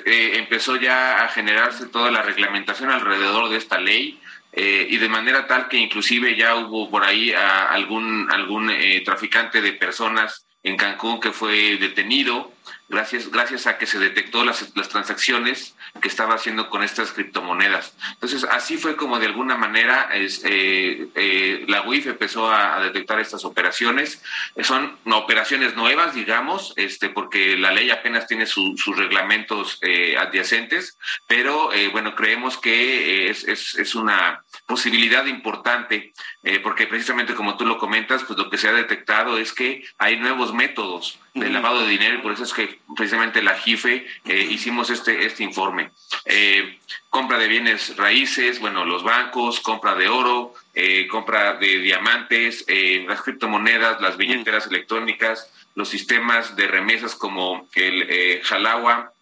empezó 0.06 0.76
ya 0.76 1.24
a 1.24 1.30
generarse 1.30 1.88
toda 1.88 2.12
la 2.12 2.22
reglamentación 2.22 2.92
alrededor 2.92 3.50
de 3.50 3.58
esta 3.58 3.80
ley. 3.80 4.20
Eh, 4.58 4.88
y 4.90 4.98
de 4.98 5.10
manera 5.10 5.48
tal 5.48 5.68
que 5.68 5.76
inclusive 5.76 6.38
ya 6.38 6.56
hubo 6.56 6.90
por 6.90 7.04
ahí 7.04 7.34
a 7.34 7.66
algún, 7.66 8.32
algún 8.32 8.70
eh, 8.70 9.02
traficante 9.04 9.62
de 9.62 9.74
personas 9.74 10.45
en 10.66 10.78
Cancún 10.78 11.20
que 11.20 11.32
fue 11.32 11.78
detenido 11.78 12.52
gracias, 12.88 13.32
gracias 13.32 13.68
a 13.68 13.78
que 13.78 13.86
se 13.86 14.00
detectó 14.00 14.44
las, 14.44 14.76
las 14.76 14.90
transacciones 14.90 15.76
que 16.02 16.08
estaba 16.08 16.36
haciendo 16.36 16.70
con 16.70 16.84
estas 16.84 17.12
criptomonedas. 17.12 17.96
Entonces, 18.14 18.44
así 18.44 18.78
fue 18.78 18.96
como 18.96 19.20
de 19.20 19.28
alguna 19.28 19.58
manera 19.58 20.10
es, 20.14 20.42
eh, 20.44 21.08
eh, 21.16 21.66
la 21.68 21.84
UIF 21.84 22.08
empezó 22.08 22.52
a, 22.52 22.80
detectar 22.86 23.20
estas 23.20 23.46
operaciones. 23.46 24.22
Son 24.62 24.98
operaciones 25.06 25.76
nuevas, 25.76 26.14
digamos, 26.14 26.74
este, 26.76 27.10
porque 27.10 27.58
la 27.58 27.72
ley 27.72 27.90
apenas 27.90 28.28
tiene 28.28 28.46
sus 28.46 28.86
reglamentos 28.96 29.80
eh, 29.82 30.18
adyacentes, 30.18 30.98
pero 31.28 31.70
bueno, 31.92 32.16
creemos 32.16 32.58
que 32.58 33.30
es, 33.30 33.44
es, 33.46 33.76
es 33.76 33.96
una 33.96 34.44
posibilidad 34.66 35.26
importante, 35.26 36.14
porque 36.62 36.86
precisamente 36.86 37.34
como 37.34 37.58
tú 37.58 37.66
lo 37.66 37.80
comentas, 37.80 38.24
pues 38.24 38.38
lo 38.38 38.50
que 38.50 38.58
se 38.58 38.68
ha 38.68 38.74
detectado 38.74 39.40
es 39.40 39.52
que 39.52 39.84
hay 39.98 40.18
nuevos 40.18 40.54
métodos 40.54 41.20
de 41.34 41.50
lavado 41.50 41.82
de 41.82 41.90
dinero 41.90 42.16
y 42.16 42.22
por 42.22 42.34
eso 42.34 42.44
es 42.44 42.54
que 42.54 42.80
precisamente 42.96 43.42
la 43.42 43.56
JIFE 43.56 44.06
eh, 44.26 44.48
hicimos 44.50 44.90
este, 44.90 45.26
este 45.26 45.44
informe. 45.44 45.92
Eh, 46.26 46.80
compra 47.10 47.40
de 47.40 47.48
bienes 47.48 47.98
raíces, 47.98 48.60
bueno, 48.60 48.86
los 48.86 49.04
bancos, 49.04 49.60
compra 49.60 49.96
de 49.96 50.08
oro, 50.08 50.54
eh, 50.76 51.08
compra 51.08 51.56
de 51.56 51.80
diamantes, 51.80 52.66
las 53.08 53.22
criptomonedas, 53.22 54.00
las 54.02 54.18
billeteras 54.18 54.68
electrónicas, 54.68 55.52
los 55.74 55.90
sistemas 55.90 56.56
de 56.56 56.68
remesas 56.68 57.16
como 57.16 57.68
el 57.74 58.42
Jalagua, 58.44 59.15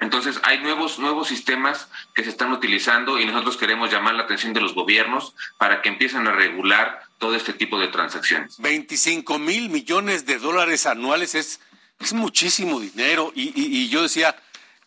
entonces, 0.00 0.40
hay 0.44 0.60
nuevos, 0.60 0.98
nuevos 0.98 1.28
sistemas 1.28 1.88
que 2.14 2.24
se 2.24 2.30
están 2.30 2.52
utilizando 2.52 3.20
y 3.20 3.26
nosotros 3.26 3.58
queremos 3.58 3.92
llamar 3.92 4.14
la 4.14 4.22
atención 4.22 4.54
de 4.54 4.60
los 4.62 4.74
gobiernos 4.74 5.34
para 5.58 5.82
que 5.82 5.90
empiecen 5.90 6.26
a 6.26 6.32
regular 6.32 7.02
todo 7.18 7.36
este 7.36 7.52
tipo 7.52 7.78
de 7.78 7.88
transacciones. 7.88 8.56
25 8.58 9.38
mil 9.38 9.68
millones 9.68 10.24
de 10.24 10.38
dólares 10.38 10.86
anuales 10.86 11.34
es, 11.34 11.60
es 11.98 12.14
muchísimo 12.14 12.80
dinero 12.80 13.30
y, 13.34 13.90
yo 13.90 14.02
decía 14.02 14.34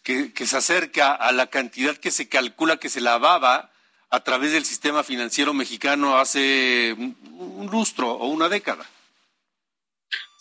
que, 0.01 0.31
se 0.35 0.57
acerca 0.57 1.13
a 1.13 1.31
la 1.31 1.45
cantidad 1.45 1.95
que 1.95 2.09
se 2.09 2.27
calcula 2.27 2.77
que 2.77 2.89
se 2.89 2.99
lavaba 2.99 3.69
a 4.09 4.19
través 4.21 4.51
del 4.51 4.65
sistema 4.65 5.03
financiero 5.03 5.53
mexicano 5.53 6.17
hace 6.17 6.95
un 6.97 7.69
lustro 7.71 8.09
o 8.09 8.29
una 8.29 8.49
década. 8.49 8.83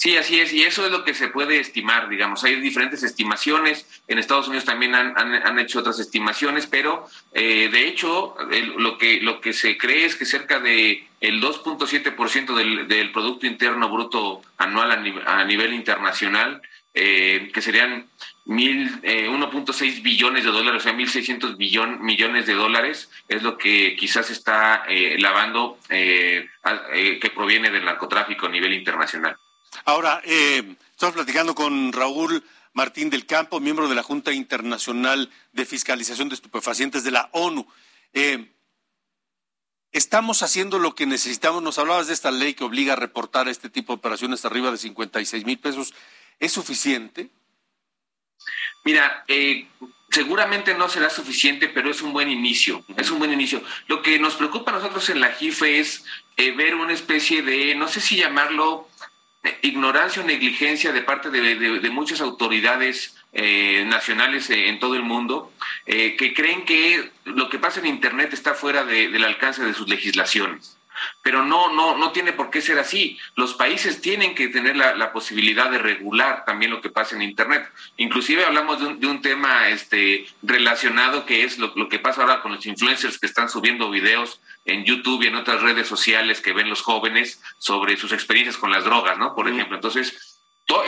Sí, 0.02 0.16
así 0.16 0.40
es, 0.40 0.52
y 0.52 0.64
eso 0.64 0.84
es 0.84 0.90
lo 0.90 1.04
que 1.04 1.14
se 1.14 1.28
puede 1.28 1.60
estimar, 1.60 2.08
digamos, 2.08 2.42
hay 2.42 2.56
diferentes 2.56 3.04
estimaciones, 3.04 3.86
en 4.08 4.18
Estados 4.18 4.48
Unidos 4.48 4.64
también 4.64 4.96
han, 4.96 5.16
han, 5.16 5.58
hecho 5.60 5.78
otras 5.78 6.00
estimaciones, 6.00 6.66
pero 6.66 7.06
eh, 7.32 7.68
de 7.70 7.86
hecho 7.86 8.34
lo, 8.78 8.98
que, 8.98 9.20
lo 9.20 9.40
que 9.40 9.52
se 9.52 9.78
cree 9.78 10.04
es 10.04 10.16
que 10.16 10.26
cerca 10.26 10.58
de 10.58 11.06
el 11.20 11.40
2.7% 11.40 12.52
del, 12.52 12.88
del 12.88 13.12
Producto 13.12 13.46
Interno 13.46 13.88
Bruto 13.90 14.42
anual 14.58 14.90
a, 14.90 15.44
nivel, 15.44 15.72
internacional, 15.72 16.60
eh, 16.94 17.52
que 17.54 17.62
serían 17.62 18.08
mil, 18.44 19.00
1.6 19.02 19.82
eh, 19.82 20.00
billones 20.02 20.42
de 20.42 20.50
dólares, 20.50 20.82
o 20.82 20.88
sea, 20.88 20.98
1.600 20.98 21.56
billón, 21.56 22.04
millones 22.04 22.46
de 22.46 22.54
dólares, 22.54 23.08
es 23.28 23.44
lo 23.44 23.56
que 23.56 23.94
quizás 23.94 24.30
está 24.30 24.82
lavando 25.18 25.78
que 25.88 27.32
proviene 27.32 27.70
del 27.70 27.84
narcotráfico 27.84 28.46
a 28.46 28.50
nivel 28.50 28.72
internacional. 28.72 29.36
Ahora, 29.84 30.20
eh, 30.24 30.76
estamos 30.90 31.14
platicando 31.14 31.54
con 31.54 31.92
Raúl 31.92 32.44
Martín 32.72 33.10
del 33.10 33.26
Campo, 33.26 33.60
miembro 33.60 33.88
de 33.88 33.94
la 33.94 34.02
Junta 34.02 34.32
Internacional 34.32 35.30
de 35.52 35.66
Fiscalización 35.66 36.28
de 36.28 36.34
Estupefacientes 36.34 37.04
de 37.04 37.10
la 37.10 37.28
ONU. 37.32 37.66
Eh, 38.12 38.52
estamos 39.90 40.42
haciendo 40.42 40.78
lo 40.78 40.94
que 40.94 41.06
necesitamos. 41.06 41.62
Nos 41.62 41.78
hablabas 41.78 42.06
de 42.06 42.14
esta 42.14 42.30
ley 42.30 42.54
que 42.54 42.64
obliga 42.64 42.92
a 42.92 42.96
reportar 42.96 43.48
este 43.48 43.70
tipo 43.70 43.92
de 43.92 43.98
operaciones 43.98 44.44
arriba 44.44 44.70
de 44.70 44.78
56 44.78 45.44
mil 45.44 45.58
pesos. 45.58 45.94
¿Es 46.38 46.52
suficiente? 46.52 47.30
Mira, 48.84 49.24
eh, 49.28 49.68
seguramente 50.10 50.74
no 50.74 50.88
será 50.88 51.10
suficiente, 51.10 51.68
pero 51.68 51.90
es 51.90 52.02
un 52.02 52.12
buen 52.12 52.30
inicio. 52.30 52.84
Es 52.96 53.10
un 53.10 53.18
buen 53.18 53.32
inicio. 53.32 53.62
Lo 53.86 54.02
que 54.02 54.18
nos 54.18 54.34
preocupa 54.34 54.70
a 54.70 54.74
nosotros 54.74 55.08
en 55.10 55.20
la 55.20 55.32
JIFE 55.32 55.80
es 55.80 56.04
ver 56.36 56.74
una 56.74 56.92
especie 56.92 57.42
de, 57.42 57.74
no 57.74 57.86
sé 57.88 58.00
si 58.00 58.16
llamarlo 58.16 58.88
ignorancia 59.62 60.22
o 60.22 60.26
negligencia 60.26 60.92
de 60.92 61.02
parte 61.02 61.30
de, 61.30 61.90
muchas 61.90 62.20
autoridades 62.20 63.16
eh, 63.32 63.84
nacionales 63.86 64.50
eh, 64.50 64.68
en 64.68 64.78
todo 64.78 64.94
el 64.94 65.02
mundo 65.02 65.52
eh, 65.86 66.16
que 66.16 66.32
creen 66.34 66.64
que 66.64 67.10
lo 67.24 67.48
que 67.48 67.58
pasa 67.58 67.80
en 67.80 67.86
Internet 67.86 68.32
está 68.32 68.54
fuera 68.54 68.84
del 68.84 69.24
alcance 69.24 69.64
de 69.64 69.74
sus 69.74 69.88
legislaciones. 69.88 70.78
Pero 71.22 71.44
no, 71.44 71.72
no, 71.72 71.96
no 71.96 72.12
tiene 72.12 72.32
por 72.32 72.50
qué 72.50 72.60
ser 72.60 72.78
así. 72.78 73.18
Los 73.36 73.54
países 73.54 74.00
tienen 74.00 74.34
que 74.34 74.48
tener 74.48 74.76
la, 74.76 75.12
posibilidad 75.12 75.70
de 75.70 75.78
regular 75.78 76.44
también 76.44 76.70
lo 76.70 76.80
que 76.80 76.88
pasa 76.88 77.14
en 77.14 77.22
Internet. 77.22 77.70
Inclusive 77.96 78.44
hablamos 78.44 78.80
de 78.80 78.86
un, 78.86 79.00
de 79.00 79.06
un 79.06 79.20
tema 79.20 79.68
este, 79.68 80.26
relacionado 80.42 81.26
que 81.26 81.44
es 81.44 81.58
lo, 81.58 81.72
lo 81.76 81.88
que 81.88 81.98
pasa 81.98 82.22
ahora 82.22 82.40
con 82.40 82.52
los 82.52 82.64
influencers 82.64 83.18
que 83.18 83.26
están 83.26 83.50
subiendo 83.50 83.90
videos 83.90 84.40
en 84.64 84.84
YouTube 84.84 85.22
y 85.22 85.26
en 85.26 85.36
otras 85.36 85.60
redes 85.60 85.86
sociales 85.86 86.40
que 86.40 86.52
ven 86.52 86.70
los 86.70 86.82
jóvenes 86.82 87.42
sobre 87.58 87.96
sus 87.96 88.12
experiencias 88.12 88.56
con 88.56 88.70
las 88.70 88.84
drogas, 88.84 89.18
¿no? 89.18 89.34
Por 89.34 89.48
ejemplo, 89.48 89.74
entonces 89.76 90.31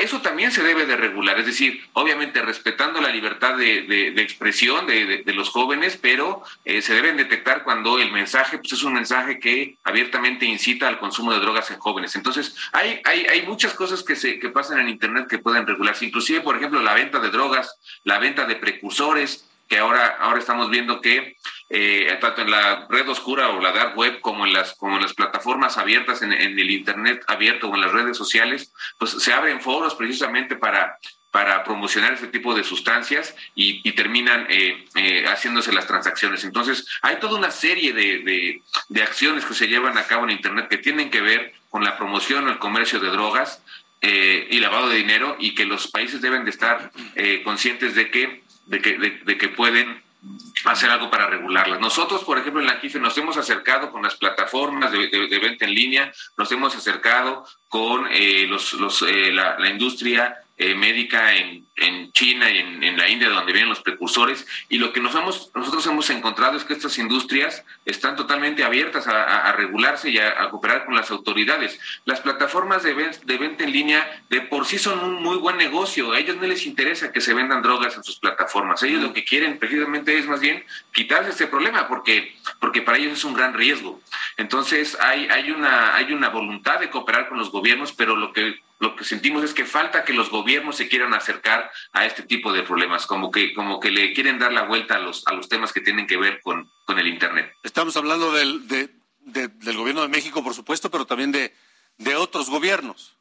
eso 0.05 0.20
también 0.20 0.53
se 0.53 0.62
debe 0.62 0.87
de 0.87 0.97
regular, 0.97 1.39
es 1.39 1.47
decir, 1.47 1.83
obviamente 1.95 2.43
respetando 2.43 3.01
la 3.01 3.09
libertad 3.11 3.57
de, 3.57 4.09
expresión 4.18 4.87
de, 4.87 5.22
los 5.35 5.49
jóvenes, 5.49 5.99
pero 6.01 6.43
eh, 6.64 6.83
se 6.83 6.95
deben 6.95 7.16
detectar 7.16 7.64
cuando 7.64 7.99
el 7.99 8.12
mensaje 8.12 8.59
pues, 8.59 8.72
es 8.72 8.83
un 8.83 8.95
mensaje 8.95 9.39
que 9.39 9.77
abiertamente 9.83 10.47
incita 10.47 10.89
al 10.89 10.99
consumo 10.99 11.33
de 11.33 11.41
drogas 11.41 11.70
en 11.70 11.79
jóvenes. 11.79 12.14
Entonces, 12.16 12.55
hay, 12.72 13.01
hay, 13.05 13.27
hay 13.27 13.43
muchas 13.47 13.75
cosas 13.75 14.03
que, 14.03 14.16
se, 14.16 14.39
que 14.39 14.51
pasan 14.51 14.79
en 14.81 14.89
Internet 14.89 15.27
que 15.29 15.39
pueden 15.39 15.66
regularse, 15.66 16.05
inclusive, 16.05 16.41
por 16.41 16.57
ejemplo, 16.57 16.83
la 16.83 16.95
venta 16.95 17.18
de 17.18 17.31
drogas, 17.31 17.79
la 18.05 18.18
venta 18.18 18.47
de 18.47 18.57
precursores, 18.57 19.49
que 19.69 19.79
ahora, 19.79 20.17
ahora 20.21 20.39
estamos 20.39 20.71
viendo 20.71 21.01
que 21.01 21.37
eh, 21.77 22.19
tanto 22.21 22.43
en 22.43 22.51
la 22.51 22.87
red 22.89 23.09
oscura 23.09 23.49
o 23.49 23.61
la 23.61 23.73
dark 23.73 23.97
web 23.97 24.21
como 24.21 24.47
en 24.47 24.53
las, 24.53 24.75
como 24.75 24.97
en 24.97 25.03
las 25.03 25.15
plataformas 25.15 25.79
abiertas 25.79 26.23
en, 26.23 26.33
el 26.33 26.71
Internet 26.71 27.25
abierto 27.27 27.69
o 27.69 27.75
en 27.75 27.81
las 27.81 27.91
redes 27.91 28.17
sociales, 28.17 28.73
pues 28.99 29.11
se 29.11 29.33
abren 29.33 29.61
foros 29.61 29.95
precisamente 29.95 30.55
para, 30.57 30.99
para 31.31 31.65
promocionar 31.65 32.12
este 32.12 32.29
tipo 32.29 32.55
de 32.55 32.62
sustancias 32.62 33.35
y, 33.57 33.91
terminan 33.93 34.47
eh, 34.51 34.85
eh, 34.95 35.25
haciéndose 35.27 35.73
las 35.73 35.89
transacciones. 35.89 36.45
Entonces, 36.45 36.87
hay 37.03 37.17
toda 37.17 37.39
una 37.39 37.51
serie 37.51 37.93
de, 37.93 38.62
de, 38.89 39.03
acciones 39.03 39.45
que 39.45 39.55
se 39.55 39.67
llevan 39.67 39.99
a 39.99 40.05
cabo 40.05 40.25
en 40.25 40.31
Internet 40.31 40.69
que 40.69 40.79
tienen 40.79 41.11
que 41.11 41.23
ver 41.23 41.55
con 41.71 41.83
la 41.83 41.97
promoción 41.97 42.47
o 42.47 42.51
el 42.51 42.59
comercio 42.59 43.01
de 43.01 43.11
drogas 43.11 43.62
y 44.01 44.61
lavado 44.61 44.91
de 44.91 44.99
dinero 44.99 45.37
y 45.41 45.55
que 45.55 45.65
los 45.65 45.89
países 45.89 46.21
deben 46.21 46.45
de 46.45 46.51
estar 46.51 46.93
conscientes 47.43 47.95
de 47.95 48.11
que, 48.11 48.43
de 48.67 48.81
que, 48.81 48.99
de 48.99 49.39
que 49.39 49.49
pueden 49.49 50.05
hacer 50.65 50.91
algo 50.91 51.11
para 51.11 51.27
regularlas. 51.27 51.81
Nosotros, 51.81 52.25
por 52.25 52.39
ejemplo, 52.39 52.61
en 52.61 52.67
la 52.67 52.81
KIFE 52.81 52.99
nos 52.99 53.17
hemos 53.19 53.37
acercado 53.37 53.91
con 53.91 54.03
las 54.03 54.17
plataformas 54.17 54.91
de, 54.93 55.39
venta 55.41 55.65
en 55.67 55.75
línea, 55.75 56.12
nos 56.37 56.51
hemos 56.53 56.75
acercado 56.75 57.45
con 57.69 58.07
eh, 58.11 58.47
los, 58.49 58.73
los, 58.75 59.03
eh, 59.03 59.33
la, 59.33 59.59
la, 59.59 59.69
industria 59.69 60.39
eh, 60.57 60.75
médica 60.75 61.35
en, 61.35 61.67
en, 61.77 62.12
China 62.12 62.51
y 62.51 62.59
en, 62.59 62.97
la 62.97 63.09
India, 63.09 63.29
donde 63.29 63.53
vienen 63.53 63.68
los 63.68 63.81
precursores. 63.81 64.47
Y 64.68 64.79
lo 64.79 64.93
que 64.93 65.01
nos 65.01 65.14
hemos, 65.14 65.51
nosotros 65.55 65.87
hemos 65.87 66.09
encontrado 66.11 66.57
es 66.57 66.64
que 66.64 66.72
estas 66.72 66.99
industrias 66.99 67.64
están 67.85 68.16
totalmente 68.16 68.64
abiertas 68.64 69.07
a, 69.07 69.53
regularse 69.53 70.11
y 70.11 70.18
a, 70.18 70.49
cooperar 70.51 70.85
con 70.85 70.95
las 70.95 71.11
autoridades. 71.11 71.79
Las 72.05 72.20
plataformas 72.20 72.83
de, 72.83 72.95
de 72.95 73.39
venta 73.39 73.64
en 73.64 73.72
línea 73.72 74.25
de 74.29 74.43
por 74.43 74.66
sí 74.66 74.79
son 74.79 75.01
un 75.01 75.22
muy 75.22 75.37
buen 75.37 75.57
negocio. 75.57 76.12
A 76.12 76.18
ellos 76.18 76.37
no 76.37 76.47
les 76.47 76.66
interesa 76.66 77.12
que 77.12 77.20
se 77.20 77.35
vendan 77.35 77.62
drogas 77.62 77.97
en 77.97 78.05
sus 78.05 78.18
plataformas. 78.18 78.83
Ellos 78.83 79.03
lo 79.03 79.12
que 79.12 79.25
quieren 79.25 79.59
precisamente 79.59 80.16
es 80.16 80.27
más 80.27 80.41
bien 80.41 80.64
quitarse 80.93 81.31
este 81.31 81.47
problema 81.47 81.89
porque, 81.89 82.37
porque 82.61 82.83
para 82.83 82.99
ellos 82.99 83.12
es 83.12 83.25
un 83.25 83.35
gran 83.35 83.55
riesgo. 83.55 84.01
Entonces 84.37 84.97
hay, 85.01 85.27
hay, 85.27 85.51
una, 85.51 85.95
hay 85.97 86.12
una 86.12 86.29
voluntad 86.29 86.79
de 86.81 86.91
cooperar 86.91 87.29
con 87.29 87.39
los 87.39 87.51
gobiernos, 87.51 87.93
pero 87.93 88.16
lo 88.16 88.33
que 88.33 88.62
lo 88.81 88.97
que 88.97 89.05
sentimos 89.05 89.45
es 89.45 89.55
que 89.55 89.64
falta 89.64 90.05
que 90.05 90.12
los 90.12 90.31
gobiernos 90.31 90.77
se 90.77 90.89
quieran 90.89 91.14
acercar 91.14 91.64
a 91.93 92.07
este 92.07 92.23
tipo 92.23 92.53
de 92.53 92.62
problemas, 92.62 93.07
como 93.07 93.31
que, 93.31 93.55
como 93.55 93.81
que 93.81 93.91
le 93.91 94.12
quieren 94.12 94.39
dar 94.39 94.53
la 94.53 94.62
vuelta 94.62 94.97
a 94.97 94.99
los, 94.99 95.27
a 95.27 95.33
los 95.33 95.49
temas 95.49 95.73
que 95.73 95.81
tienen 95.81 96.07
que 96.07 96.17
ver 96.17 96.41
con, 96.43 96.71
con 96.85 96.99
el 96.99 97.07
Internet. 97.07 97.53
Estamos 97.62 97.97
hablando 97.97 98.33
del, 98.33 98.67
del 98.69 99.77
gobierno 99.77 100.03
de 100.03 100.09
México, 100.09 100.43
por 100.43 100.55
supuesto, 100.55 100.91
pero 100.91 101.07
también 101.07 101.33
de, 101.33 101.55
de 101.99 102.17
otros 102.17 102.51
gobiernos. 102.51 103.17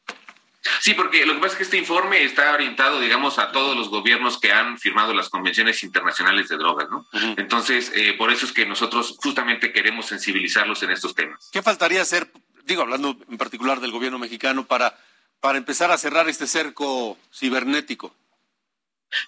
Sí, 0.80 0.94
porque 0.94 1.26
lo 1.26 1.34
que 1.34 1.40
pasa 1.42 1.54
es 1.54 1.58
que 1.58 1.64
este 1.64 1.78
informe 1.78 2.24
está 2.24 2.54
orientado, 2.54 3.00
digamos, 3.02 3.38
a 3.38 3.52
todos 3.52 3.76
los 3.76 3.90
gobiernos 3.90 4.40
que 4.40 4.54
han 4.54 4.80
firmado 4.80 5.14
las 5.14 5.30
convenciones 5.30 5.84
internacionales 5.84 6.48
de 6.48 6.56
drogas, 6.56 6.90
¿no? 6.90 7.06
Entonces, 7.36 7.92
eh, 7.94 8.14
por 8.14 8.32
eso 8.32 8.46
es 8.46 8.54
que 8.54 8.66
nosotros 8.66 9.18
justamente 9.22 9.74
queremos 9.74 10.06
sensibilizarlos 10.06 10.82
en 10.84 10.92
estos 10.92 11.16
temas. 11.16 11.50
¿Qué 11.52 11.62
faltaría 11.62 12.02
hacer, 12.02 12.32
digo, 12.64 12.82
hablando 12.82 13.18
en 13.30 13.38
particular 13.38 13.82
del 13.82 13.92
gobierno 13.92 14.20
mexicano, 14.20 14.66
para 14.66 14.98
para 15.42 15.58
empezar 15.58 15.92
a 15.92 15.98
cerrar 15.98 16.30
este 16.30 16.48
cerco 16.48 17.18
cibernético? 17.34 18.16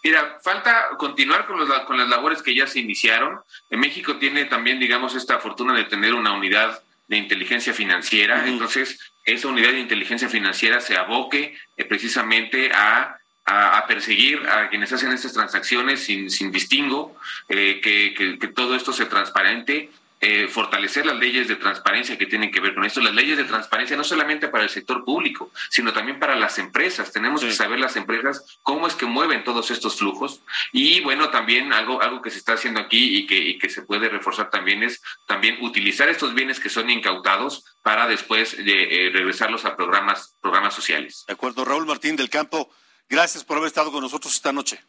Mira, 0.03 0.39
falta 0.43 0.89
continuar 0.97 1.45
con, 1.45 1.59
los, 1.59 1.69
con 1.81 1.97
las 1.97 2.09
labores 2.09 2.41
que 2.41 2.55
ya 2.55 2.67
se 2.67 2.79
iniciaron. 2.79 3.39
En 3.69 3.79
México 3.79 4.17
tiene 4.17 4.45
también, 4.45 4.79
digamos, 4.79 5.15
esta 5.15 5.39
fortuna 5.39 5.75
de 5.75 5.85
tener 5.85 6.13
una 6.13 6.33
unidad 6.33 6.81
de 7.07 7.17
inteligencia 7.17 7.73
financiera. 7.73 8.47
Entonces, 8.47 8.99
esa 9.25 9.47
unidad 9.47 9.71
de 9.71 9.79
inteligencia 9.79 10.29
financiera 10.29 10.81
se 10.81 10.97
aboque 10.97 11.57
eh, 11.77 11.85
precisamente 11.85 12.71
a, 12.73 13.17
a, 13.45 13.85
perseguir 13.87 14.47
a 14.47 14.69
quienes 14.69 14.91
hacen 14.91 15.11
estas 15.11 15.33
transacciones 15.33 16.03
sin, 16.03 16.29
sin 16.29 16.51
distingo, 16.51 17.15
eh, 17.47 17.79
que, 17.81 18.13
que, 18.17 18.39
que, 18.39 18.47
todo 18.47 18.75
esto 18.75 18.91
se 18.91 19.05
transparente 19.05 19.91
eh, 20.27 20.47
fortalecer 20.47 21.05
las 21.05 21.17
leyes 21.17 21.47
de 21.47 21.55
transparencia 21.55 22.17
que 22.17 22.25
tienen 22.25 22.49
que 22.49 22.59
ver 22.59 22.73
con 22.73 22.83
esto. 22.83 22.99
Las 22.99 23.13
leyes 23.13 23.37
de 23.37 23.43
transparencia 23.43 23.95
no 23.95 24.03
solamente 24.03 24.47
para 24.47 24.63
el 24.63 24.71
sector 24.71 25.05
público, 25.05 25.51
sino 25.69 25.93
también 25.93 26.17
para 26.17 26.35
las 26.35 26.57
empresas. 26.57 27.11
Tenemos 27.11 27.41
que 27.41 27.51
saber 27.51 27.77
las 27.77 27.95
empresas 27.95 28.57
cómo 28.63 28.87
es 28.87 28.95
que 28.95 29.05
mueven 29.05 29.43
todos 29.43 29.69
estos 29.69 29.99
flujos. 29.99 30.41
Y 30.71 31.01
bueno, 31.01 31.29
también 31.29 31.73
algo, 31.73 32.01
algo 32.01 32.23
que 32.23 32.31
se 32.31 32.39
está 32.39 32.53
haciendo 32.53 32.79
aquí 32.79 33.17
y 33.17 33.27
que, 33.27 33.37
y 33.37 33.59
que 33.59 33.69
se 33.69 33.83
puede 33.83 34.09
reforzar 34.09 34.49
también 34.49 34.81
es 34.81 34.99
también 35.27 35.63
utilizar 35.63 36.09
estos 36.09 36.33
bienes 36.33 36.59
que 36.59 36.69
son 36.69 36.89
incautados 36.89 37.63
para 37.83 38.07
después 38.07 38.55
eh, 38.57 39.11
regresarlos 39.13 39.63
a 39.65 39.75
programas, 39.75 40.35
programas 40.41 40.73
sociales. 40.73 41.23
De 41.27 41.33
acuerdo, 41.33 41.63
Raúl 41.65 41.85
Martín 41.85 42.15
del 42.15 42.31
Campo, 42.31 42.71
gracias 43.07 43.43
por 43.43 43.57
haber 43.57 43.67
estado 43.67 43.91
con 43.91 44.01
nosotros 44.01 44.33
esta 44.33 44.51
noche. 44.51 44.83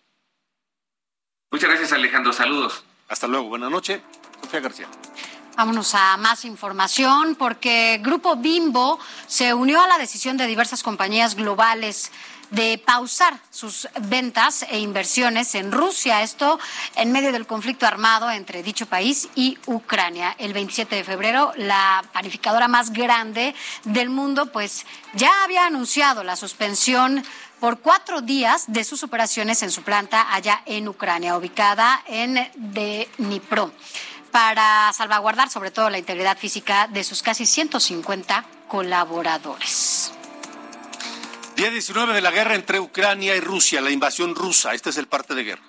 Muchas 1.50 1.68
gracias, 1.68 1.92
Alejandro. 1.92 2.32
Saludos. 2.32 2.84
Hasta 3.08 3.28
luego. 3.28 3.48
Buenas 3.48 3.70
noches. 3.70 4.00
Sofía 4.42 4.60
García. 4.60 4.88
Vámonos 5.56 5.94
a 5.94 6.18
más 6.18 6.44
información 6.44 7.34
porque 7.34 7.98
Grupo 8.02 8.36
Bimbo 8.36 8.98
se 9.26 9.54
unió 9.54 9.80
a 9.80 9.88
la 9.88 9.96
decisión 9.96 10.36
de 10.36 10.46
diversas 10.46 10.82
compañías 10.82 11.34
globales 11.34 12.12
de 12.50 12.78
pausar 12.84 13.40
sus 13.50 13.88
ventas 14.02 14.64
e 14.68 14.78
inversiones 14.78 15.54
en 15.54 15.72
Rusia. 15.72 16.22
Esto 16.22 16.58
en 16.94 17.10
medio 17.10 17.32
del 17.32 17.46
conflicto 17.46 17.86
armado 17.86 18.30
entre 18.30 18.62
dicho 18.62 18.86
país 18.86 19.28
y 19.34 19.58
Ucrania. 19.66 20.36
El 20.38 20.52
27 20.52 20.94
de 20.94 21.04
febrero, 21.04 21.52
la 21.56 22.04
panificadora 22.12 22.68
más 22.68 22.92
grande 22.92 23.54
del 23.84 24.10
mundo, 24.10 24.52
pues 24.52 24.84
ya 25.14 25.44
había 25.44 25.66
anunciado 25.66 26.22
la 26.22 26.36
suspensión 26.36 27.24
por 27.60 27.80
cuatro 27.80 28.20
días 28.20 28.64
de 28.68 28.84
sus 28.84 29.02
operaciones 29.02 29.62
en 29.62 29.70
su 29.70 29.82
planta 29.82 30.34
allá 30.34 30.62
en 30.66 30.86
Ucrania, 30.86 31.36
ubicada 31.36 32.02
en 32.06 32.50
Dnipro 32.54 33.72
para 34.36 34.92
salvaguardar 34.92 35.48
sobre 35.48 35.70
todo 35.70 35.88
la 35.88 35.96
integridad 35.96 36.36
física 36.36 36.88
de 36.88 37.04
sus 37.04 37.22
casi 37.22 37.46
150 37.46 38.44
colaboradores. 38.68 40.12
Día 41.56 41.70
19 41.70 42.12
de 42.12 42.20
la 42.20 42.30
guerra 42.30 42.54
entre 42.54 42.78
Ucrania 42.78 43.34
y 43.34 43.40
Rusia, 43.40 43.80
la 43.80 43.90
invasión 43.90 44.34
rusa. 44.34 44.74
Este 44.74 44.90
es 44.90 44.98
el 44.98 45.06
parte 45.06 45.34
de 45.34 45.42
guerra. 45.42 45.62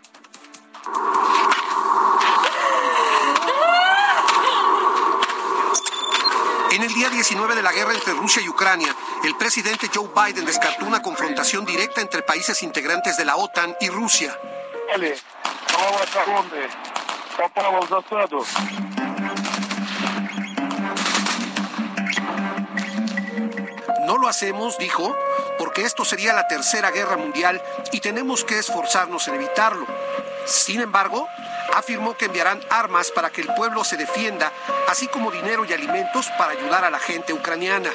En 6.72 6.84
el 6.84 6.94
día 6.94 7.10
19 7.10 7.56
de 7.56 7.62
la 7.62 7.72
guerra 7.72 7.94
entre 7.94 8.16
Rusia 8.16 8.42
y 8.42 8.50
Ucrania, 8.50 8.94
el 9.24 9.38
presidente 9.38 9.90
Joe 9.96 10.10
Biden 10.14 10.44
descartó 10.44 10.84
una 10.84 11.02
confrontación 11.02 11.66
directa 11.66 12.02
entre 12.02 12.22
países 12.22 12.62
integrantes 12.64 13.16
de 13.16 13.24
la 13.24 13.38
OTAN 13.38 13.78
y 13.80 13.88
Rusia. 13.88 14.38
No 24.06 24.18
lo 24.18 24.28
hacemos, 24.28 24.78
dijo, 24.78 25.16
porque 25.60 25.84
esto 25.84 26.06
sería 26.06 26.34
la 26.34 26.48
tercera 26.48 26.92
guerra 26.92 27.18
mundial 27.18 27.62
y 27.92 28.00
tenemos 28.00 28.44
que 28.44 28.58
esforzarnos 28.58 29.28
en 29.28 29.36
evitarlo. 29.36 29.86
Sin 30.46 30.82
embargo, 30.82 31.28
afirmó 31.76 32.16
que 32.16 32.26
enviarán 32.26 32.60
armas 32.70 33.12
para 33.12 33.30
que 33.30 33.42
el 33.42 33.54
pueblo 33.54 33.84
se 33.84 33.98
defienda, 33.98 34.52
así 34.88 35.08
como 35.08 35.30
dinero 35.30 35.66
y 35.66 35.74
alimentos 35.74 36.30
para 36.38 36.54
ayudar 36.54 36.86
a 36.86 36.90
la 36.90 37.00
gente 37.00 37.34
ucraniana. 37.34 37.92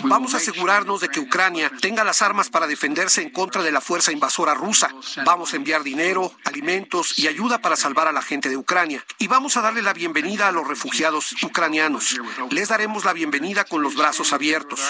Vamos 0.00 0.34
a 0.34 0.36
asegurarnos 0.36 1.00
de 1.00 1.08
que 1.08 1.20
Ucrania 1.20 1.70
tenga 1.80 2.04
las 2.04 2.22
armas 2.22 2.50
para 2.50 2.66
defenderse 2.66 3.22
en 3.22 3.30
contra 3.30 3.62
de 3.62 3.72
la 3.72 3.80
fuerza 3.80 4.12
invasora 4.12 4.54
rusa. 4.54 4.90
Vamos 5.24 5.52
a 5.52 5.56
enviar 5.56 5.82
dinero, 5.82 6.32
alimentos 6.44 7.18
y 7.18 7.28
ayuda 7.28 7.58
para 7.58 7.76
salvar 7.76 8.08
a 8.08 8.12
la 8.12 8.22
gente 8.22 8.48
de 8.48 8.56
Ucrania. 8.56 9.04
Y 9.18 9.26
vamos 9.26 9.56
a 9.56 9.62
darle 9.62 9.82
la 9.82 9.92
bienvenida 9.92 10.48
a 10.48 10.52
los 10.52 10.66
refugiados 10.66 11.34
ucranianos. 11.42 12.20
Les 12.50 12.68
daremos 12.68 13.04
la 13.04 13.12
bienvenida 13.12 13.64
con 13.64 13.82
los 13.82 13.94
brazos 13.94 14.32
abiertos. 14.32 14.80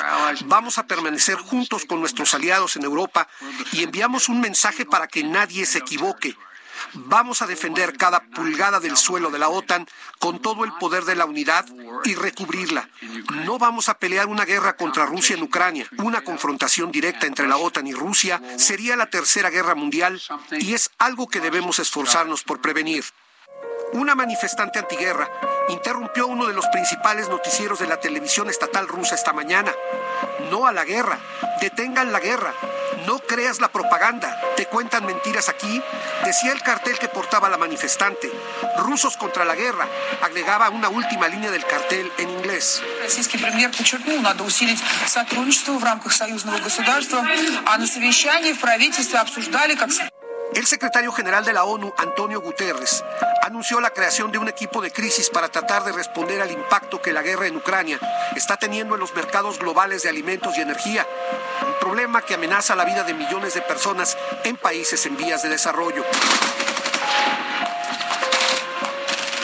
Vamos 0.47 0.79
a 0.79 0.87
permanecer 0.87 1.37
juntos 1.37 1.85
con 1.85 2.01
nuestros 2.01 2.35
aliados 2.35 2.77
en 2.77 2.85
Europa 2.85 3.29
y 3.73 3.83
enviamos 3.83 4.29
un 4.29 4.41
mensaje 4.41 4.85
para 4.85 5.07
que 5.07 5.25
nadie 5.25 5.67
se 5.67 5.79
equivoque. 5.79 6.37
Vamos 6.95 7.43
a 7.43 7.47
defender 7.47 7.97
cada 7.97 8.21
pulgada 8.21 8.81
del 8.81 8.97
suelo 8.97 9.31
de 9.31 9.39
la 9.39 9.49
OTAN 9.49 9.87
con 10.19 10.41
todo 10.41 10.65
el 10.65 10.73
poder 10.75 11.05
de 11.05 11.17
la 11.17 11.25
unidad 11.25 11.67
y 12.05 12.15
recubrirla. 12.15 12.89
No 13.45 13.59
vamos 13.59 13.89
a 13.89 13.99
pelear 13.99 14.27
una 14.27 14.45
guerra 14.45 14.77
contra 14.77 15.07
Rusia 15.07 15.37
en 15.37 15.43
Ucrania. 15.43 15.87
Una 15.99 16.23
confrontación 16.23 16.91
directa 16.93 17.27
entre 17.27 17.49
la 17.49 17.57
OTAN 17.57 17.87
y 17.87 17.93
Rusia 17.93 18.41
sería 18.57 18.97
la 18.97 19.07
tercera 19.07 19.51
guerra 19.51 19.75
mundial 19.75 20.21
y 20.53 20.75
es 20.75 20.91
algo 20.99 21.29
que 21.29 21.41
debemos 21.41 21.79
esforzarnos 21.79 22.43
por 22.43 22.61
prevenir. 22.61 23.05
Una 23.93 24.15
manifestante 24.15 24.79
antiguerra 24.79 25.31
interrumpió 25.69 26.27
uno 26.27 26.47
de 26.47 26.55
los 26.55 26.67
principales 26.69 27.29
noticieros 27.29 27.79
de 27.79 27.87
la 27.87 27.99
televisión 27.99 28.51
estatal 28.51 28.89
rusa 28.89 29.15
esta 29.15 29.33
mañana. 29.33 29.73
No 30.51 30.67
a 30.67 30.73
la 30.73 30.85
guerra, 30.85 31.19
detengan 31.61 32.13
la 32.13 32.21
guerra, 32.21 32.53
no 33.06 33.20
creas 33.20 33.60
la 33.60 33.70
propaganda, 33.70 34.40
te 34.56 34.66
cuentan 34.66 35.06
mentiras 35.06 35.50
aquí, 35.50 35.82
decía 36.26 36.52
el 36.52 36.62
cartel 36.62 36.98
que 37.00 37.08
portaba 37.08 37.50
la 37.50 37.58
manifestante. 37.58 38.32
Rusos 38.78 39.18
contra 39.18 39.46
la 39.46 39.56
guerra, 39.56 39.88
agregaba 40.22 40.70
una 40.70 40.90
última 40.90 41.28
línea 41.28 41.52
del 41.52 41.66
cartel 41.66 42.12
en 42.18 42.30
inglés. 42.30 42.82
Российский 43.02 43.38
премьер 43.38 43.72
подчеркнул, 43.72 44.22
надо 44.22 44.44
усилить 44.44 44.80
сотрудничество 45.08 45.74
в 45.74 45.84
рамках 45.84 46.14
союзного 46.14 46.60
государства, 46.60 47.26
а 47.66 47.78
на 47.78 47.88
совещании 47.88 48.54
в 48.54 48.60
правительстве 48.60 49.20
обсуждали, 49.20 49.76
как 49.76 49.92
el 50.55 50.67
secretario 50.67 51.13
general 51.13 51.45
de 51.45 51.53
la 51.53 51.65
ONU, 51.65 51.93
Antonio 51.97 52.41
Guterres, 52.41 53.05
anunció 53.43 53.81
la 53.81 53.91
creación 53.91 54.33
de 54.33 54.39
un 54.39 54.49
equipo 54.49 54.81
de 54.81 54.91
crisis 54.91 55.31
para 55.31 55.49
tratar 55.49 55.85
de 55.85 55.93
responder 55.93 56.41
al 56.41 56.51
impacto 56.51 57.03
que 57.03 57.13
la 57.13 57.23
guerra 57.23 57.47
en 57.47 57.57
Ucrania 57.57 57.99
está 58.35 58.57
teniendo 58.57 58.95
en 58.95 59.01
los 59.01 59.15
mercados 59.15 59.59
globales 59.59 60.03
de 60.03 60.09
alimentos 60.09 60.57
y 60.57 60.61
energía, 60.61 61.07
un 61.67 61.75
problema 61.81 62.23
que 62.23 62.35
amenaza 62.35 62.75
la 62.75 62.85
vida 62.85 63.03
de 63.05 63.15
millones 63.15 63.55
de 63.55 63.63
personas 63.63 64.17
en 64.45 64.57
países 64.57 65.05
en 65.07 65.17
vías 65.17 65.43
de 65.43 65.49
desarrollo. 65.49 66.05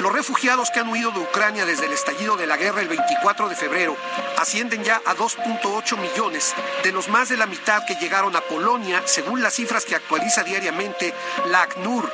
Los 0.02 0.12
refugiados 0.12 0.72
que 0.72 0.80
han 0.80 0.88
huido 0.88 1.12
de 1.12 1.20
Ucrania 1.20 1.64
desde 1.64 1.86
el 1.86 1.92
estallido 1.92 2.36
de 2.36 2.48
la 2.48 2.56
guerra 2.56 2.80
el 2.80 2.88
24 2.88 3.48
de 3.48 3.54
febrero 3.54 3.96
ascienden 4.36 4.82
ya 4.82 5.00
a 5.06 5.14
2.8 5.14 5.96
millones, 5.96 6.54
de 6.82 6.90
los 6.90 7.08
más 7.08 7.28
de 7.28 7.36
la 7.36 7.46
mitad 7.46 7.86
que 7.86 7.94
llegaron 7.94 8.34
a 8.34 8.40
Polonia, 8.40 9.00
según 9.04 9.44
las 9.44 9.54
cifras 9.54 9.84
que 9.84 9.94
actualiza 9.94 10.42
diariamente 10.42 11.14
la 11.46 11.62
ACNUR. 11.62 12.12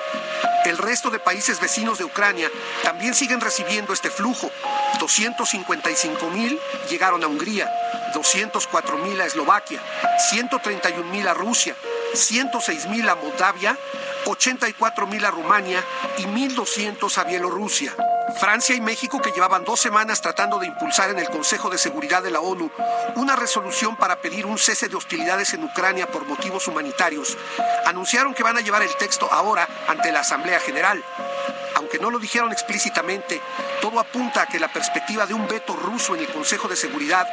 El 0.67 0.77
resto 0.77 1.09
de 1.09 1.19
países 1.19 1.61
vecinos 1.61 1.97
de 1.97 2.05
Ucrania 2.05 2.51
también 2.83 3.15
siguen 3.15 3.41
recibiendo 3.41 3.95
este 3.95 4.11
flujo. 4.11 4.51
255 5.01 6.29
mil 6.29 6.61
llegaron 6.91 7.25
a 7.25 7.27
Hungría, 7.27 7.73
204 8.13 8.99
mil 8.99 9.19
a 9.19 9.25
Eslovaquia, 9.25 9.81
131 10.29 11.11
mil 11.11 11.27
a 11.27 11.33
Rusia, 11.33 11.75
106 12.13 12.87
mil 12.89 13.09
a 13.09 13.15
Moldavia 13.15 13.79
84 14.31 15.07
mil 15.07 15.25
a 15.25 15.31
Rumania 15.31 15.83
y 16.19 16.25
1.200 16.25 17.17
a 17.19 17.25
Bielorrusia. 17.25 17.95
Francia 18.39 18.75
y 18.75 18.81
México, 18.81 19.21
que 19.23 19.31
llevaban 19.31 19.65
dos 19.65 19.81
semanas 19.81 20.21
tratando 20.21 20.59
de 20.59 20.67
impulsar 20.67 21.11
en 21.11 21.19
el 21.19 21.31
Consejo 21.31 21.71
de 21.71 21.79
Seguridad 21.79 22.23
de 22.23 22.31
la 22.31 22.41
ONU 22.41 22.71
una 23.17 23.37
resolución 23.37 23.97
para 23.97 24.21
pedir 24.21 24.45
un 24.45 24.59
cese 24.59 24.89
de 24.89 24.97
hostilidades 24.97 25.55
en 25.55 25.65
Ucrania 25.65 26.07
por 26.07 26.27
motivos 26.27 26.69
humanitarios, 26.69 27.37
anunciaron 27.87 28.35
que 28.35 28.43
van 28.43 28.59
a 28.59 28.61
llevar 28.61 28.83
el 28.83 28.95
texto 28.97 29.29
ahora 29.33 29.67
ante 29.89 30.13
la 30.13 30.21
Asamblea 30.21 30.61
General. 30.61 31.03
Aunque 31.79 32.01
no 32.01 32.11
lo 32.11 32.19
dijeron 32.19 32.51
explícitamente, 32.51 33.41
todo 33.81 34.01
apunta 34.01 34.43
a 34.43 34.47
que 34.47 34.59
la 34.59 34.67
perspectiva 34.67 35.27
de 35.27 35.35
un 35.35 35.47
veto 35.47 35.77
ruso 35.77 36.17
en 36.17 36.23
el 36.23 36.29
Consejo 36.29 36.67
de 36.67 36.75
Seguridad 36.75 37.25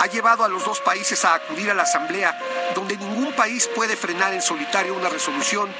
ha 0.00 0.06
llevado 0.06 0.42
a 0.42 0.48
los 0.48 0.64
dos 0.64 0.80
países 0.80 1.22
a 1.26 1.34
acudir 1.34 1.70
a 1.70 1.74
la 1.74 1.82
Asamblea, 1.82 2.38
donde 2.74 2.96
ningún 2.96 3.34
país 3.34 3.68
puede 3.76 3.96
frenar 3.96 4.32
en 4.32 4.40
solitario 4.40 4.94
una 4.94 5.10
resolución, 5.10 5.70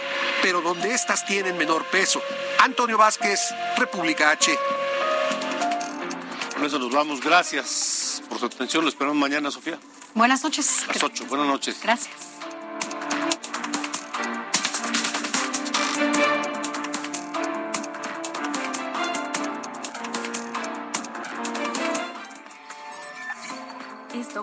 pero 0.43 0.61
donde 0.61 0.93
éstas 0.93 1.25
tienen 1.25 1.57
menor 1.57 1.87
peso. 1.87 2.21
Antonio 2.59 2.99
Vázquez, 2.99 3.55
República 3.79 4.31
H. 4.33 4.55
Con 6.53 6.67
eso 6.67 6.79
nos 6.79 6.93
vamos. 6.93 7.23
Gracias 7.23 8.23
por 8.29 8.39
su 8.39 8.45
atención. 8.45 8.85
Lo 8.85 8.91
esperamos 8.91 9.17
mañana, 9.17 9.51
Sofía. 9.51 9.79
Buenas 10.13 10.45
noches. 10.45 10.85
A 10.85 10.93
las 10.93 11.03
8. 11.03 11.25
Buenas 11.27 11.47
noches. 11.47 11.81
Gracias. 11.83 12.40